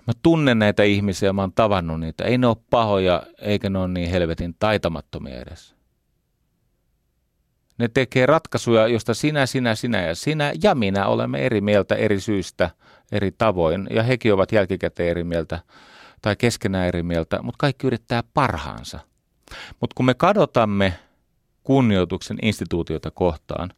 Mä 0.06 0.12
tunnen 0.22 0.58
näitä 0.58 0.82
ihmisiä, 0.82 1.32
mä 1.32 1.42
oon 1.42 1.52
tavannut 1.52 2.00
niitä. 2.00 2.24
Ei 2.24 2.38
ne 2.38 2.46
ole 2.46 2.56
pahoja, 2.70 3.22
eikä 3.38 3.70
ne 3.70 3.78
ole 3.78 3.88
niin 3.88 4.10
helvetin 4.10 4.56
taitamattomia 4.58 5.40
edes. 5.40 5.74
Ne 7.78 7.88
tekee 7.88 8.26
ratkaisuja, 8.26 8.86
josta 8.86 9.14
sinä, 9.14 9.46
sinä, 9.46 9.74
sinä 9.74 10.02
ja 10.02 10.14
sinä 10.14 10.52
ja 10.62 10.74
minä 10.74 11.06
olemme 11.06 11.46
eri 11.46 11.60
mieltä 11.60 11.94
eri 11.94 12.20
syistä– 12.20 12.70
eri 13.12 13.32
tavoin, 13.32 13.86
ja 13.90 14.02
hekin 14.02 14.34
ovat 14.34 14.52
jälkikäteen 14.52 15.10
eri 15.10 15.24
mieltä 15.24 15.58
tai 16.22 16.36
keskenään 16.36 16.88
eri 16.88 17.02
mieltä, 17.02 17.42
mutta 17.42 17.58
kaikki 17.58 17.86
yrittää 17.86 18.22
parhaansa. 18.34 19.00
Mutta 19.80 19.94
kun 19.94 20.06
me 20.06 20.14
kadotamme 20.14 20.98
kunnioituksen 21.62 22.38
instituutiota 22.42 23.10
kohtaan, 23.10 23.70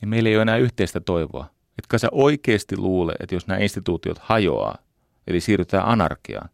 niin 0.00 0.08
meillä 0.08 0.28
ei 0.28 0.36
ole 0.36 0.42
enää 0.42 0.56
yhteistä 0.56 1.00
toivoa. 1.00 1.46
Etkä 1.78 1.98
sä 1.98 2.08
oikeasti 2.12 2.76
luule, 2.76 3.14
että 3.20 3.34
jos 3.34 3.46
nämä 3.46 3.60
instituutiot 3.60 4.18
hajoaa, 4.18 4.78
eli 5.26 5.40
siirrytään 5.40 5.86
anarkiaan, 5.86 6.48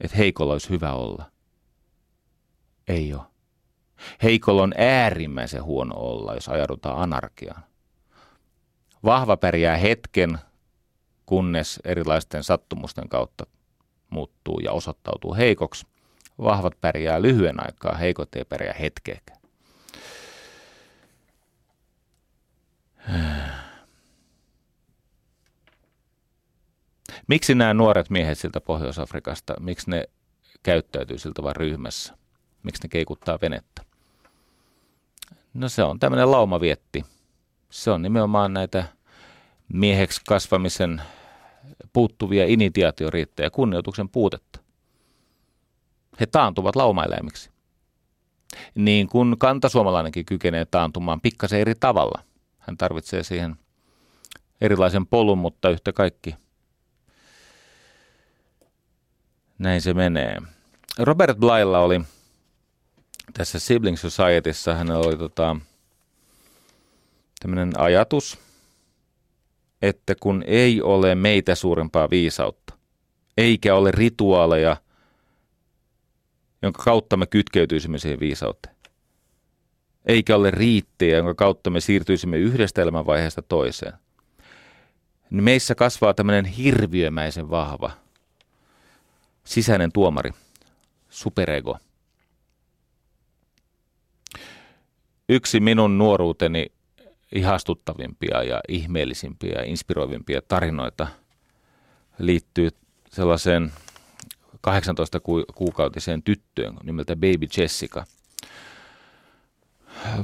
että 0.00 0.16
heikolla 0.16 0.52
olisi 0.52 0.70
hyvä 0.70 0.92
olla. 0.92 1.30
Ei 2.88 3.14
ole. 3.14 3.22
Heikolla 4.22 4.62
on 4.62 4.74
äärimmäisen 4.78 5.62
huono 5.62 5.94
olla, 5.96 6.34
jos 6.34 6.48
ajaudutaan 6.48 7.02
anarkiaan. 7.02 7.62
Vahva 9.04 9.36
pärjää 9.36 9.76
hetken, 9.76 10.38
kunnes 11.30 11.80
erilaisten 11.84 12.44
sattumusten 12.44 13.08
kautta 13.08 13.46
muuttuu 14.10 14.60
ja 14.60 14.72
osoittautuu 14.72 15.34
heikoksi. 15.34 15.86
Vahvat 16.38 16.80
pärjää 16.80 17.22
lyhyen 17.22 17.66
aikaa, 17.66 17.94
heikot 17.96 18.34
ei 18.34 18.44
pärjää 18.44 18.74
hetkeäkään. 18.80 19.40
Miksi 27.26 27.54
nämä 27.54 27.74
nuoret 27.74 28.10
miehet 28.10 28.38
siltä 28.38 28.60
Pohjois-Afrikasta, 28.60 29.54
miksi 29.60 29.90
ne 29.90 30.04
käyttäytyy 30.62 31.18
siltä 31.18 31.42
vain 31.42 31.56
ryhmässä? 31.56 32.16
Miksi 32.62 32.82
ne 32.82 32.88
keikuttaa 32.88 33.38
venettä? 33.42 33.82
No 35.54 35.68
se 35.68 35.82
on 35.82 35.98
tämmöinen 35.98 36.30
laumavietti. 36.30 37.04
Se 37.70 37.90
on 37.90 38.02
nimenomaan 38.02 38.54
näitä 38.54 38.84
mieheksi 39.72 40.20
kasvamisen 40.28 41.02
puuttuvia 41.92 42.46
initiaatioriittejä 42.46 43.50
kunnioituksen 43.50 44.08
puutetta. 44.08 44.60
He 46.20 46.26
taantuvat 46.26 46.76
laumaeläimiksi. 46.76 47.50
Niin 48.74 49.08
kuin 49.08 49.38
kantasuomalainenkin 49.38 50.26
kykenee 50.26 50.64
taantumaan 50.64 51.20
pikkasen 51.20 51.60
eri 51.60 51.74
tavalla. 51.74 52.22
Hän 52.58 52.76
tarvitsee 52.76 53.22
siihen 53.22 53.56
erilaisen 54.60 55.06
polun, 55.06 55.38
mutta 55.38 55.70
yhtä 55.70 55.92
kaikki– 55.92 56.34
näin 59.60 59.82
se 59.82 59.94
menee. 59.94 60.38
Robert 60.98 61.38
Blylla 61.38 61.78
oli 61.78 62.00
tässä 63.32 63.58
Sibling 63.58 63.96
Societyssä, 63.96 64.74
hänellä 64.74 65.06
oli 65.06 65.16
tota, 65.16 65.56
tämmöinen 67.40 67.80
ajatus, 67.80 68.38
että 69.82 70.14
kun 70.20 70.44
ei 70.46 70.82
ole 70.82 71.14
meitä 71.14 71.54
suurempaa 71.54 72.10
viisautta, 72.10 72.74
eikä 73.36 73.74
ole 73.74 73.90
rituaaleja, 73.90 74.76
jonka 76.62 76.82
kautta 76.82 77.16
me 77.16 77.26
kytkeytyisimme 77.26 77.98
siihen 77.98 78.20
viisauteen, 78.20 78.76
eikä 80.06 80.36
ole 80.36 80.50
riittejä, 80.50 81.16
jonka 81.16 81.34
kautta 81.34 81.70
me 81.70 81.80
siirtyisimme 81.80 82.38
yhdestä 82.38 82.82
elämänvaiheesta 82.82 83.42
toiseen, 83.42 83.92
niin 85.30 85.44
meissä 85.44 85.74
kasvaa 85.74 86.14
tämmöinen 86.14 86.44
hirviömäisen 86.44 87.50
vahva– 87.50 87.90
sisäinen 89.50 89.92
tuomari, 89.92 90.30
superego. 91.08 91.78
Yksi 95.28 95.60
minun 95.60 95.98
nuoruuteni 95.98 96.66
ihastuttavimpia 97.34 98.42
ja 98.42 98.60
ihmeellisimpiä 98.68 99.52
ja 99.52 99.64
inspiroivimpia 99.64 100.42
tarinoita 100.48 101.06
liittyy 102.18 102.68
sellaiseen 103.10 103.72
18 104.60 105.20
kuukautiseen 105.54 106.22
tyttöön 106.22 106.76
nimeltä 106.82 107.16
Baby 107.16 107.46
Jessica. 107.56 108.04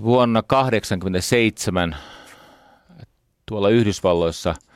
Vuonna 0.02 0.42
1987 0.42 1.96
tuolla 3.46 3.68
Yhdysvalloissa– 3.68 4.54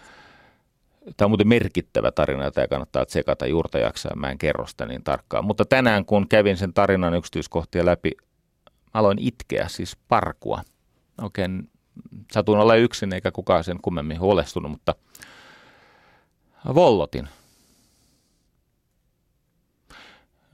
Tämä 1.16 1.26
on 1.26 1.30
muuten 1.30 1.48
merkittävä 1.48 2.12
tarina, 2.12 2.44
jota 2.44 2.68
kannattaa 2.68 3.06
tsekata 3.06 3.46
juurta 3.46 3.78
jaksaa. 3.78 4.16
Mä 4.16 4.30
en 4.30 4.38
kerro 4.38 4.66
sitä 4.66 4.86
niin 4.86 5.04
tarkkaan. 5.04 5.44
Mutta 5.44 5.64
tänään, 5.64 6.04
kun 6.04 6.28
kävin 6.28 6.56
sen 6.56 6.72
tarinan 6.72 7.14
yksityiskohtia 7.14 7.86
läpi, 7.86 8.12
aloin 8.94 9.18
itkeä, 9.18 9.68
siis 9.68 9.96
parkua. 10.08 10.62
Oikein 11.22 11.70
satuin 12.32 12.60
olla 12.60 12.74
yksin, 12.74 13.12
eikä 13.12 13.30
kukaan 13.30 13.64
sen 13.64 13.78
kummemmin 13.82 14.20
huolestunut, 14.20 14.70
mutta 14.70 14.94
vollotin. 16.74 17.28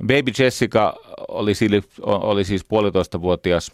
Baby 0.00 0.32
Jessica 0.38 0.94
oli, 1.28 1.52
oli 2.00 2.44
siis 2.44 2.64
puolitoistavuotias 2.64 3.72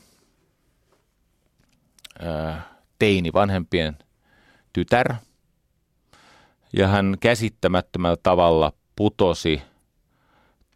teini 2.99 3.33
vanhempien 3.33 3.99
tytär– 4.73 5.15
ja 6.73 6.89
hän 6.89 7.17
käsittämättömällä 7.21 8.17
tavalla 8.23 8.73
putosi 8.97 9.63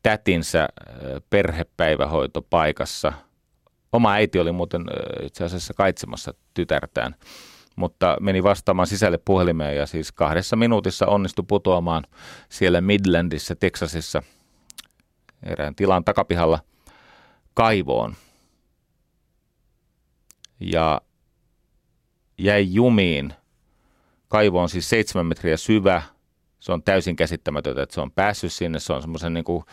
tätinsä 0.03 0.69
perhepäivähoitopaikassa. 1.31 3.13
Oma 3.97 4.13
äiti 4.13 4.39
oli 4.39 4.53
muuten 4.53 4.85
itse 5.23 5.45
asiassa 5.45 5.75
kaitsemassa 5.75 6.35
tytärtään, 6.55 7.15
mutta 7.77 8.17
meni 8.21 8.43
vastaamaan 8.43 8.87
sisälle 8.87 9.19
puhelimeen 9.19 9.77
ja 9.77 9.87
siis 9.87 10.13
kahdessa 10.13 10.57
minuutissa 10.57 11.07
onnistui 11.07 11.45
putoamaan 11.49 12.05
siellä 12.49 12.81
Midlandissa, 12.81 13.57
Texasissa, 13.57 14.23
erään 15.43 15.75
tilan 15.75 16.05
takapihalla 16.05 16.59
kaivoon. 17.55 18.15
Ja 20.61 21.01
jäi 22.39 22.67
jumiin– 22.75 23.33
Kaivo 24.29 24.63
on 24.63 24.69
siis 24.69 24.89
seitsemän 24.89 25.27
metriä 25.27 25.57
syvä. 25.57 26.03
Se 26.61 26.73
on 26.73 26.83
täysin 26.83 27.17
käsittämätöntä, 27.17 27.83
että 27.83 27.95
se 27.95 28.01
on 28.01 28.13
päässyt 28.13 28.53
sinne. 28.53 28.79
Se 28.79 28.93
on 28.93 29.03
semmoisen 29.03 29.35
niin 29.35 29.45
kuin 29.45 29.65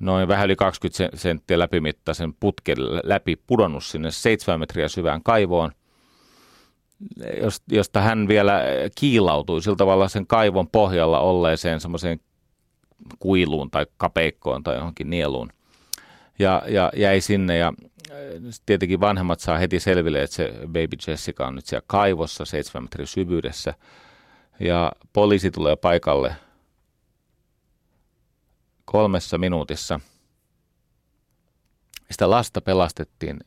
noin 0.00 0.28
vähän 0.28 0.46
yli 0.46 0.56
20 0.56 1.16
senttiä 1.16 1.58
läpimittaisen 1.58 2.34
putken 2.34 2.76
läpi 3.04 3.36
pudonnut 3.46 3.84
sinne 3.84 4.10
seitsemän 4.10 4.60
metriä 4.60 4.88
syvään 4.88 5.22
kaivoon, 5.22 5.70
josta 7.72 8.00
hän 8.00 8.28
vielä 8.28 8.62
kiilautui 8.94 9.62
sillä 9.62 9.76
tavalla 9.76 10.08
sen 10.08 10.26
kaivon 10.26 10.68
pohjalla 10.68 11.20
olleeseen 11.20 11.80
semmoiseen 11.80 12.20
kuiluun 13.18 13.70
tai 13.70 13.86
kapeikkoon 13.96 14.62
tai 14.62 14.76
johonkin 14.76 15.10
nieluun. 15.10 15.52
Ja, 16.38 16.62
ja 16.68 16.92
jäi 16.96 17.20
sinne 17.20 17.58
ja 17.58 17.72
tietenkin 18.66 19.00
vanhemmat 19.00 19.40
saa 19.40 19.58
heti 19.58 19.80
selville, 19.80 20.22
että 20.22 20.36
se 20.36 20.52
baby 20.66 20.96
Jessica 21.06 21.46
on 21.46 21.54
nyt 21.54 21.66
siellä 21.66 21.84
kaivossa 21.86 22.44
seitsemän 22.44 22.84
metrin 22.84 23.06
syvyydessä. 23.06 23.74
Ja 24.60 24.92
poliisi 25.12 25.50
tulee 25.50 25.76
paikalle 25.76 26.34
kolmessa 28.90 29.38
minuutissa. 29.38 30.00
Sitä 32.10 32.30
lasta 32.30 32.60
pelastettiin 32.60 33.40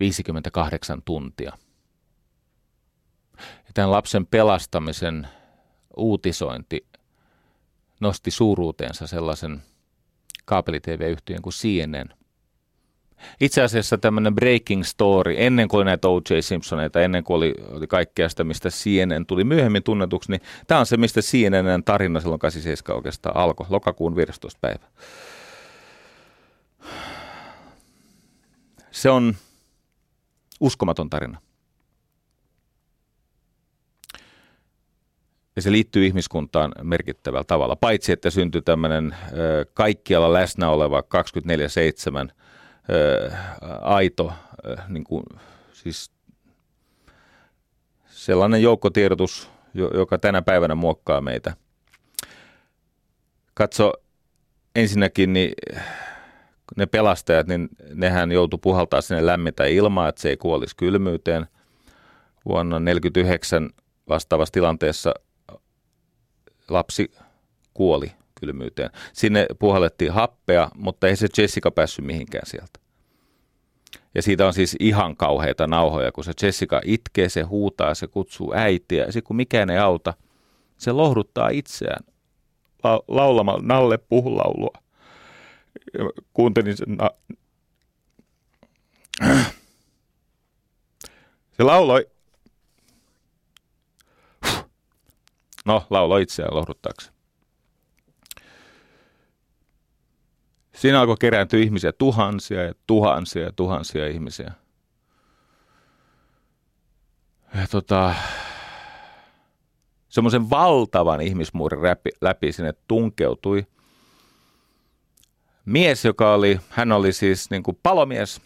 58 0.00 1.02
tuntia. 1.04 1.58
Ja 3.38 3.72
tämän 3.74 3.90
lapsen 3.90 4.26
pelastamisen 4.26 5.28
uutisointi 5.96 6.86
nosti 8.00 8.30
suuruuteensa 8.30 9.06
sellaisen 9.06 9.62
kaapeli-TV-yhtiön 10.44 11.42
kuin 11.42 11.52
CNN– 11.52 12.14
itse 13.40 13.62
asiassa 13.62 13.98
tämmöinen 13.98 14.34
breaking 14.34 14.82
story, 14.84 15.34
ennen 15.38 15.68
kuin 15.68 15.78
oli 15.78 15.84
näitä 15.84 16.08
O.J. 16.08 16.40
Simpsoneita, 16.40 17.00
ennen 17.00 17.24
kuin 17.24 17.36
oli, 17.36 17.54
oli 17.70 17.86
kaikkea 17.86 18.28
sitä, 18.28 18.44
mistä 18.44 18.68
CNN 18.68 19.26
tuli 19.26 19.44
myöhemmin 19.44 19.82
tunnetuksi, 19.82 20.30
niin 20.30 20.40
tämä 20.66 20.80
on 20.80 20.86
se, 20.86 20.96
mistä 20.96 21.20
CNN 21.20 21.84
tarina 21.84 22.20
silloin 22.20 22.38
87 22.38 22.96
oikeastaan 22.96 23.36
alkoi, 23.36 23.66
lokakuun 23.70 24.16
15. 24.16 24.58
päivä. 24.60 24.86
Se 28.90 29.10
on 29.10 29.34
uskomaton 30.60 31.10
tarina. 31.10 31.38
Ja 35.56 35.62
se 35.62 35.72
liittyy 35.72 36.06
ihmiskuntaan 36.06 36.72
merkittävällä 36.82 37.44
tavalla, 37.44 37.76
paitsi 37.76 38.12
että 38.12 38.30
syntyi 38.30 38.62
tämmöinen 38.62 39.16
kaikkialla 39.74 40.32
läsnä 40.32 40.70
oleva 40.70 41.02
24-7 42.28 42.32
aito, 43.80 44.32
niin 44.88 45.04
kuin, 45.04 45.24
siis 45.72 46.10
sellainen 48.06 48.62
joukkotiedotus, 48.62 49.50
joka 49.74 50.18
tänä 50.18 50.42
päivänä 50.42 50.74
muokkaa 50.74 51.20
meitä. 51.20 51.56
Katso, 53.54 53.92
ensinnäkin 54.76 55.32
niin 55.32 55.52
ne 56.76 56.86
pelastajat, 56.86 57.46
niin 57.46 57.68
nehän 57.94 58.32
joutu 58.32 58.58
puhaltaa 58.58 59.00
sinne 59.00 59.26
lämmintä 59.26 59.64
ilmaa, 59.64 60.08
että 60.08 60.20
se 60.20 60.28
ei 60.28 60.36
kuolisi 60.36 60.76
kylmyyteen. 60.76 61.46
Vuonna 62.44 62.76
1949 62.76 63.70
vastaavassa 64.08 64.52
tilanteessa 64.52 65.14
lapsi 66.68 67.12
kuoli 67.74 68.12
kylmyyteen. 68.40 68.90
Sinne 69.12 69.46
puhallettiin 69.58 70.12
happea, 70.12 70.70
mutta 70.74 71.08
ei 71.08 71.16
se 71.16 71.28
Jessica 71.38 71.70
päässyt 71.70 72.04
mihinkään 72.04 72.46
sieltä. 72.46 72.78
Ja 74.14 74.22
siitä 74.22 74.46
on 74.46 74.54
siis 74.54 74.76
ihan 74.80 75.16
kauheita 75.16 75.66
nauhoja, 75.66 76.12
kun 76.12 76.24
se 76.24 76.32
Jessica 76.42 76.80
itkee, 76.84 77.28
se 77.28 77.42
huutaa, 77.42 77.94
se 77.94 78.06
kutsuu 78.06 78.52
äitiä. 78.54 79.04
Ja 79.04 79.12
sitten 79.12 79.26
kun 79.26 79.36
mikään 79.36 79.70
ei 79.70 79.78
auta, 79.78 80.14
se 80.78 80.92
lohduttaa 80.92 81.48
itseään 81.48 82.04
la- 82.84 83.02
laulamalla 83.08 83.62
Nalle 83.62 83.98
puhulaulua. 83.98 84.72
Ja 85.98 86.04
kuuntelin 86.32 86.76
sen 86.76 86.96
na- 86.96 87.10
Se 91.52 91.62
lauloi 91.62 92.06
No, 95.64 95.86
laulo 95.90 96.16
itseään 96.18 96.54
lohduttaakseen. 96.56 97.17
Siinä 100.78 101.00
alkoi 101.00 101.16
kerääntyä 101.20 101.60
ihmisiä, 101.60 101.92
tuhansia 101.92 102.62
ja 102.62 102.74
tuhansia 102.86 103.42
ja 103.42 103.52
tuhansia 103.52 104.06
ihmisiä. 104.06 104.52
Ja 107.54 107.66
tota, 107.70 108.14
semmoisen 110.08 110.50
valtavan 110.50 111.20
ihmismuurin 111.20 111.82
läpi, 111.82 112.10
läpi 112.20 112.52
sinne 112.52 112.74
tunkeutui 112.88 113.66
mies, 115.64 116.04
joka 116.04 116.34
oli, 116.34 116.60
hän 116.68 116.92
oli 116.92 117.12
siis 117.12 117.50
niin 117.50 117.62
kuin 117.62 117.78
palomies, 117.82 118.40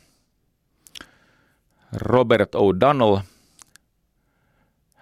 Robert 1.92 2.54
O'Donnell. 2.54 3.20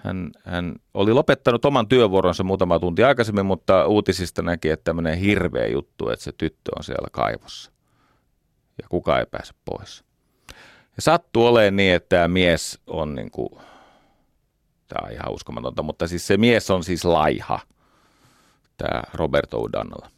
Hän, 0.04 0.30
hän 0.44 0.74
oli 0.94 1.12
lopettanut 1.12 1.64
oman 1.64 1.88
työvuoronsa 1.88 2.44
muutama 2.44 2.78
tunti 2.78 3.04
aikaisemmin, 3.04 3.46
mutta 3.46 3.86
uutisista 3.86 4.42
näki, 4.42 4.70
että 4.70 4.84
tämmöinen 4.84 5.18
hirveä 5.18 5.66
juttu, 5.66 6.08
että 6.08 6.24
se 6.24 6.32
tyttö 6.32 6.70
on 6.78 6.84
siellä 6.84 7.08
kaivossa. 7.12 7.72
Ja 8.82 8.88
kukaan 8.88 9.20
ei 9.20 9.26
pääse 9.30 9.54
pois. 9.64 10.04
Ja 10.96 11.02
sattuu 11.02 11.46
olemaan 11.46 11.76
niin, 11.76 11.94
että 11.94 12.08
tämä 12.08 12.28
mies 12.28 12.80
on 12.86 13.14
niin 13.14 13.30
kuin, 13.30 13.48
tämä 14.88 15.06
on 15.06 15.12
ihan 15.12 15.32
uskomatonta, 15.32 15.82
mutta 15.82 16.08
siis 16.08 16.26
se 16.26 16.36
mies 16.36 16.70
on 16.70 16.84
siis 16.84 17.04
laiha, 17.04 17.60
tämä 18.76 19.02
Robert 19.14 19.50
O'Donnell. 19.54 20.08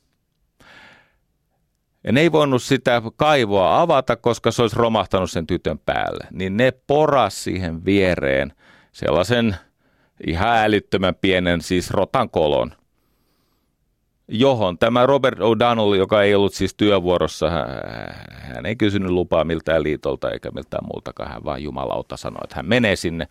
Ja 2.04 2.12
ne 2.12 2.20
ei 2.20 2.32
voinut 2.32 2.62
sitä 2.62 3.02
kaivoa 3.16 3.80
avata, 3.80 4.16
koska 4.16 4.50
se 4.50 4.62
olisi 4.62 4.76
romahtanut 4.76 5.30
sen 5.30 5.46
tytön 5.46 5.78
päälle. 5.78 6.26
Niin 6.30 6.56
ne 6.56 6.72
poras 6.86 7.44
siihen 7.44 7.84
viereen 7.84 8.52
sellaisen 8.92 9.56
ihan 10.26 10.58
älyttömän 10.58 11.14
pienen 11.14 11.60
siis 11.60 11.90
rotan 11.90 12.30
kolon, 12.30 12.72
johon 14.28 14.78
tämä 14.78 15.06
Robert 15.06 15.38
O'Donnell, 15.38 15.96
joka 15.96 16.22
ei 16.22 16.34
ollut 16.34 16.54
siis 16.54 16.74
työvuorossa, 16.74 17.50
hän 18.30 18.66
ei 18.66 18.76
kysynyt 18.76 19.10
lupaa 19.10 19.44
miltään 19.44 19.82
liitolta 19.82 20.30
eikä 20.30 20.50
miltään 20.50 20.86
muultakaan, 20.92 21.32
hän 21.32 21.44
vaan 21.44 21.62
jumalauta 21.62 22.16
sanoi, 22.16 22.40
että 22.44 22.56
hän 22.56 22.68
menee 22.68 22.96
sinne. 22.96 23.28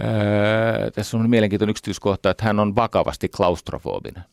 Öö, 0.00 0.90
tässä 0.90 1.16
on 1.16 1.30
mielenkiintoinen 1.30 1.70
yksityiskohta, 1.70 2.30
että 2.30 2.44
hän 2.44 2.60
on 2.60 2.76
vakavasti 2.76 3.28
klaustrofobinen. 3.28 4.24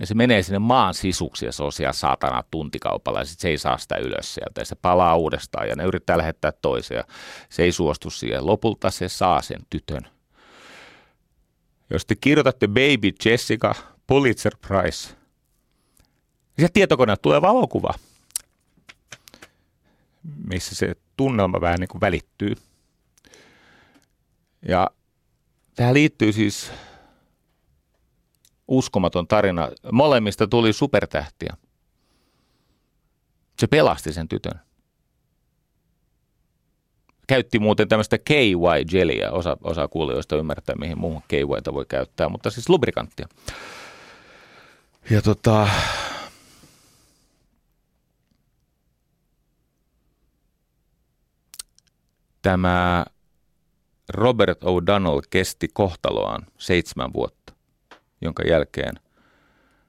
Ja 0.00 0.06
se 0.06 0.14
menee 0.14 0.42
sinne 0.42 0.58
maan 0.58 0.94
sisuksi 0.94 1.46
ja 1.46 1.52
se 1.52 1.62
on 1.62 1.72
siellä 1.72 1.92
saatana 1.92 2.44
tuntikaupalla 2.50 3.18
ja 3.18 3.24
sitten 3.24 3.42
se 3.42 3.48
ei 3.48 3.58
saa 3.58 3.78
sitä 3.78 3.96
ylös 3.96 4.34
sieltä 4.34 4.60
ja 4.60 4.64
se 4.64 4.74
palaa 4.82 5.16
uudestaan 5.16 5.68
ja 5.68 5.76
ne 5.76 5.84
yrittää 5.84 6.18
lähettää 6.18 6.52
toisia. 6.62 7.04
se 7.48 7.62
ei 7.62 7.72
suostu 7.72 8.10
siihen. 8.10 8.46
Lopulta 8.46 8.90
se 8.90 9.08
saa 9.08 9.42
sen 9.42 9.60
tytön. 9.70 10.19
Jos 11.90 12.06
te 12.06 12.14
kirjoitatte 12.14 12.66
Baby 12.66 13.12
Jessica 13.24 13.74
Pulitzer 14.06 14.56
Prize, 14.68 15.08
niin 16.56 16.66
se 16.66 16.72
tietokoneelta 16.72 17.22
tulee 17.22 17.42
valokuva, 17.42 17.94
missä 20.44 20.74
se 20.74 20.94
tunnelma 21.16 21.60
vähän 21.60 21.80
niin 21.80 21.88
kuin 21.88 22.00
välittyy. 22.00 22.54
Ja 24.68 24.90
tähän 25.74 25.94
liittyy 25.94 26.32
siis 26.32 26.72
uskomaton 28.68 29.28
tarina. 29.28 29.68
Molemmista 29.92 30.46
tuli 30.46 30.72
supertähtiä. 30.72 31.56
Se 33.58 33.66
pelasti 33.66 34.12
sen 34.12 34.28
tytön. 34.28 34.60
Käytti 37.30 37.58
muuten 37.58 37.88
tämmöistä 37.88 38.18
KY-jeliä. 38.18 39.30
Osa, 39.30 39.56
osa 39.64 39.88
kuulijoista 39.88 40.36
ymmärtää, 40.36 40.74
mihin 40.76 40.98
muuhun 40.98 41.22
KYta 41.28 41.74
voi 41.74 41.84
käyttää, 41.88 42.28
mutta 42.28 42.50
siis 42.50 42.68
lubrikanttia. 42.68 43.28
Ja 45.10 45.22
tota, 45.22 45.68
tämä 52.42 53.04
Robert 54.08 54.62
O'Donnell 54.62 55.20
kesti 55.30 55.68
kohtaloaan 55.72 56.46
seitsemän 56.58 57.12
vuotta 57.12 57.52
jonka 58.20 58.42
jälkeen 58.42 58.94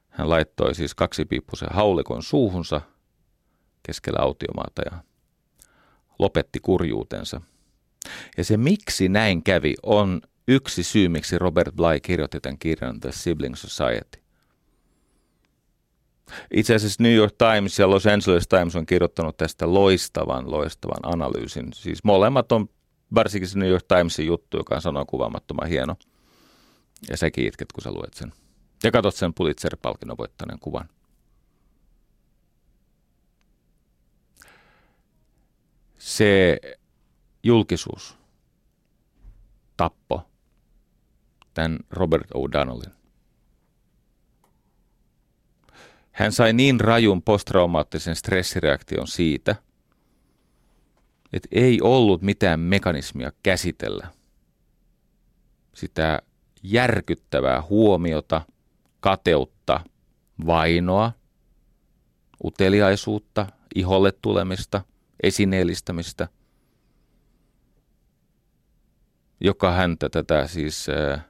hän 0.08 0.30
laittoi 0.30 0.74
siis 0.74 0.94
kaksipiippuisen 0.94 1.68
haulikon 1.72 2.22
suuhunsa 2.22 2.80
keskellä 3.82 4.18
autiomaata 4.22 4.82
ja 4.92 5.11
lopetti 6.22 6.60
kurjuutensa. 6.60 7.40
Ja 8.36 8.44
se 8.44 8.56
miksi 8.56 9.08
näin 9.08 9.42
kävi 9.42 9.74
on 9.82 10.20
yksi 10.48 10.82
syy, 10.82 11.08
miksi 11.08 11.38
Robert 11.38 11.74
Bly 11.76 12.00
kirjoitti 12.02 12.40
tämän 12.40 12.58
kirjan 12.58 13.00
The 13.00 13.12
Sibling 13.12 13.54
Society. 13.54 14.22
Itse 16.54 16.74
asiassa 16.74 17.02
New 17.02 17.14
York 17.14 17.34
Times 17.38 17.78
ja 17.78 17.90
Los 17.90 18.06
Angeles 18.06 18.48
Times 18.48 18.76
on 18.76 18.86
kirjoittanut 18.86 19.36
tästä 19.36 19.74
loistavan, 19.74 20.50
loistavan 20.50 21.14
analyysin. 21.14 21.68
Siis 21.74 22.04
molemmat 22.04 22.52
on, 22.52 22.68
varsinkin 23.14 23.48
se 23.48 23.58
New 23.58 23.70
York 23.70 23.84
Timesin 23.88 24.26
juttu, 24.26 24.56
joka 24.56 24.74
on 24.74 24.82
sanoa 24.82 25.04
kuvaamattoman 25.04 25.68
hieno– 25.68 25.96
ja 27.08 27.16
sekin 27.16 27.46
itket, 27.46 27.72
kun 27.72 27.82
sä 27.82 27.92
luet 27.92 28.14
sen. 28.14 28.32
Ja 28.84 28.90
katsot 28.90 29.14
sen 29.14 29.34
Pulitzer-palkinnon 29.34 30.16
voittaneen 30.18 30.58
kuvan. 30.58 30.88
Se 36.02 36.60
julkisuus 37.42 38.18
tappo 39.76 40.22
tämän 41.54 41.78
Robert 41.90 42.30
O'Donnellin. 42.30 42.92
Hän 46.12 46.32
sai 46.32 46.52
niin 46.52 46.80
rajun 46.80 47.22
posttraumaattisen 47.22 48.16
stressireaktion 48.16 49.08
siitä, 49.08 49.56
että 51.32 51.48
ei 51.52 51.80
ollut 51.82 52.22
mitään 52.22 52.60
mekanismia 52.60 53.32
käsitellä 53.42 54.06
sitä 55.74 56.22
järkyttävää 56.62 57.62
huomiota, 57.62 58.42
kateutta, 59.00 59.80
vainoa, 60.46 61.12
uteliaisuutta, 62.44 63.46
iholle 63.74 64.12
tulemista, 64.12 64.84
esineellistämistä, 65.22 66.28
joka 69.40 69.72
häntä 69.72 70.08
tätä 70.08 70.46
siis 70.46 70.88
äh, 70.88 71.24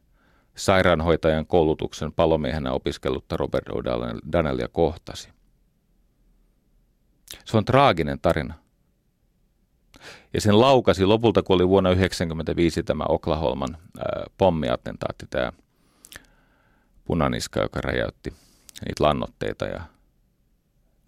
sairaanhoitajan 0.57 1.47
koulutuksen 1.47 2.12
palomiehenä 2.12 2.72
opiskellutta 2.72 3.36
Robert 3.36 3.68
O'Donnellia 3.68 4.68
kohtasi. 4.72 5.28
Se 7.45 7.57
on 7.57 7.64
traaginen 7.64 8.20
tarina. 8.20 8.55
Ja 10.34 10.40
sen 10.40 10.61
laukasi 10.61 11.05
lopulta, 11.05 11.43
kun 11.43 11.55
oli 11.55 11.68
vuonna 11.68 11.90
1995 11.90 12.82
tämä 12.82 13.05
Oklaholman 13.09 13.76
ää, 13.99 14.24
pommiattentaatti, 14.38 15.26
tämä 15.30 15.53
punaniska, 17.05 17.61
joka 17.61 17.80
räjäytti 17.80 18.30
niitä 18.84 19.05
lannotteita 19.05 19.64
ja 19.64 19.80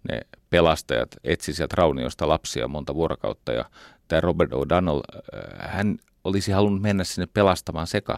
ne 0.09 0.21
pelastajat 0.49 1.15
etsisivät 1.23 1.73
rauniosta 1.73 2.27
lapsia 2.27 2.67
monta 2.67 2.95
vuorokautta 2.95 3.51
ja 3.51 3.65
tämä 4.07 4.21
Robert 4.21 4.51
O'Donnell, 4.51 5.01
hän 5.57 5.97
olisi 6.23 6.51
halunnut 6.51 6.81
mennä 6.81 7.03
sinne 7.03 7.27
pelastamaan 7.33 7.87
seka, 7.87 8.17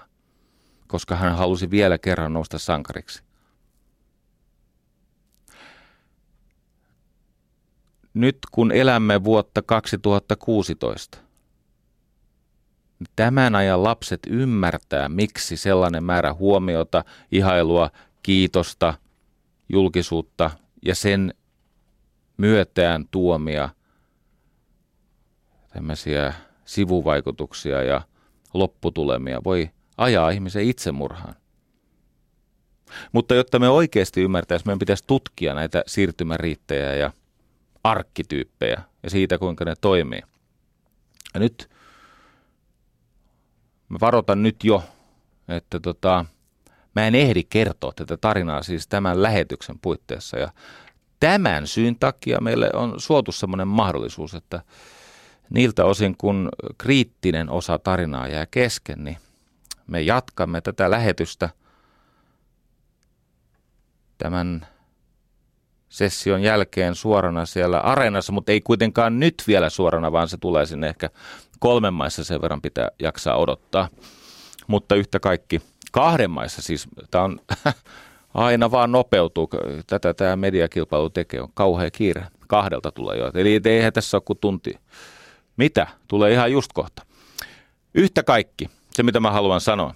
koska 0.87 1.15
hän 1.15 1.37
halusi 1.37 1.71
vielä 1.71 1.97
kerran 1.97 2.33
nousta 2.33 2.59
sankariksi. 2.59 3.27
nyt 8.19 8.37
kun 8.51 8.71
elämme 8.71 9.23
vuotta 9.23 9.61
2016, 9.61 11.17
niin 12.99 13.07
tämän 13.15 13.55
ajan 13.55 13.83
lapset 13.83 14.19
ymmärtää, 14.27 15.09
miksi 15.09 15.57
sellainen 15.57 16.03
määrä 16.03 16.33
huomiota, 16.33 17.03
ihailua, 17.31 17.89
kiitosta, 18.23 18.93
julkisuutta 19.69 20.51
ja 20.85 20.95
sen 20.95 21.33
myötään 22.37 23.05
tuomia 23.11 23.69
tämmöisiä 25.73 26.33
sivuvaikutuksia 26.65 27.83
ja 27.83 28.01
lopputulemia 28.53 29.43
voi 29.43 29.69
ajaa 29.97 30.29
ihmisen 30.29 30.63
itsemurhaan. 30.63 31.35
Mutta 33.11 33.35
jotta 33.35 33.59
me 33.59 33.69
oikeasti 33.69 34.21
ymmärtäisimme, 34.21 34.69
meidän 34.69 34.79
pitäisi 34.79 35.03
tutkia 35.07 35.53
näitä 35.53 35.83
siirtymäriittejä 35.87 36.95
ja 36.95 37.11
arkkityyppejä 37.83 38.81
ja 39.03 39.09
siitä, 39.09 39.37
kuinka 39.37 39.65
ne 39.65 39.75
toimii. 39.81 40.21
Ja 41.33 41.39
nyt 41.39 41.69
mä 43.89 43.97
varoitan 44.01 44.43
nyt 44.43 44.63
jo, 44.63 44.83
että 45.47 45.79
tota, 45.79 46.25
mä 46.95 47.07
en 47.07 47.15
ehdi 47.15 47.43
kertoa 47.43 47.91
tätä 47.95 48.17
tarinaa 48.17 48.63
siis 48.63 48.87
tämän 48.87 49.23
lähetyksen 49.23 49.79
puitteissa. 49.79 50.37
Ja 50.39 50.51
tämän 51.19 51.67
syyn 51.67 51.95
takia 51.99 52.41
meille 52.41 52.69
on 52.73 52.93
suotu 52.97 53.31
sellainen 53.31 53.67
mahdollisuus, 53.67 54.35
että 54.35 54.61
niiltä 55.49 55.85
osin 55.85 56.15
kun 56.17 56.49
kriittinen 56.77 57.49
osa 57.49 57.79
tarinaa 57.79 58.27
jää 58.27 58.45
kesken, 58.45 59.03
niin 59.03 59.17
me 59.87 60.01
jatkamme 60.01 60.61
tätä 60.61 60.91
lähetystä 60.91 61.49
tämän 64.17 64.67
session 65.89 66.41
jälkeen 66.41 66.95
suorana 66.95 67.45
siellä 67.45 67.79
areenassa, 67.79 68.33
mutta 68.33 68.51
ei 68.51 68.61
kuitenkaan 68.61 69.19
nyt 69.19 69.43
vielä 69.47 69.69
suorana, 69.69 70.11
vaan 70.11 70.27
se 70.27 70.37
tulee 70.37 70.65
sinne 70.65 70.87
ehkä 70.87 71.09
kolmen 71.59 71.93
maissa 71.93 72.23
sen 72.23 72.41
verran 72.41 72.61
pitää 72.61 72.89
jaksaa 72.99 73.37
odottaa. 73.37 73.89
Mutta 74.67 74.95
yhtä 74.95 75.19
kaikki 75.19 75.61
kahden 75.91 76.31
maissa, 76.31 76.61
siis 76.61 76.87
tämä 77.11 77.23
on 77.23 77.39
aina 78.37 78.71
vaan 78.71 78.91
nopeutuu. 78.91 79.49
Tätä 79.87 80.13
tämä 80.13 80.35
mediakilpailu 80.35 81.09
tekee, 81.09 81.41
on 81.41 81.51
kauhea 81.53 81.91
kiire. 81.91 82.27
Kahdelta 82.47 82.91
tulee 82.91 83.17
jo. 83.17 83.31
Eli 83.33 83.61
eihän 83.65 83.93
tässä 83.93 84.17
ole 84.17 84.23
kuin 84.25 84.39
tunti. 84.41 84.73
Mitä? 85.57 85.87
Tulee 86.07 86.33
ihan 86.33 86.51
just 86.51 86.73
kohta. 86.73 87.05
Yhtä 87.93 88.23
kaikki, 88.23 88.69
se 88.91 89.03
mitä 89.03 89.19
mä 89.19 89.31
haluan 89.31 89.61
sanoa, 89.61 89.93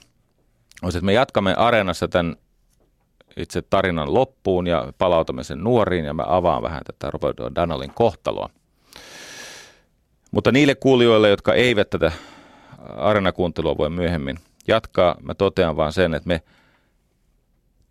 on 0.81 0.91
se, 0.91 0.97
että 0.97 1.05
me 1.05 1.13
jatkamme 1.13 1.53
areenassa 1.53 2.07
tämän 2.07 2.35
itse 3.37 3.61
tarinan 3.61 4.13
loppuun 4.13 4.67
ja 4.67 4.93
palautamme 4.97 5.43
sen 5.43 5.63
nuoriin 5.63 6.05
ja 6.05 6.13
mä 6.13 6.23
avaan 6.27 6.63
vähän 6.63 6.81
tätä 6.83 7.11
Robert 7.11 7.39
O'Donnellin 7.39 7.91
kohtaloa. 7.93 8.49
Mutta 10.31 10.51
niille 10.51 10.75
kuulijoille, 10.75 11.29
jotka 11.29 11.53
eivät 11.53 11.89
tätä 11.89 12.11
arenakuuntelua 12.97 13.77
voi 13.77 13.89
myöhemmin 13.89 14.39
jatkaa, 14.67 15.15
mä 15.21 15.33
totean 15.33 15.75
vaan 15.75 15.93
sen, 15.93 16.13
että 16.13 16.27
me 16.27 16.41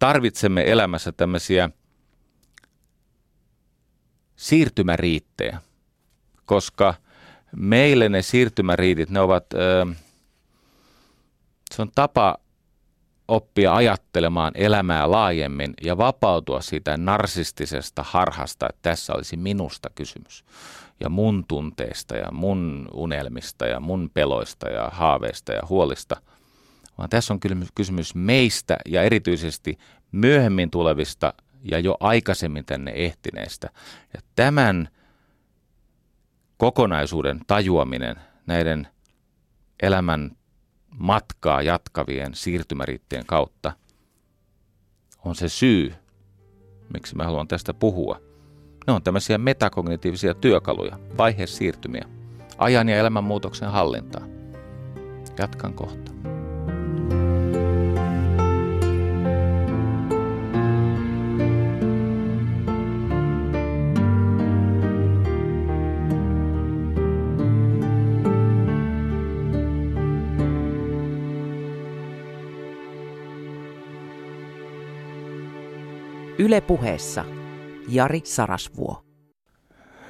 tarvitsemme 0.00 0.70
elämässä 0.70 1.12
tämmöisiä 1.12 1.70
siirtymäriittejä, 4.36 5.60
koska 6.44 6.94
meille 7.56 8.08
ne 8.08 8.22
siirtymäriitit, 8.22 9.10
ne 9.10 9.20
ovat, 9.20 9.46
se 11.74 11.82
on 11.82 11.90
tapa 11.94 12.36
oppia 13.28 13.74
ajattelemaan 13.74 14.52
elämää 14.54 15.10
laajemmin 15.10 15.74
ja 15.82 15.98
vapautua 15.98 16.60
siitä 16.60 16.96
narsistisesta 16.96 18.04
harhasta, 18.08 18.66
että 18.68 18.78
tässä 18.82 19.12
olisi 19.14 19.36
minusta 19.36 19.90
kysymys 19.94 20.44
ja 21.00 21.08
mun 21.08 21.44
tunteista 21.48 22.16
ja 22.16 22.32
mun 22.32 22.88
unelmista 22.92 23.66
ja 23.66 23.80
mun 23.80 24.10
peloista 24.14 24.68
ja 24.68 24.90
haaveista 24.92 25.52
ja 25.52 25.62
huolista, 25.68 26.22
vaan 26.98 27.10
tässä 27.10 27.34
on 27.34 27.40
kysymys 27.74 28.14
meistä 28.14 28.76
ja 28.86 29.02
erityisesti 29.02 29.78
myöhemmin 30.12 30.70
tulevista 30.70 31.34
ja 31.62 31.78
jo 31.78 31.96
aikaisemmin 32.00 32.64
tänne 32.64 32.92
ehtineistä. 32.94 33.70
Ja 34.14 34.20
tämän 34.36 34.88
kokonaisuuden 36.56 37.40
tajuaminen 37.46 38.16
näiden 38.46 38.88
elämän 39.82 40.36
matkaa 40.98 41.62
jatkavien 41.62 42.34
siirtymäriittien 42.34 43.26
kautta 43.26 43.72
on 45.24 45.34
se 45.34 45.48
syy, 45.48 45.94
miksi 46.92 47.16
mä 47.16 47.24
haluan 47.24 47.48
tästä 47.48 47.74
puhua. 47.74 48.20
Ne 48.86 48.92
on 48.92 49.02
tämmöisiä 49.02 49.38
metakognitiivisia 49.38 50.34
työkaluja, 50.34 50.98
vaihesiirtymiä, 51.18 52.04
ajan 52.58 52.88
ja 52.88 52.96
elämänmuutoksen 52.96 53.70
hallintaa. 53.70 54.22
Jatkan 55.38 55.74
kohta. 55.74 56.29
Ylepuheessa 76.40 77.24
Jari 77.88 78.20
Sarasvuo. 78.24 79.04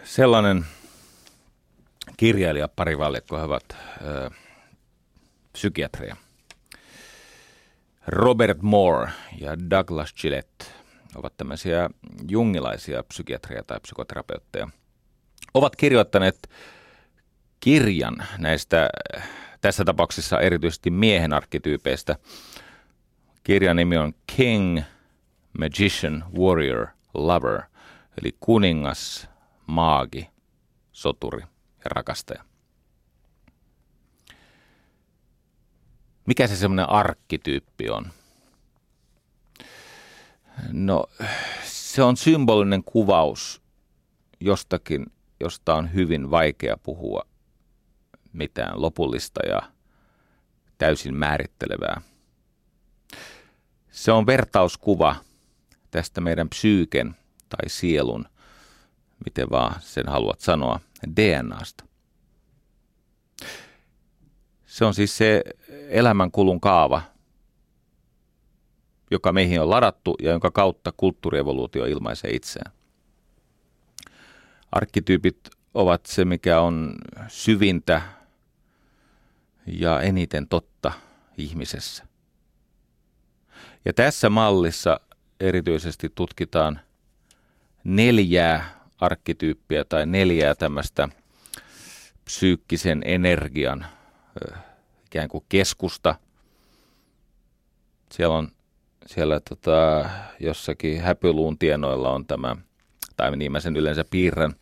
Sellainen 0.05 0.67
kirjailija 2.17 2.69
pari 2.69 2.99
valjakko 2.99 3.37
he 3.37 3.43
ovat 3.43 3.65
ö, 4.03 4.31
psykiatreja. 5.53 6.17
Robert 8.07 8.63
Moore 8.63 9.11
ja 9.41 9.71
Douglas 9.71 10.15
Gillette 10.15 10.65
ovat 11.15 11.37
tämmöisiä 11.37 11.91
jungilaisia 12.29 13.03
psykiatreja 13.03 13.63
tai 13.65 13.81
psykoterapeutteja. 13.81 14.69
Ovat 15.55 15.77
kirjoittaneet 15.77 16.51
kirjan 17.61 18.17
näistä 18.39 18.91
tässä 19.61 19.85
tapauksessa 19.85 20.41
erityisesti 20.41 20.91
miehen 20.91 21.33
arkkityypeistä. 21.33 22.17
Kirjan 23.45 23.77
nimi 23.77 23.97
on 23.97 24.13
King– 24.37 24.81
magician, 25.59 26.25
warrior, 26.39 26.87
lover, 27.15 27.63
eli 28.23 28.37
kuningas, 28.41 29.29
maagi, 29.67 30.29
soturi 30.93 31.41
ja 31.85 31.85
rakastaja. 31.85 32.45
Mikä 36.27 36.47
se 36.47 36.57
semmoinen 36.57 36.89
arkkityyppi 36.89 37.91
on? 37.91 38.13
No, 40.73 41.07
se 41.65 42.03
on 42.03 42.17
symbolinen 42.17 42.85
kuvaus 42.85 43.63
jostakin, 44.41 45.07
josta 45.41 45.75
on 45.75 45.95
hyvin 45.95 46.31
vaikea 46.31 46.77
puhua 46.83 47.23
mitään 48.33 48.83
lopullista 48.83 49.41
ja 49.47 49.63
täysin 50.79 51.15
määrittelevää. 51.15 52.01
Se 53.91 54.13
on 54.13 54.27
vertauskuva– 54.27 55.17
tästä 55.91 56.21
meidän 56.21 56.49
psyyken 56.49 57.17
tai 57.49 57.69
sielun, 57.69 58.25
miten 59.25 59.51
vaan 59.51 59.75
sen 59.81 60.09
haluat 60.09 60.41
sanoa, 60.41 60.81
DNAsta. 61.17 61.85
Se 64.67 64.85
on 64.85 64.95
siis 64.95 65.17
se 65.17 65.43
elämänkulun 65.89 66.61
kaava, 66.61 67.03
joka 69.11 69.33
meihin 69.33 69.61
on 69.61 69.71
ladattu 69.71 70.17
ja 70.23 70.31
jonka 70.31 70.51
kautta 70.51 70.93
kulttuurievoluutio 70.97 71.85
ilmaisee 71.85 72.31
itseään. 72.31 72.73
Arkkityypit 74.73 75.51
ovat 75.75 76.07
se, 76.07 76.25
mikä 76.25 76.61
on 76.61 76.95
syvintä 77.29 78.03
ja 79.67 80.01
eniten 80.01 80.49
totta 80.49 80.93
ihmisessä. 81.39 82.07
Ja 83.85 83.93
tässä 83.93 84.31
mallissa 84.31 85.01
erityisesti 85.41 86.09
tutkitaan 86.15 86.81
neljää 87.85 88.81
arkkityyppiä 88.99 89.85
tai 89.85 90.07
neljää 90.07 90.55
tämmöistä 90.55 91.09
psyykkisen 92.25 93.03
energian 93.05 93.87
ikään 95.07 95.29
kuin 95.29 95.45
keskusta. 95.49 96.15
Siellä 98.13 98.37
on 98.37 98.49
siellä 99.07 99.41
tota, 99.41 100.11
jossakin 100.41 101.01
häpyluun 101.01 101.59
tienoilla 101.59 102.11
on 102.11 102.27
tämä, 102.27 102.57
tai 103.17 103.37
niin 103.37 103.53
mä 103.53 103.61
sen 103.61 103.77
yleensä 103.77 104.05
piirrän, 104.11 104.55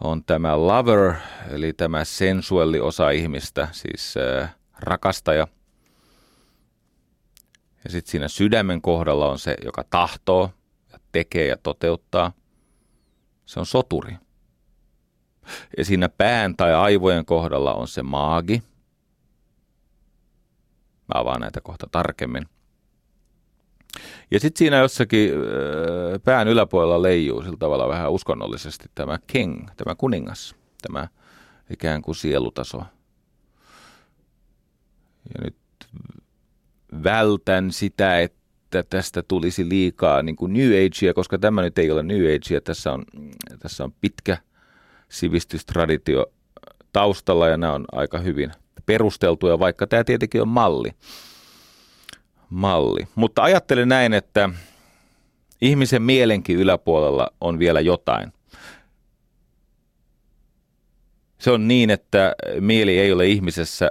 on 0.00 0.24
tämä 0.24 0.66
lover, 0.66 1.14
eli 1.50 1.72
tämä 1.72 2.04
sensuelli 2.04 2.80
osa 2.80 3.10
ihmistä, 3.10 3.68
siis 3.72 4.14
äh, 4.16 4.54
rakastaja– 4.80 5.46
ja 7.84 7.90
sitten 7.90 8.10
siinä 8.10 8.28
sydämen 8.28 8.82
kohdalla 8.82 9.30
on 9.30 9.38
se, 9.38 9.56
joka 9.64 9.84
tahtoo 9.90 10.50
ja 10.92 10.98
tekee 11.12 11.46
ja 11.46 11.56
toteuttaa. 11.56 12.32
Se 13.46 13.60
on 13.60 13.66
soturi. 13.66 14.16
Ja 15.78 15.84
siinä 15.84 16.08
pään 16.08 16.56
tai 16.56 16.74
aivojen 16.74 17.24
kohdalla 17.24 17.74
on 17.74 17.88
se 17.88 18.02
maagi. 18.02 18.62
Mä 21.14 21.20
avaan 21.20 21.40
näitä 21.40 21.60
kohta 21.60 21.86
tarkemmin. 21.92 22.46
Ja 24.30 24.40
sitten 24.40 24.58
siinä 24.58 24.76
jossakin 24.76 25.30
pään 26.24 26.48
yläpuolella 26.48 27.02
leijuu 27.02 27.42
sillä 27.42 27.56
tavalla 27.56 27.88
vähän 27.88 28.12
uskonnollisesti 28.12 28.88
tämä 28.94 29.18
king, 29.26 29.68
tämä 29.76 29.94
kuningas, 29.94 30.54
tämä 30.82 31.08
ikään 31.70 32.02
kuin 32.02 32.14
sielutaso. 32.14 32.78
Ja 35.34 35.44
nyt 35.44 35.56
vältän 37.04 37.72
sitä, 37.72 38.20
että 38.20 38.82
tästä 38.82 39.22
tulisi 39.22 39.68
liikaa 39.68 40.22
niin 40.22 40.36
kuin 40.36 40.52
New 40.52 40.70
Agea, 40.86 41.14
koska 41.14 41.38
tämä 41.38 41.62
nyt 41.62 41.78
ei 41.78 41.90
ole 41.90 42.02
New 42.02 42.22
Agea. 42.22 42.60
Tässä 42.60 42.92
on, 42.92 43.04
tässä 43.58 43.84
on 43.84 43.92
pitkä 44.00 44.36
sivistystraditio 45.08 46.26
taustalla 46.92 47.48
ja 47.48 47.56
nämä 47.56 47.72
on 47.72 47.84
aika 47.92 48.18
hyvin 48.18 48.52
perusteltuja, 48.86 49.58
vaikka 49.58 49.86
tämä 49.86 50.04
tietenkin 50.04 50.42
on 50.42 50.48
malli. 50.48 50.90
malli. 52.50 53.08
Mutta 53.14 53.42
ajattelen 53.42 53.88
näin, 53.88 54.12
että 54.12 54.50
ihmisen 55.60 56.02
mielenkin 56.02 56.56
yläpuolella 56.56 57.30
on 57.40 57.58
vielä 57.58 57.80
jotain. 57.80 58.32
Se 61.38 61.50
on 61.50 61.68
niin, 61.68 61.90
että 61.90 62.34
mieli 62.60 62.98
ei 62.98 63.12
ole 63.12 63.26
ihmisessä, 63.26 63.90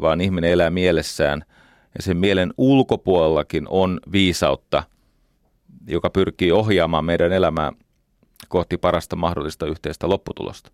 vaan 0.00 0.20
ihminen 0.20 0.50
elää 0.50 0.70
mielessään– 0.70 1.44
ja 1.96 2.02
sen 2.02 2.16
mielen 2.16 2.54
ulkopuolellakin 2.56 3.66
on 3.68 4.00
viisautta, 4.12 4.82
joka 5.86 6.10
pyrkii 6.10 6.52
ohjaamaan 6.52 7.04
meidän 7.04 7.32
elämää 7.32 7.72
kohti 8.48 8.78
parasta 8.78 9.16
mahdollista 9.16 9.66
yhteistä 9.66 10.08
lopputulosta. 10.08 10.70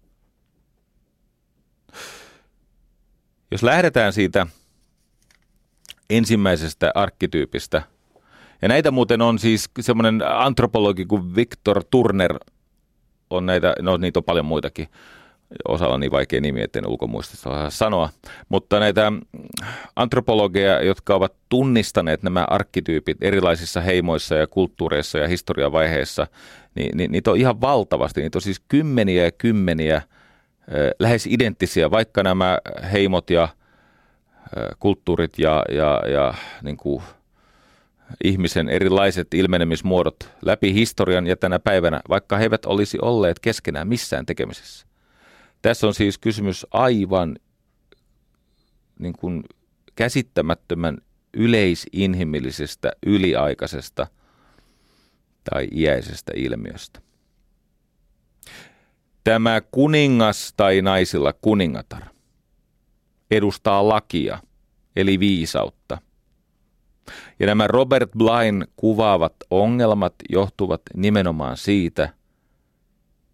Jos 3.50 3.62
lähdetään 3.62 4.12
siitä 4.12 4.46
ensimmäisestä 6.10 6.92
arkkityypistä, 6.94 7.82
ja 8.62 8.68
näitä 8.68 8.90
muuten 8.90 9.22
on 9.22 9.38
siis 9.38 9.70
semmoinen 9.80 10.22
antropologi 10.28 11.04
kuin 11.04 11.36
Victor 11.36 11.84
Turner, 11.90 12.38
on 13.30 13.46
näitä, 13.46 13.74
no 13.82 13.96
niitä 13.96 14.18
on 14.18 14.24
paljon 14.24 14.46
muitakin, 14.46 14.88
osalla 15.68 15.94
on 15.94 16.00
niin 16.00 16.12
vaikea 16.12 16.40
nimi, 16.40 16.62
etten 16.62 16.88
ulkomuistista 16.88 17.70
sanoa, 17.70 18.10
mutta 18.48 18.80
näitä 18.80 19.12
antropologeja, 19.96 20.82
jotka 20.82 21.14
ovat 21.14 21.32
tunnistaneet 21.48 22.22
nämä 22.22 22.46
arkkityypit 22.50 23.16
erilaisissa 23.20 23.80
heimoissa 23.80 24.34
ja 24.34 24.46
kulttuureissa 24.46 25.18
ja 25.18 25.28
historiavaiheissa, 25.28 26.26
niin, 26.74 26.96
niin 26.96 27.12
niitä 27.12 27.30
on 27.30 27.36
ihan 27.36 27.60
valtavasti. 27.60 28.20
Niitä 28.20 28.38
on 28.38 28.42
siis 28.42 28.60
kymmeniä 28.68 29.24
ja 29.24 29.32
kymmeniä 29.32 30.02
lähes 30.98 31.26
identtisiä, 31.26 31.90
vaikka 31.90 32.22
nämä 32.22 32.58
heimot 32.92 33.30
ja 33.30 33.48
kulttuurit 34.78 35.38
ja, 35.38 35.62
ja, 35.68 36.02
ja 36.12 36.34
niin 36.62 36.76
kuin 36.76 37.02
ihmisen 38.24 38.68
erilaiset 38.68 39.34
ilmenemismuodot 39.34 40.16
läpi 40.42 40.74
historian 40.74 41.26
ja 41.26 41.36
tänä 41.36 41.58
päivänä, 41.58 42.00
vaikka 42.08 42.36
he 42.36 42.42
eivät 42.42 42.66
olisi 42.66 42.98
olleet 43.02 43.38
keskenään 43.38 43.88
missään 43.88 44.26
tekemisessä. 44.26 44.85
Tässä 45.66 45.86
on 45.86 45.94
siis 45.94 46.18
kysymys 46.18 46.66
aivan 46.70 47.36
niin 48.98 49.12
kuin 49.12 49.44
käsittämättömän 49.96 50.98
yleisinhimillisestä, 51.34 52.92
yliaikaisesta 53.06 54.06
tai 55.50 55.68
iäisestä 55.72 56.32
ilmiöstä. 56.36 57.00
Tämä 59.24 59.60
kuningas 59.60 60.54
tai 60.56 60.82
naisilla 60.82 61.32
kuningatar 61.32 62.02
edustaa 63.30 63.88
lakia, 63.88 64.38
eli 64.96 65.20
viisautta. 65.20 65.98
Ja 67.38 67.46
nämä 67.46 67.66
Robert 67.66 68.10
Blain 68.18 68.66
kuvaavat 68.76 69.34
ongelmat 69.50 70.14
johtuvat 70.28 70.82
nimenomaan 70.94 71.56
siitä, 71.56 72.12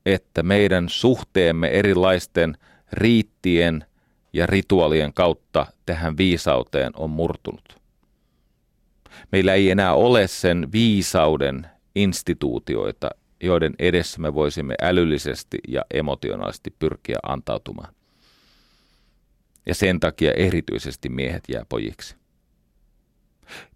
että 0.06 0.42
meidän 0.42 0.88
suhteemme 0.88 1.68
erilaisten 1.68 2.56
riittien 2.92 3.84
ja 4.32 4.46
rituaalien 4.46 5.12
kautta 5.14 5.66
tähän 5.86 6.16
viisauteen 6.16 6.92
on 6.96 7.10
murtunut. 7.10 7.82
Meillä 9.32 9.54
ei 9.54 9.70
enää 9.70 9.94
ole 9.94 10.28
sen 10.28 10.68
viisauden 10.72 11.66
instituutioita, 11.94 13.10
joiden 13.42 13.74
edessä 13.78 14.20
me 14.20 14.34
voisimme 14.34 14.74
älyllisesti 14.82 15.58
ja 15.68 15.84
emotionaalisesti 15.94 16.74
pyrkiä 16.78 17.16
antautumaan. 17.22 17.94
Ja 19.66 19.74
sen 19.74 20.00
takia 20.00 20.32
erityisesti 20.32 21.08
miehet 21.08 21.44
jää 21.52 21.64
pojiksi. 21.68 22.16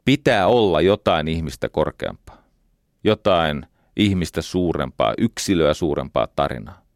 Pitää 0.05 0.47
olla 0.47 0.81
jotain 0.81 1.29
ihmistä 1.29 1.69
korkeampaa, 1.69 2.43
jotain 3.05 3.67
ihmistä 3.97 4.43
suurempaa, 4.43 5.15
yksilöä 5.19 5.75
suurempaa 5.75 6.27
tarinaa. 6.37 6.87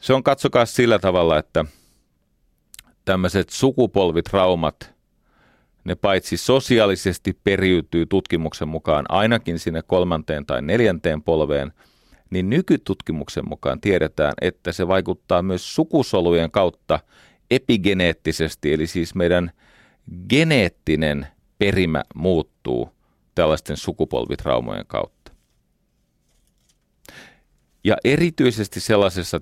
Se 0.00 0.12
on 0.12 0.22
katsokaa 0.22 0.66
sillä 0.66 0.98
tavalla, 0.98 1.38
että 1.38 1.64
tämmöiset 3.04 3.50
sukupolvitraumat, 3.50 4.94
ne 5.84 5.94
paitsi 5.94 6.36
sosiaalisesti 6.36 7.38
periytyy 7.44 8.06
tutkimuksen 8.06 8.68
mukaan 8.68 9.04
ainakin 9.08 9.58
sinne 9.58 9.82
kolmanteen 9.82 10.46
tai 10.46 10.62
neljänteen 10.62 11.22
polveen, 11.22 11.72
niin 12.30 12.50
nykytutkimuksen 12.50 13.48
mukaan 13.48 13.80
tiedetään, 13.80 14.32
että 14.40 14.72
se 14.72 14.88
vaikuttaa 14.88 15.42
myös 15.42 15.74
sukusolujen 15.74 16.50
kautta 16.50 17.00
epigeneettisesti, 17.50 18.72
eli 18.72 18.86
siis 18.86 19.14
meidän 19.14 19.50
geneettinen 20.28 21.26
perimä 21.58 22.02
muuttuu 22.14 22.88
tällaisten 23.34 23.76
sukupolvitraumojen 23.76 24.86
kautta. 24.86 25.32
Ja 27.84 27.96
erityisesti 28.04 28.80
sellaisessa 28.80 29.40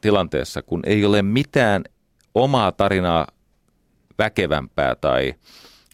tilanteessa, 0.00 0.62
kun 0.62 0.82
ei 0.86 1.04
ole 1.04 1.22
mitään 1.22 1.84
omaa 2.34 2.72
tarinaa 2.72 3.26
väkevämpää 4.18 4.94
tai 4.94 5.34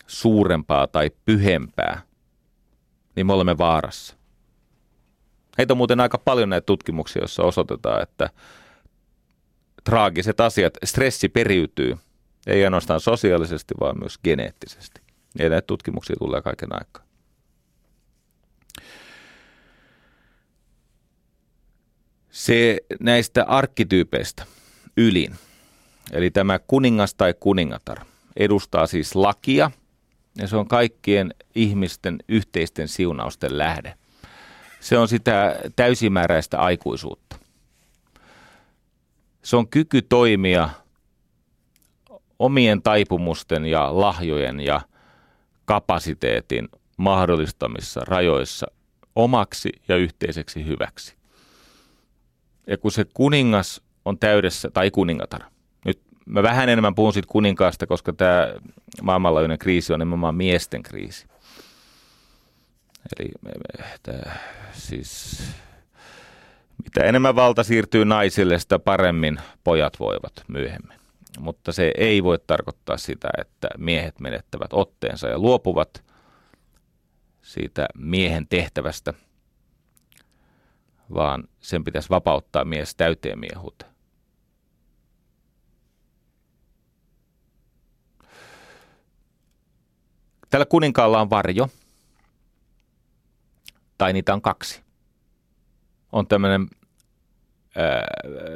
suurempaa 0.06 0.86
tai 0.86 1.10
pyhempää, 1.24 2.02
niin 3.16 3.26
me 3.26 3.32
olemme 3.32 3.58
vaarassa. 3.58 4.16
Heitä 5.58 5.72
on 5.72 5.76
muuten 5.76 6.00
aika 6.00 6.18
paljon 6.18 6.48
näitä 6.48 6.66
tutkimuksia, 6.66 7.22
joissa 7.22 7.42
osoitetaan, 7.42 8.02
että 8.02 8.30
traagiset 9.84 10.40
asiat, 10.40 10.74
stressi 10.84 11.28
periytyy, 11.28 11.96
ei 12.46 12.64
ainoastaan 12.64 13.00
sosiaalisesti, 13.00 13.74
vaan 13.80 13.98
myös 13.98 14.18
geneettisesti. 14.24 15.05
Ja 15.38 15.48
näitä 15.48 15.66
tutkimuksia 15.66 16.16
tulee 16.16 16.42
kaiken 16.42 16.68
aikaa. 16.72 17.06
Se 22.30 22.80
näistä 23.00 23.44
arkkityypeistä 23.44 24.46
ylin, 24.96 25.34
eli 26.12 26.30
tämä 26.30 26.58
kuningas 26.58 27.14
tai 27.14 27.34
kuningatar, 27.40 27.98
edustaa 28.36 28.86
siis 28.86 29.14
lakia, 29.14 29.70
ja 30.38 30.48
se 30.48 30.56
on 30.56 30.68
kaikkien 30.68 31.34
ihmisten 31.54 32.18
yhteisten 32.28 32.88
siunausten 32.88 33.58
lähde. 33.58 33.94
Se 34.80 34.98
on 34.98 35.08
sitä 35.08 35.60
täysimääräistä 35.76 36.58
aikuisuutta. 36.58 37.36
Se 39.42 39.56
on 39.56 39.68
kyky 39.68 40.02
toimia 40.02 40.70
omien 42.38 42.82
taipumusten 42.82 43.64
ja 43.64 44.00
lahjojen 44.00 44.60
ja– 44.60 44.80
kapasiteetin 45.66 46.68
mahdollistamissa 46.96 48.00
rajoissa 48.04 48.66
omaksi 49.16 49.72
ja 49.88 49.96
yhteiseksi 49.96 50.66
hyväksi. 50.66 51.16
Ja 52.66 52.78
kun 52.78 52.92
se 52.92 53.04
kuningas 53.14 53.82
on 54.04 54.18
täydessä, 54.18 54.70
tai 54.70 54.90
kuningatar, 54.90 55.42
nyt 55.84 56.00
mä 56.26 56.42
vähän 56.42 56.68
enemmän 56.68 56.94
puhun 56.94 57.12
siitä 57.12 57.28
kuninkaasta, 57.30 57.86
koska 57.86 58.12
tämä 58.12 58.54
maailmanlaajuinen 59.02 59.58
kriisi 59.58 59.92
on 59.92 59.98
nimenomaan 59.98 60.34
miesten 60.34 60.82
kriisi. 60.82 61.26
Eli 63.18 63.30
tämä, 64.02 64.32
siis 64.72 65.42
mitä 66.84 67.04
enemmän 67.04 67.36
valta 67.36 67.62
siirtyy 67.62 68.04
naisille, 68.04 68.58
sitä 68.58 68.78
paremmin 68.78 69.38
pojat 69.64 70.00
voivat 70.00 70.32
myöhemmin 70.48 71.05
mutta 71.38 71.72
se 71.72 71.92
ei 71.98 72.24
voi 72.24 72.38
tarkoittaa 72.46 72.96
sitä, 72.96 73.28
että 73.38 73.68
miehet 73.78 74.20
menettävät 74.20 74.72
otteensa 74.72 75.28
ja 75.28 75.38
luopuvat 75.38 76.04
siitä 77.42 77.88
miehen 77.94 78.46
tehtävästä, 78.48 79.14
vaan 81.14 81.48
sen 81.60 81.84
pitäisi 81.84 82.10
vapauttaa 82.10 82.64
mies 82.64 82.94
täyteen 82.94 83.38
miehuuteen. 83.38 83.96
Tällä 90.50 90.66
kuninkaalla 90.66 91.20
on 91.20 91.30
varjo, 91.30 91.68
tai 93.98 94.12
niitä 94.12 94.34
on 94.34 94.42
kaksi. 94.42 94.82
On 96.12 96.26
tämmöinen 96.26 96.68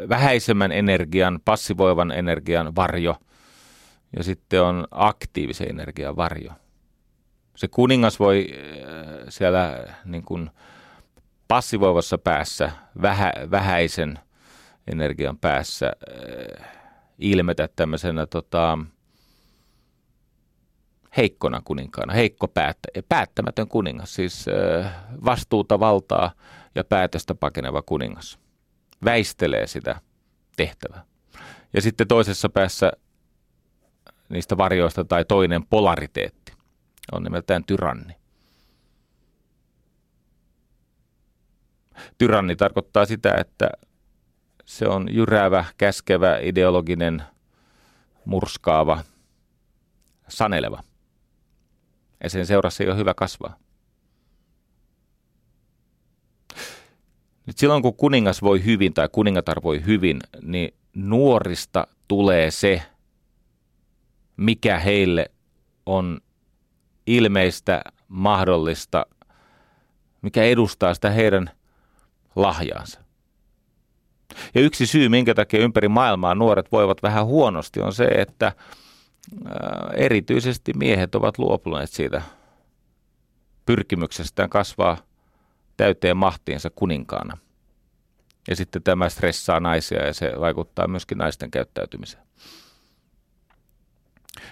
vähäisemmän 0.09 0.73
energian, 0.73 1.41
passivoivan 1.45 2.11
energian 2.11 2.77
varjo 2.77 3.16
ja 4.16 4.25
sitten 4.25 4.62
on 4.62 4.87
aktiivisen 4.91 5.71
energian 5.71 6.16
varjo. 6.16 6.53
Se 7.57 7.68
kuningas 7.68 8.21
voi 8.21 8.47
siellä 9.29 9.85
niin 10.05 10.25
kuin 10.25 10.51
passivoivassa 11.49 12.18
päässä, 12.18 12.73
vähä, 13.03 13.33
vähäisen 13.51 14.18
energian 14.87 15.39
päässä 15.39 15.93
ilmetä 17.18 17.68
tämmöisenä 17.77 18.27
tota, 18.27 18.79
heikkona 21.16 21.61
kuninkaana, 21.64 22.12
heikko 22.12 22.49
päättä, 22.49 22.89
päättämätön 23.09 23.68
kuningas, 23.68 24.14
siis 24.14 24.47
vastuuta, 25.25 25.81
valtaa 25.81 26.31
ja 26.75 26.85
päätöstä 26.85 27.35
pakeneva 27.35 27.83
kuningas 27.83 28.39
väistelee 29.05 29.66
sitä 29.66 30.01
tehtävää. 30.57 31.05
Ja 31.72 31.82
sitten 31.82 32.09
toisessa 32.09 32.48
päässä 32.48 32.92
niistä 34.28 34.57
varjoista 34.57 35.05
tai 35.05 35.24
toinen 35.24 35.66
polariteetti 35.66 36.53
on 37.12 37.22
nimeltään 37.22 37.64
tyranni. 37.64 38.14
Tyranni 42.18 42.57
tarkoittaa 42.57 43.07
sitä, 43.07 43.34
että 43.38 43.70
se 44.64 44.88
on 44.88 45.14
jyräävä, 45.14 45.64
käskevä, 45.78 46.38
ideologinen, 46.38 47.22
murskaava, 48.24 49.05
saneleva– 50.28 50.82
ja 52.22 52.30
sen 52.30 52.46
seurassa 52.46 52.84
ei 52.84 52.90
ole 52.90 52.98
hyvä 52.98 53.14
kasvaa. 53.14 53.57
Nyt 57.51 57.59
silloin 57.59 57.82
kun 57.82 57.94
kuningas 57.94 58.42
voi 58.42 58.64
hyvin 58.64 58.94
tai 58.94 59.09
kuningatar 59.12 59.62
voi 59.62 59.84
hyvin, 59.86 60.20
niin 60.42 60.74
nuorista 60.94 61.86
tulee 62.09 62.51
se, 62.51 62.82
mikä 64.36 64.78
heille 64.78 65.30
on 65.86 66.20
ilmeistä, 67.07 67.82
mahdollista, 68.09 69.07
mikä 70.22 70.42
edustaa 70.42 70.94
sitä 70.94 71.11
heidän 71.11 71.51
lahjaansa. 72.36 73.01
Ja 74.55 74.61
yksi 74.61 74.86
syy, 74.86 75.09
minkä 75.09 75.34
takia 75.34 75.61
ympäri 75.61 75.88
maailmaa 75.88 76.34
nuoret 76.34 76.72
voivat 76.72 77.03
vähän 77.03 77.26
huonosti, 77.26 77.80
on 77.80 77.92
se, 77.92 78.05
että 78.05 78.53
erityisesti 79.94 80.72
miehet 80.72 81.14
ovat 81.14 81.38
luopuneet 81.38 81.90
siitä 81.90 82.22
pyrkimyksestään 83.66 84.51
kasvaa 84.51 85.09
täyteen 85.81 86.16
mahtiinsa 86.16 86.70
kuninkaana. 86.70 87.37
Ja 88.49 88.57
sitten 88.57 88.83
tämä 88.83 89.09
stressaa 89.09 89.61
naisia 89.61 90.07
ja 90.07 90.14
se 90.14 90.33
vaikuttaa 90.41 90.89
myöskin 90.89 91.18
naisten 91.18 91.51
käyttäytymiseen. 91.51 92.22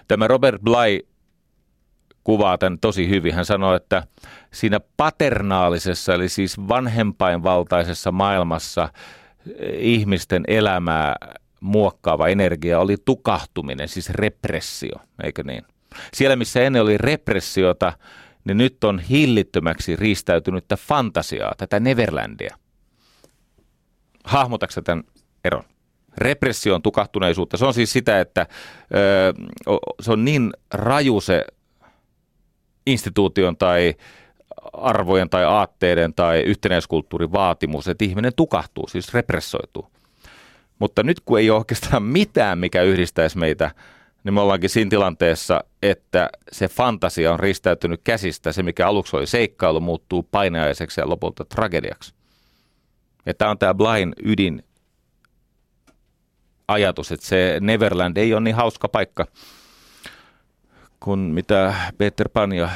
Tämä 0.09 0.29
Robert 0.29 0.63
Bly 0.63 1.09
kuvaa 2.25 2.59
tämän 2.59 2.79
tosi 2.79 3.09
hyvin. 3.09 3.35
Hän 3.35 3.45
sanoi, 3.45 3.77
että 3.77 4.07
siinä 4.53 4.81
paternaalisessa, 4.97 6.15
eli 6.15 6.29
siis 6.29 6.59
vanhempainvaltaisessa 6.69 8.13
maailmassa 8.13 8.89
ihmisten 9.79 10.45
elämää 10.47 11.17
muokkaava 11.61 12.29
energia 12.29 12.81
oli 12.81 12.97
tukahtuminen, 13.05 13.89
siis 13.89 14.11
repressio, 14.11 14.97
eikö 15.23 15.43
niin? 15.43 15.65
Siellä, 16.15 16.37
missä 16.37 16.63
ennen 16.63 16.83
oli 16.83 16.99
repressiota, 16.99 17.93
niin 18.49 18.59
nyt 18.59 18.85
on 18.85 18.99
hillittömäksi 18.99 19.97
riistäytynyttä 19.97 20.77
fantasiaa, 20.77 21.55
tätä 21.57 21.81
Neverlandia. 21.81 22.57
Hahmotatko 24.25 24.81
tämän 24.83 25.05
eron? 25.45 25.65
Repressio 26.19 26.75
on 26.75 26.83
tukahtuneisuutta. 26.83 27.57
Se 27.57 27.67
on 27.67 27.75
siis 27.75 27.93
sitä, 27.93 28.21
että 28.21 28.47
ö, 28.95 29.33
se 30.01 30.13
on 30.13 30.25
niin 30.25 30.53
raju 30.75 31.21
se 31.21 31.45
instituution 32.87 33.57
tai 33.57 33.95
arvojen 34.73 35.31
tai 35.31 35.45
aatteiden 35.45 36.15
tai 36.15 36.41
yhtenäiskulttuurin 36.41 37.33
vaatimus, 37.33 37.89
että 37.89 38.05
ihminen 38.05 38.33
tukahtuu, 38.37 38.89
siis 38.89 39.15
repressoituu. 39.15 39.91
Mutta 40.79 41.03
nyt 41.03 41.21
kun 41.21 41.39
ei 41.39 41.51
ole 41.51 41.59
oikeastaan 41.59 42.03
mitään, 42.03 42.59
mikä 42.59 42.83
yhdistäisi 42.83 43.39
meitä, 43.39 43.71
niin 44.25 44.35
me 44.35 44.41
ollaankin 44.41 44.71
siinä 44.71 44.89
tilanteessa, 44.89 45.65
että 45.83 46.31
se 46.53 46.69
fantasia 46.69 47.33
on 47.33 47.41
ristäytynyt 47.41 48.01
käsistä. 48.05 48.53
Se, 48.53 48.63
mikä 48.63 48.89
aluksi 48.89 49.17
oli 49.17 49.27
seikkailu, 49.27 49.81
muuttuu 49.81 50.23
painajaiseksi 50.23 51.01
ja 51.01 51.09
lopulta 51.09 51.45
tragediaksi. 51.45 52.15
Ja 53.27 53.35
tämä 53.35 53.51
on 53.51 53.59
tämä 53.59 53.75
Blain 53.75 54.15
ydin 54.25 54.63
ajatus, 56.69 57.13
että 57.13 57.27
se 57.27 57.59
Neverland 57.61 58.17
ei 58.17 58.35
ole 58.35 58.41
niin 58.41 58.57
hauska 58.57 58.89
paikka 58.89 59.27
kuin 61.01 61.21
mitä 61.21 61.75
Peter 61.99 62.29
Pan 62.29 62.53
ja 62.53 62.69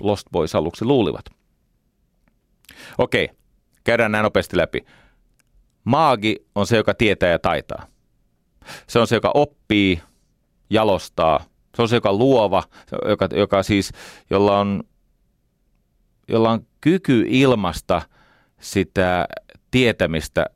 Lost 0.00 0.26
Boys 0.32 0.54
aluksi 0.54 0.84
luulivat. 0.84 1.24
Okei, 2.98 3.28
käydään 3.84 4.12
näin 4.12 4.22
nopeasti 4.22 4.56
läpi. 4.56 4.86
Maagi 5.84 6.46
on 6.54 6.66
se, 6.66 6.76
joka 6.76 6.94
tietää 6.94 7.30
ja 7.30 7.38
taitaa. 7.38 7.86
Se 8.86 8.98
on 8.98 9.06
se, 9.06 9.14
joka 9.16 9.30
oppii, 9.34 10.02
jalostaa. 10.70 11.44
Se 11.76 11.82
on 11.82 11.88
se, 11.88 11.96
joka 11.96 12.12
luova, 12.12 12.62
joka, 13.08 13.28
joka 13.32 13.62
siis, 13.62 13.92
jolla 14.30 14.58
on, 14.58 14.82
jolla 16.28 16.50
on 16.50 16.66
kyky 16.80 17.24
ilmasta 17.28 18.02
sitä 18.60 19.26
tietämistä 19.70 20.46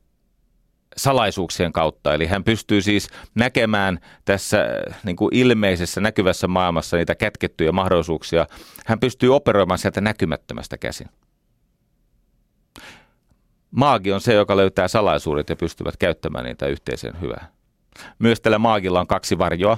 salaisuuksien 0.97 1.73
kautta. 1.73 2.13
Eli 2.13 2.27
hän 2.27 2.43
pystyy 2.43 2.81
siis 2.81 3.09
näkemään 3.35 3.99
tässä 4.25 4.57
niin 5.03 5.15
kuin 5.15 5.35
ilmeisessä 5.35 6.01
näkyvässä 6.01 6.47
maailmassa 6.47 6.97
niitä 6.97 7.15
kätkettyjä 7.15 7.71
mahdollisuuksia. 7.71 8.47
Hän 8.85 8.99
pystyy 8.99 9.35
operoimaan 9.35 9.79
sieltä 9.79 10.01
näkymättömästä 10.01 10.77
käsin. 10.77 11.09
Maagi 13.71 14.11
on 14.11 14.21
se, 14.21 14.33
joka 14.33 14.57
löytää 14.57 14.87
salaisuudet 14.87 15.49
ja 15.49 15.55
pystyvät 15.55 15.97
käyttämään 15.97 16.45
niitä 16.45 16.67
yhteiseen 16.67 17.21
hyvään. 17.21 17.47
Myös 18.19 18.41
tällä 18.41 18.59
maagilla 18.59 18.99
on 18.99 19.07
kaksi 19.07 19.37
varjoa. 19.37 19.77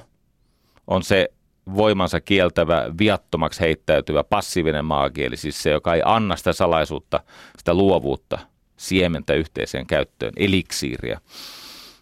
On 0.88 1.03
se 1.03 1.30
voimansa 1.76 2.22
kieltävä, 2.22 2.86
viattomaksi 2.99 3.59
heittäytyvä 3.59 4.24
passiivinen 4.24 4.86
maagi, 4.86 5.24
eli 5.26 5.38
siis 5.38 5.64
se, 5.64 5.70
joka 5.70 5.95
ei 5.95 6.01
anna 6.05 6.36
sitä 6.36 6.53
salaisuutta, 6.53 7.20
sitä 7.57 7.74
luovuutta, 7.74 8.39
siementä 8.78 9.34
yhteiseen 9.34 9.88
käyttöön, 9.88 10.34
eliksiiriä 10.38 11.22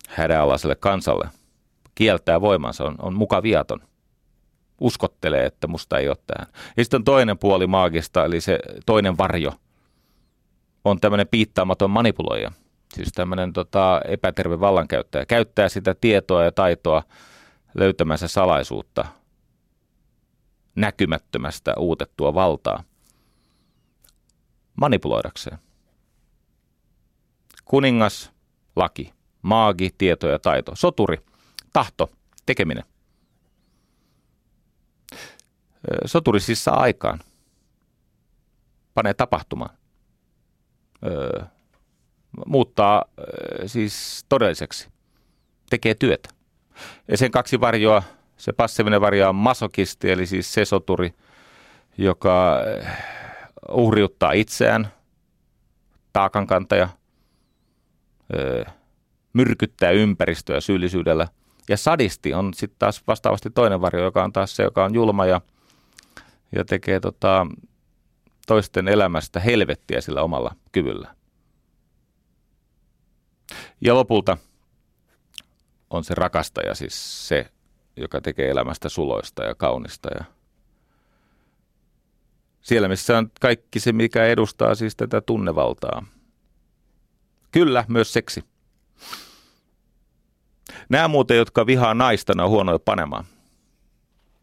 hädänalaiselle 0.10 0.76
kansalle. 0.76 1.30
Kieltää 1.96 2.42
voimansa, 2.42 2.84
on, 2.84 2.96
on 3.00 3.14
muka 3.14 3.44
viaton. 3.44 3.80
Uskottelee, 4.82 5.46
että 5.46 5.68
musta 5.68 6.00
ei 6.00 6.08
ole 6.08 6.18
tähän. 6.28 6.54
Ja 6.78 6.84
sitten 6.84 6.98
on 6.98 7.04
toinen 7.04 7.38
puoli 7.38 7.68
maagista, 7.68 8.26
eli 8.26 8.42
se 8.42 8.60
toinen 8.86 9.18
varjo– 9.18 9.54
on 10.86 11.00
tämmöinen 11.00 11.28
piittaamaton 11.28 11.90
manipuloija, 11.90 12.52
siis 12.96 13.12
tämmöinen 13.16 13.54
tota, 13.54 14.02
epäterve 14.08 14.60
vallankäyttäjä. 14.60 15.26
Käyttää 15.26 15.70
sitä 15.70 15.96
tietoa 16.02 16.44
ja 16.44 16.52
taitoa 16.52 17.04
löytämänsä 17.74 18.28
salaisuutta, 18.28 19.06
näkymättömästä 20.76 21.74
uutettua 21.78 22.34
valtaa 22.34 22.84
manipuloidakseen. 24.76 25.58
Kuningas, 27.66 28.32
laki, 28.76 29.14
maagi, 29.42 29.90
tieto 29.98 30.28
ja 30.28 30.40
taito, 30.40 30.76
soturi, 30.76 31.18
tahto, 31.74 32.12
tekeminen. 32.46 32.84
Soturi 36.06 36.40
siis 36.40 36.64
saa 36.64 36.80
aikaan, 36.80 37.20
panee 38.94 39.14
tapahtumaan 39.14 39.78
muuttaa 42.46 43.06
ö, 43.20 43.68
siis 43.68 44.26
todelliseksi, 44.30 44.90
tekee 45.70 45.94
työtä. 45.94 46.30
Ja 47.08 47.18
sen 47.18 47.32
kaksi 47.32 47.62
varjoa, 47.62 48.04
se 48.38 48.54
passiivinen 48.54 49.02
varjo 49.02 49.30
on 49.30 49.36
masokisti, 49.36 50.12
eli 50.12 50.26
siis 50.26 50.54
se 50.54 50.66
soturi, 50.66 51.14
joka 51.98 52.58
uhriuttaa 53.72 54.32
itseään, 54.32 54.88
taakankantaja, 56.14 56.90
ö, 58.36 58.66
myrkyttää 59.34 59.92
ympäristöä 59.92 60.62
syyllisyydellä. 60.62 61.28
Ja 61.70 61.78
sadisti 61.78 62.34
on 62.34 62.54
sitten 62.54 62.80
taas 62.80 63.04
vastaavasti 63.08 63.50
toinen 63.50 63.82
varjo, 63.82 64.04
joka 64.04 64.24
on 64.24 64.34
taas 64.34 64.56
se, 64.56 64.64
joka 64.64 64.86
on 64.86 64.94
julma 64.94 65.26
ja, 65.26 65.42
ja 66.56 66.66
tekee 66.66 67.00
tota, 67.00 67.48
toisten 68.48 68.88
elämästä 68.88 69.40
helvettiä 69.40 70.02
sillä 70.02 70.22
omalla 70.22 70.56
kyvyllä. 70.72 71.16
Ja 73.82 73.96
lopulta 73.96 74.38
on 75.90 76.04
se 76.04 76.14
rakastaja, 76.16 76.76
siis 76.76 77.28
se, 77.28 77.52
joka 77.98 78.22
tekee 78.22 78.50
elämästä 78.50 78.90
suloista 78.90 79.44
ja 79.44 79.56
kaunista. 79.56 80.10
Ja 80.18 80.26
siellä, 82.62 82.88
missä 82.88 83.18
on 83.18 83.32
kaikki 83.42 83.80
se, 83.80 83.92
mikä 83.92 84.26
edustaa 84.26 84.76
siis 84.76 84.96
tätä 84.96 85.22
tunnevaltaa. 85.22 86.06
Kyllä, 87.52 87.86
myös 87.88 88.14
seksi. 88.14 88.44
Nämä 90.90 91.08
muuten, 91.08 91.38
jotka 91.38 91.66
vihaa 91.66 91.94
naista, 91.94 92.34
ne 92.36 92.44
on 92.44 92.50
huonoja 92.50 92.80
panemaan. 92.80 93.26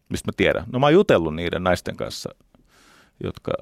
Mistä 0.08 0.28
mä 0.28 0.32
tiedän? 0.36 0.64
No 0.72 0.78
mä 0.78 0.86
oon 0.86 0.92
jutellut 0.92 1.34
niiden 1.34 1.64
naisten 1.64 1.96
kanssa, 1.96 2.30
jotka 3.24 3.52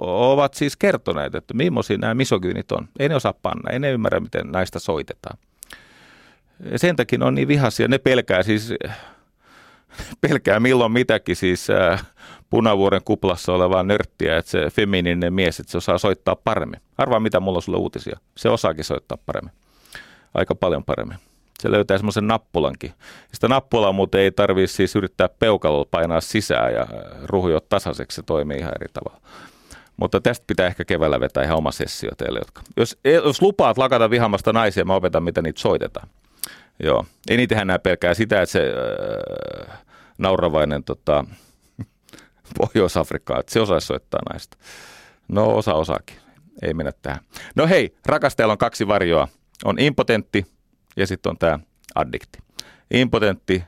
ovat 0.00 0.54
siis 0.54 0.76
kertoneet, 0.76 1.34
että 1.34 1.54
millaisia 1.54 1.98
nämä 1.98 2.14
misogynit 2.14 2.72
on. 2.72 2.88
Ei 2.98 3.08
ne 3.08 3.14
osaa 3.14 3.34
panna, 3.42 3.70
ei 3.70 3.78
ne 3.78 3.90
ymmärrä, 3.90 4.20
miten 4.20 4.52
näistä 4.52 4.78
soitetaan. 4.78 5.38
Sen 6.76 6.96
takia 6.96 7.18
on 7.22 7.34
niin 7.34 7.48
vihaisia, 7.48 7.88
ne 7.88 7.98
pelkää 7.98 8.42
siis, 8.42 8.74
pelkää 10.28 10.60
milloin 10.60 10.92
mitäkin 10.92 11.36
siis 11.36 11.70
äh, 11.70 12.06
punavuoren 12.50 13.04
kuplassa 13.04 13.52
olevaa 13.52 13.82
nörttiä, 13.82 14.36
että 14.36 14.50
se 14.50 14.70
feminiininen 14.70 15.34
mies, 15.34 15.60
että 15.60 15.72
se 15.72 15.78
osaa 15.78 15.98
soittaa 15.98 16.36
paremmin. 16.36 16.80
Arvaa 16.98 17.20
mitä 17.20 17.40
mulla 17.40 17.58
on 17.58 17.62
sulle 17.62 17.78
uutisia. 17.78 18.18
Se 18.36 18.48
osaakin 18.48 18.84
soittaa 18.84 19.18
paremmin. 19.26 19.52
Aika 20.34 20.54
paljon 20.54 20.84
paremmin 20.84 21.18
se 21.62 21.70
löytää 21.70 21.98
semmoisen 21.98 22.26
nappulankin. 22.26 22.92
Sitä 23.32 23.48
nappulaa 23.48 23.92
muuten 23.92 24.20
ei 24.20 24.30
tarvitse 24.30 24.76
siis 24.76 24.96
yrittää 24.96 25.28
peukalolla 25.28 25.88
painaa 25.90 26.20
sisään 26.20 26.72
ja 26.72 26.86
ruhjoa 27.24 27.60
tasaiseksi, 27.68 28.16
se 28.16 28.22
toimii 28.22 28.58
ihan 28.58 28.72
eri 28.80 28.86
tavalla. 28.92 29.20
Mutta 29.96 30.20
tästä 30.20 30.44
pitää 30.46 30.66
ehkä 30.66 30.84
keväällä 30.84 31.20
vetää 31.20 31.44
ihan 31.44 31.56
oma 31.56 31.72
sessio 31.72 32.10
teille, 32.18 32.38
jotka... 32.38 32.62
Jos, 32.76 32.98
jos 33.04 33.42
lupaat 33.42 33.78
lakata 33.78 34.10
vihamasta 34.10 34.52
naisia, 34.52 34.84
mä 34.84 34.94
opetan, 34.94 35.22
miten 35.22 35.44
niitä 35.44 35.60
soitetaan. 35.60 36.08
Joo. 36.82 37.04
Enitenhän 37.30 37.66
nämä 37.66 37.78
pelkää 37.78 38.14
sitä, 38.14 38.42
että 38.42 38.52
se 38.52 38.72
äh, 39.70 39.78
nauravainen 40.18 40.84
tota, 40.84 41.24
Pohjois-Afrikkaan, 42.58 43.40
että 43.40 43.52
se 43.52 43.60
osaisi 43.60 43.86
soittaa 43.86 44.20
naista. 44.32 44.56
No 45.28 45.56
osa 45.56 45.74
osaakin, 45.74 46.16
ei 46.62 46.74
mennä 46.74 46.92
tähän. 47.02 47.20
No 47.54 47.66
hei, 47.66 47.96
rakastajalla 48.06 48.52
on 48.52 48.58
kaksi 48.58 48.88
varjoa. 48.88 49.28
On 49.64 49.78
impotentti 49.78 50.46
ja 50.96 51.06
sitten 51.06 51.30
on 51.30 51.38
tämä 51.38 51.58
addikti. 51.94 52.38
Impotentti 52.90 53.64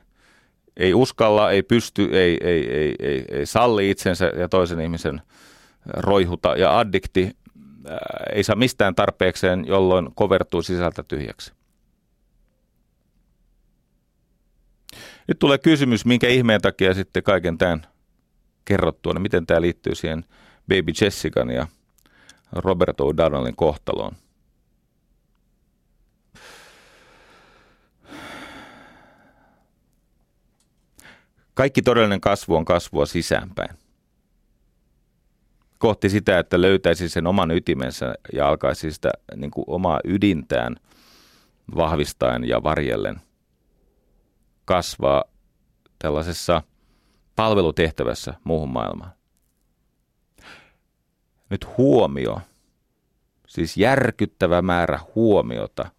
ei 0.77 0.93
uskalla, 0.93 1.51
ei 1.51 1.63
pysty, 1.63 2.09
ei, 2.11 2.37
ei, 2.41 2.71
ei, 2.71 2.95
ei, 2.99 3.25
ei 3.31 3.45
salli 3.45 3.89
itsensä 3.89 4.25
ja 4.25 4.49
toisen 4.49 4.79
ihmisen 4.79 5.21
roihuta. 5.85 6.55
Ja 6.55 6.79
addikti 6.79 7.37
ää, 7.87 7.97
ei 8.33 8.43
saa 8.43 8.55
mistään 8.55 8.95
tarpeekseen, 8.95 9.65
jolloin 9.67 10.09
kovertuu 10.15 10.61
sisältä 10.61 11.03
tyhjäksi. 11.03 11.53
Nyt 15.27 15.39
tulee 15.39 15.57
kysymys, 15.57 16.05
minkä 16.05 16.27
ihmeen 16.27 16.61
takia 16.61 16.93
sitten 16.93 17.23
kaiken 17.23 17.57
tämän 17.57 17.87
kerrottua, 18.65 19.13
niin 19.13 19.21
miten 19.21 19.45
tämä 19.45 19.61
liittyy 19.61 19.95
siihen 19.95 20.25
Baby 20.67 20.91
Jessican 21.01 21.49
ja 21.49 21.67
Robert 22.51 22.97
O'Donnellin 23.01 23.53
kohtaloon. 23.55 24.15
Kaikki 31.59 31.81
todellinen 31.81 32.21
kasvu 32.21 32.55
on 32.55 32.65
kasvua 32.65 33.05
sisäänpäin. 33.05 33.69
Kohti 35.77 36.09
sitä, 36.09 36.39
että 36.39 36.61
löytäisi 36.61 37.09
sen 37.09 37.27
oman 37.27 37.51
ytimensä 37.51 38.15
ja 38.33 38.47
alkaisi 38.47 38.91
sitä 38.91 39.11
niin 39.35 39.51
kuin 39.51 39.65
omaa 39.67 39.99
ydintään 40.03 40.75
vahvistaen 41.75 42.47
ja 42.47 42.63
varjellen 42.63 43.21
kasvaa 44.65 45.23
tällaisessa 45.99 46.63
palvelutehtävässä 47.35 48.33
muuhun 48.43 48.69
maailmaan. 48.69 49.11
Nyt 51.49 51.77
huomio, 51.77 52.41
siis 53.47 53.77
järkyttävä 53.77 54.61
määrä 54.61 54.99
huomiota, 55.15 55.91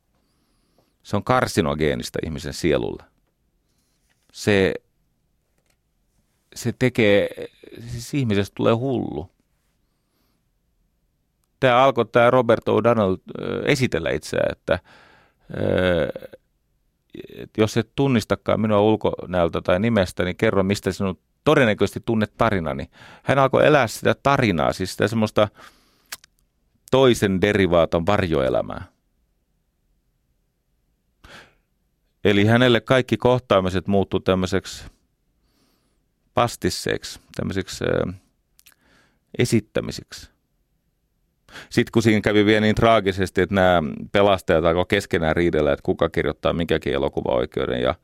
se 1.02 1.16
on 1.16 1.24
karsinogeenista 1.24 2.18
ihmisen 2.24 2.54
sielulle. 2.54 3.02
Se 4.32 4.74
se 6.54 6.72
tekee, 6.78 7.28
siis 7.86 8.14
ihmisestä 8.14 8.54
tulee 8.54 8.72
hullu. 8.72 9.30
Tämä 11.60 11.84
alkoi 11.84 12.06
tämä 12.06 12.30
Robert 12.30 12.64
O'Donnell 12.68 13.16
esitellä 13.64 14.10
itseään, 14.10 14.52
että, 14.52 14.78
että 17.34 17.60
jos 17.60 17.76
et 17.76 17.90
tunnistakaan 17.96 18.60
minua 18.60 18.80
ulkonäöltä 18.80 19.60
tai 19.60 19.80
nimestä, 19.80 20.24
niin 20.24 20.36
kerro, 20.36 20.62
mistä 20.62 20.92
sinun 20.92 21.18
todennäköisesti 21.44 22.00
tunnet 22.04 22.32
tarinani. 22.36 22.90
Hän 23.22 23.38
alkoi 23.38 23.66
elää 23.66 23.86
sitä 23.86 24.14
tarinaa, 24.22 24.72
siis 24.72 24.90
sitä 24.92 25.08
semmoista 25.08 25.48
toisen 26.90 27.40
derivaaton 27.40 28.06
varjoelämää. 28.06 28.84
Eli 32.24 32.44
hänelle 32.44 32.80
kaikki 32.80 33.16
kohtaamiset 33.16 33.86
muuttuu 33.86 34.20
tämmöiseksi 34.20 34.84
pastisseiksi, 36.40 37.20
tämmöiseksi 37.36 37.84
ö, 37.84 38.12
esittämisiksi. 39.38 40.30
Sitten 41.70 41.92
kun 41.92 42.02
siinä 42.02 42.20
kävi 42.20 42.46
vielä 42.46 42.60
niin 42.60 42.74
traagisesti, 42.74 43.40
että 43.40 43.54
nämä 43.54 43.82
pelastajat 44.12 44.64
alkoi 44.64 44.84
keskenään 44.88 45.36
riidellä, 45.36 45.72
että 45.72 45.82
kuka 45.82 46.08
kirjoittaa 46.08 46.52
minkäkin 46.52 46.92
elokuvaoikeuden 46.92 47.82
ja 47.82 47.94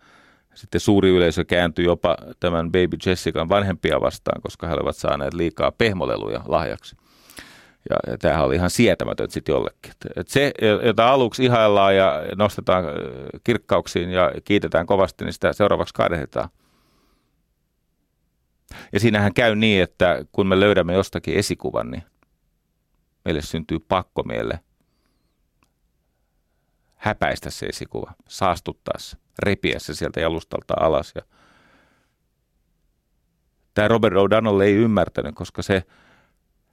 sitten 0.54 0.80
suuri 0.80 1.08
yleisö 1.08 1.44
kääntyi 1.44 1.84
jopa 1.84 2.16
tämän 2.40 2.66
Baby 2.66 2.96
Jessican 3.06 3.48
vanhempia 3.48 4.00
vastaan, 4.00 4.42
koska 4.42 4.66
he 4.66 4.74
olivat 4.74 4.96
saaneet 4.96 5.34
liikaa 5.34 5.72
pehmoleluja 5.72 6.40
lahjaksi. 6.46 6.96
Ja, 7.90 7.96
ja 8.10 8.18
tämähän 8.18 8.44
oli 8.44 8.54
ihan 8.54 8.70
sietämätön 8.70 9.30
sitten 9.30 9.52
jollekin. 9.52 9.92
Et 10.16 10.28
se, 10.28 10.52
jota 10.82 11.08
aluksi 11.08 11.44
ihaillaan 11.44 11.96
ja 11.96 12.22
nostetaan 12.36 12.84
kirkkauksiin 13.44 14.10
ja 14.10 14.32
kiitetään 14.44 14.86
kovasti, 14.86 15.24
niin 15.24 15.32
sitä 15.32 15.52
seuraavaksi 15.52 15.94
kadehdetaan. 15.94 16.48
Ja 18.92 19.00
siinähän 19.00 19.34
käy 19.34 19.54
niin, 19.54 19.82
että 19.82 20.24
kun 20.32 20.46
me 20.46 20.60
löydämme 20.60 20.94
jostakin 20.94 21.36
esikuvan, 21.36 21.90
niin 21.90 22.02
meille 23.24 23.42
syntyy 23.42 23.78
pakko 23.78 24.22
meille 24.22 24.60
häpäistä 26.96 27.50
se 27.50 27.66
esikuva, 27.66 28.12
saastuttaa 28.28 28.98
se, 28.98 29.16
repiä 29.38 29.78
se 29.78 29.94
sieltä 29.94 30.20
jalustalta 30.20 30.74
alas. 30.80 31.12
Ja 31.14 31.22
tämä 33.74 33.88
Robert 33.88 34.14
O'Donnell 34.14 34.60
ei 34.62 34.74
ymmärtänyt, 34.74 35.34
koska 35.34 35.62
se 35.62 35.82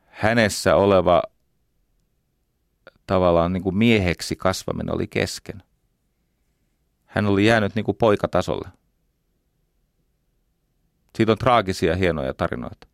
hänessä 0.06 0.76
oleva 0.76 1.24
tavallaan 3.08 3.54
niin 3.54 3.64
kuin 3.64 3.78
mieheksi 3.78 4.36
kasvaminen 4.36 4.96
oli 4.96 5.08
kesken. 5.08 5.64
Hän 7.06 7.26
oli 7.26 7.46
jäänyt 7.46 7.76
niin 7.76 7.86
kuin 7.86 7.98
poikatasolle. 7.98 8.70
Siitä 11.18 11.32
on 11.32 11.38
traagisia, 11.38 11.96
hienoja 11.96 12.34
tarinoita. 12.34 12.88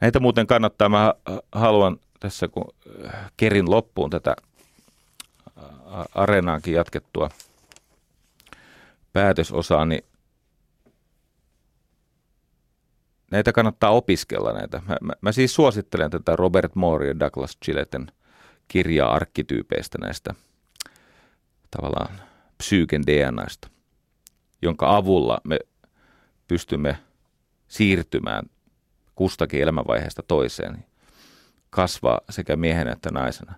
Näitä 0.00 0.20
muuten 0.20 0.46
kannattaa. 0.46 0.88
Mä 0.88 1.14
haluan 1.52 1.98
tässä, 2.20 2.48
kun 2.48 2.74
äh, 3.06 3.32
kerin 3.36 3.70
loppuun 3.70 4.10
tätä 4.10 4.36
äh, 5.58 5.64
areenaankin 6.14 6.74
jatkettua 6.74 7.30
päätösosaa, 9.12 9.84
niin 9.84 10.04
näitä 13.30 13.52
kannattaa 13.52 13.90
opiskella 13.90 14.52
näitä. 14.52 14.82
Mä, 14.86 14.96
mä, 15.00 15.12
mä 15.20 15.32
siis 15.32 15.54
suosittelen 15.54 16.10
tätä 16.10 16.36
Robert 16.36 16.74
Moore 16.74 17.08
ja 17.08 17.20
Douglas 17.20 17.58
Gilletten 17.64 18.12
kirjaa 18.68 19.14
arkkityypeistä 19.14 19.98
näistä 19.98 20.34
tavallaan 21.70 22.20
psyyken 22.58 23.02
DNAsta 23.06 23.73
jonka 24.64 24.96
avulla 24.96 25.40
me 25.44 25.58
pystymme 26.48 26.98
siirtymään 27.68 28.44
kustakin 29.14 29.62
elämänvaiheesta 29.62 30.22
toiseen, 30.22 30.84
kasvaa 31.70 32.20
sekä 32.30 32.56
miehen 32.56 32.88
että 32.88 33.10
naisena. 33.10 33.54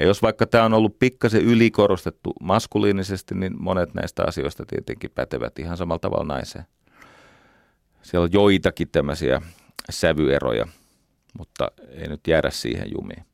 Ja 0.00 0.06
jos 0.06 0.22
vaikka 0.22 0.46
tämä 0.46 0.64
on 0.64 0.74
ollut 0.74 0.98
pikkasen 0.98 1.42
ylikorostettu 1.42 2.32
maskuliinisesti, 2.40 3.34
niin 3.34 3.62
monet 3.62 3.94
näistä 3.94 4.24
asioista 4.26 4.66
tietenkin 4.66 5.10
pätevät 5.10 5.58
ihan 5.58 5.76
samalla 5.76 5.98
tavalla 5.98 6.34
naiseen. 6.34 6.64
Siellä 8.02 8.24
on 8.24 8.32
joitakin 8.32 8.88
tämmöisiä 8.88 9.42
sävyeroja, 9.90 10.66
mutta 11.38 11.70
ei 11.88 12.08
nyt 12.08 12.26
jäädä 12.26 12.50
siihen 12.50 12.88
jumiin. 12.98 13.24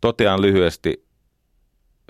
Totean 0.00 0.42
lyhyesti 0.42 1.03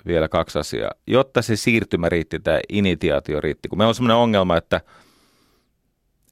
vielä 0.06 0.28
kaksi 0.28 0.58
asiaa. 0.58 0.90
Jotta 1.06 1.42
se 1.42 1.56
siirtymä 1.56 2.08
riitti, 2.08 2.40
tämä 2.40 2.60
initiaatio 2.68 3.40
riitti, 3.40 3.68
kun 3.68 3.78
meillä 3.78 3.88
on 3.88 3.94
sellainen 3.94 4.16
ongelma, 4.16 4.56
että 4.56 4.80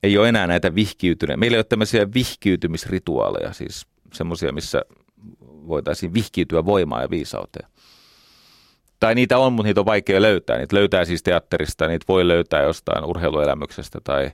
ei 0.03 0.19
ole 0.19 0.29
enää 0.29 0.47
näitä 0.47 0.75
vihkiytyneitä. 0.75 1.41
Meillä 1.41 1.55
ei 1.55 1.59
ole 1.59 1.65
tämmöisiä 1.65 2.13
vihkiytymisrituaaleja, 2.15 3.53
siis 3.53 3.87
semmoisia, 4.13 4.53
missä 4.53 4.83
voitaisiin 5.41 6.15
vihkiytyä 6.15 6.65
voimaa 6.65 7.03
ja 7.03 7.11
viisauteen. 7.11 7.69
Tai 9.01 9.15
niitä 9.15 9.39
on, 9.39 9.53
mutta 9.53 9.67
niitä 9.67 9.81
on 9.81 9.87
vaikea 9.87 10.23
löytää. 10.23 10.59
Niitä 10.59 10.77
löytää 10.77 11.05
siis 11.05 11.23
teatterista, 11.23 11.87
niitä 11.87 12.05
voi 12.09 12.29
löytää 12.29 12.63
jostain 12.63 13.05
urheiluelämyksestä 13.05 14.01
tai 14.05 14.31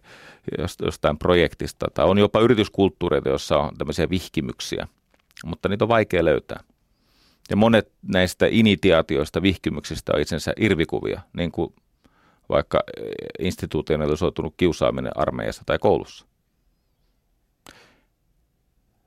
jostain 0.82 1.18
projektista. 1.18 1.86
Tai 1.94 2.06
on 2.06 2.18
jopa 2.18 2.40
yrityskulttuureita, 2.40 3.28
joissa 3.28 3.58
on 3.58 3.76
tämmöisiä 3.78 4.10
vihkimyksiä, 4.10 4.88
mutta 5.44 5.68
niitä 5.68 5.84
on 5.84 5.88
vaikea 5.88 6.24
löytää. 6.24 6.60
Ja 7.50 7.56
monet 7.56 7.92
näistä 8.02 8.46
initiaatioista, 8.50 9.42
vihkymyksistä 9.42 10.12
on 10.14 10.20
itsensä 10.20 10.52
irvikuvia, 10.56 11.20
niin 11.32 11.52
kuin 11.52 11.74
vaikka 12.48 12.80
institutionalisoitunut 13.38 14.54
kiusaaminen 14.56 15.12
armeijassa 15.14 15.62
tai 15.66 15.78
koulussa. 15.78 16.26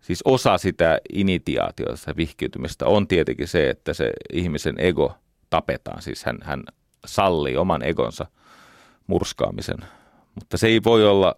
Siis 0.01 0.21
osa 0.25 0.57
sitä 0.57 0.99
initiaatiosta, 1.13 2.15
vihkiytymistä 2.17 2.85
on 2.85 3.07
tietenkin 3.07 3.47
se, 3.47 3.69
että 3.69 3.93
se 3.93 4.11
ihmisen 4.33 4.75
ego 4.79 5.15
tapetaan. 5.49 6.01
Siis 6.01 6.23
hän, 6.23 6.37
hän 6.43 6.63
sallii 7.05 7.57
oman 7.57 7.83
egonsa 7.83 8.25
murskaamisen. 9.07 9.77
Mutta 10.35 10.57
se 10.57 10.67
ei 10.67 10.83
voi 10.83 11.07
olla 11.07 11.35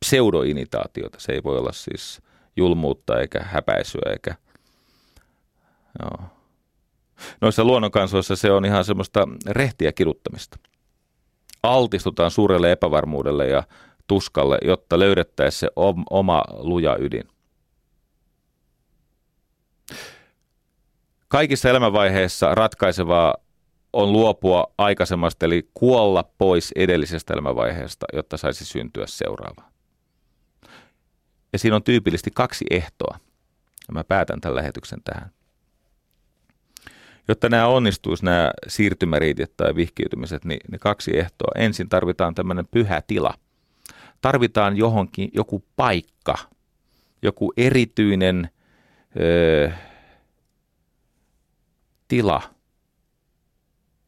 pseudoinitaatiota, 0.00 1.20
se 1.20 1.32
ei 1.32 1.42
voi 1.42 1.58
olla 1.58 1.72
siis 1.72 2.22
julmuutta 2.56 3.20
eikä 3.20 3.40
häpäisyä 3.42 4.10
eikä 4.12 4.34
Joo. 6.02 6.28
Noissa 7.40 7.64
luonnonkansoissa 7.64 8.36
se 8.36 8.52
on 8.52 8.64
ihan 8.64 8.84
semmoista 8.84 9.28
rehtiä 9.46 9.92
kiduttamista. 9.92 10.56
Altistutaan 11.62 12.30
suurelle 12.30 12.72
epävarmuudelle 12.72 13.46
ja 13.46 13.62
tuskalle, 14.06 14.58
jotta 14.64 14.98
löydettäisiin 14.98 15.60
se 15.60 15.68
oma 16.10 16.42
luja 16.52 16.96
ydin. 17.00 17.28
Kaikissa 21.28 21.70
elämänvaiheissa 21.70 22.54
ratkaisevaa 22.54 23.34
on 23.92 24.12
luopua 24.12 24.66
aikaisemmasta, 24.78 25.46
eli 25.46 25.70
kuolla 25.74 26.24
pois 26.38 26.72
edellisestä 26.76 27.34
elämänvaiheesta, 27.34 28.06
jotta 28.12 28.36
saisi 28.36 28.64
syntyä 28.64 29.04
seuraava. 29.06 29.62
Ja 31.52 31.58
siinä 31.58 31.76
on 31.76 31.82
tyypillisesti 31.82 32.30
kaksi 32.34 32.64
ehtoa. 32.70 33.18
Ja 33.88 33.94
mä 33.94 34.04
päätän 34.04 34.40
tämän 34.40 34.56
lähetyksen 34.56 35.02
tähän. 35.04 35.30
Jotta 37.28 37.48
nämä 37.48 37.66
onnistuisi, 37.66 38.24
nämä 38.24 38.50
siirtymäriitit 38.68 39.56
tai 39.56 39.74
vihkiytymiset, 39.74 40.44
niin, 40.44 40.60
niin 40.70 40.80
kaksi 40.80 41.18
ehtoa. 41.18 41.52
Ensin 41.54 41.88
tarvitaan 41.88 42.34
tämmöinen 42.34 42.66
pyhä 42.70 43.02
tila. 43.06 43.34
Tarvitaan 44.20 44.76
johonkin 44.76 45.30
joku 45.34 45.64
paikka, 45.76 46.34
joku 47.22 47.52
erityinen 47.56 48.50
öö, 49.20 49.70
tila, 52.08 52.42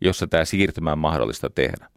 jossa 0.01 0.27
tämä 0.27 0.45
siirtymä 0.45 0.93
on 0.93 0.99
mahdollista 0.99 1.51
tehdä. 1.51 1.90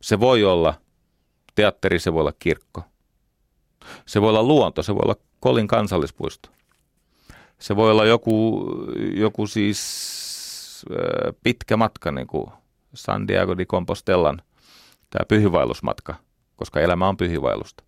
Se 0.00 0.20
voi 0.20 0.44
olla 0.44 0.74
teatteri, 1.54 1.98
se 1.98 2.12
voi 2.12 2.20
olla 2.20 2.32
kirkko. 2.38 2.82
Se 4.06 4.20
voi 4.20 4.28
olla 4.28 4.42
luonto, 4.42 4.82
se 4.82 4.94
voi 4.94 5.00
olla 5.04 5.16
Kolin 5.40 5.66
kansallispuisto. 5.66 6.48
Se 7.58 7.76
voi 7.76 7.90
olla 7.90 8.04
joku, 8.04 8.66
joku 9.14 9.46
siis 9.46 10.16
pitkä 11.42 11.76
matka, 11.76 12.12
niin 12.12 12.26
kuin 12.26 12.46
San 12.94 13.28
Diego 13.28 13.58
de 13.58 13.66
Compostellan, 13.66 14.42
tämä 15.10 15.24
pyhivailusmatka, 15.28 16.14
koska 16.56 16.80
elämä 16.80 17.08
on 17.08 17.16
pyhivailusta. 17.16 17.84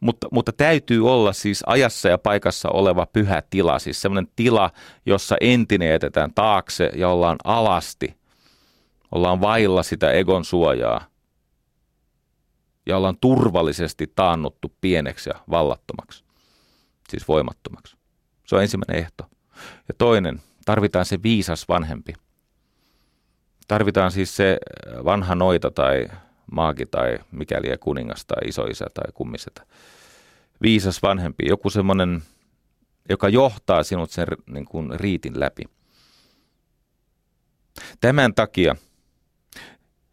Mutta, 0.00 0.28
mutta 0.30 0.52
täytyy 0.52 1.10
olla 1.10 1.32
siis 1.32 1.62
ajassa 1.66 2.08
ja 2.08 2.18
paikassa 2.18 2.68
oleva 2.68 3.06
pyhä 3.06 3.42
tila, 3.50 3.78
siis 3.78 4.02
semmoinen 4.02 4.32
tila, 4.36 4.70
jossa 5.06 5.36
entinen 5.40 5.90
jätetään 5.90 6.30
taakse 6.34 6.90
ja 6.96 7.08
ollaan 7.08 7.36
alasti, 7.44 8.16
ollaan 9.12 9.40
vailla 9.40 9.82
sitä 9.82 10.10
egon 10.10 10.44
suojaa 10.44 11.04
ja 12.86 12.96
ollaan 12.96 13.16
turvallisesti 13.20 14.12
taannuttu 14.16 14.72
pieneksi 14.80 15.30
ja 15.30 15.40
vallattomaksi, 15.50 16.24
siis 17.08 17.28
voimattomaksi. 17.28 17.96
Se 18.46 18.56
on 18.56 18.62
ensimmäinen 18.62 19.04
ehto. 19.04 19.26
Ja 19.88 19.94
toinen, 19.98 20.40
tarvitaan 20.64 21.04
se 21.04 21.22
viisas 21.22 21.68
vanhempi. 21.68 22.12
Tarvitaan 23.68 24.12
siis 24.12 24.36
se 24.36 24.58
vanha 25.04 25.34
noita 25.34 25.70
tai 25.70 26.08
maagi 26.52 26.86
tai 26.86 27.18
mikäli 27.30 27.68
ja 27.68 27.78
kuningas 27.78 28.24
tai 28.26 28.48
isoisä 28.48 28.86
tai 28.94 29.12
kummisetä. 29.14 29.66
Viisas 30.62 31.02
vanhempi, 31.02 31.44
joku 31.48 31.70
semmoinen, 31.70 32.22
joka 33.08 33.28
johtaa 33.28 33.82
sinut 33.82 34.10
sen 34.10 34.26
niin 34.46 34.64
kuin 34.64 35.00
riitin 35.00 35.40
läpi. 35.40 35.64
Tämän 38.00 38.34
takia 38.34 38.76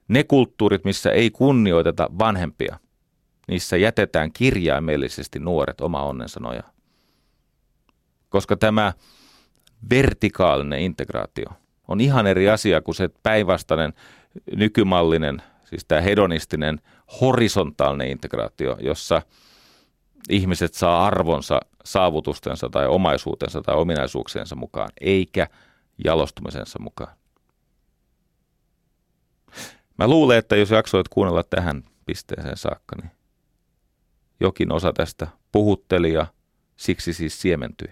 ne 0.07 0.23
kulttuurit, 0.23 0.85
missä 0.85 1.11
ei 1.11 1.31
kunnioiteta 1.31 2.09
vanhempia, 2.19 2.79
niissä 3.47 3.77
jätetään 3.77 4.31
kirjaimellisesti 4.33 5.39
nuoret 5.39 5.81
oma 5.81 6.03
onnensa 6.03 6.39
nojaan. 6.39 6.70
Koska 8.31 8.57
tämä 8.57 8.93
vertikaalinen 9.89 10.79
integraatio 10.79 11.45
on 11.87 12.01
ihan 12.01 12.27
eri 12.27 12.49
asia 12.49 12.81
kuin 12.81 12.95
se 12.95 13.09
päinvastainen 13.23 13.93
nykymallinen 14.55 15.41
Siis 15.71 15.85
tämä 15.85 16.01
hedonistinen 16.01 16.81
horisontaalinen 17.21 18.07
integraatio, 18.07 18.77
jossa 18.81 19.21
ihmiset 20.29 20.73
saa 20.73 21.05
arvonsa 21.05 21.59
saavutustensa 21.85 22.69
tai 22.69 22.87
omaisuutensa 22.87 23.61
tai 23.61 23.75
ominaisuuksiensa 23.75 24.55
mukaan, 24.55 24.89
eikä 25.01 25.47
jalostumisensa 26.05 26.79
mukaan. 26.79 27.15
Mä 29.97 30.07
luulen, 30.07 30.37
että 30.37 30.55
jos 30.55 30.69
jaksoit 30.69 31.07
kuunnella 31.07 31.43
tähän 31.43 31.83
pisteeseen 32.05 32.57
saakka, 32.57 32.95
niin 33.01 33.11
jokin 34.39 34.71
osa 34.71 34.93
tästä 34.93 35.27
puhutteli 35.51 36.13
ja 36.13 36.25
siksi 36.75 37.13
siis 37.13 37.41
siementyi. 37.41 37.87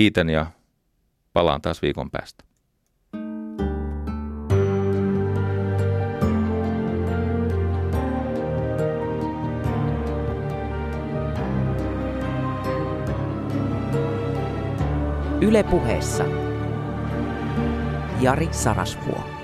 Kiitän 0.00 0.30
ja 0.30 0.46
palaan 1.32 1.62
taas 1.62 1.82
viikon 1.82 2.10
päästä. 2.10 2.44
Yle 15.40 15.62
puheessa 15.62 16.24
Jari 18.20 18.48
Sarasvuo. 18.52 19.39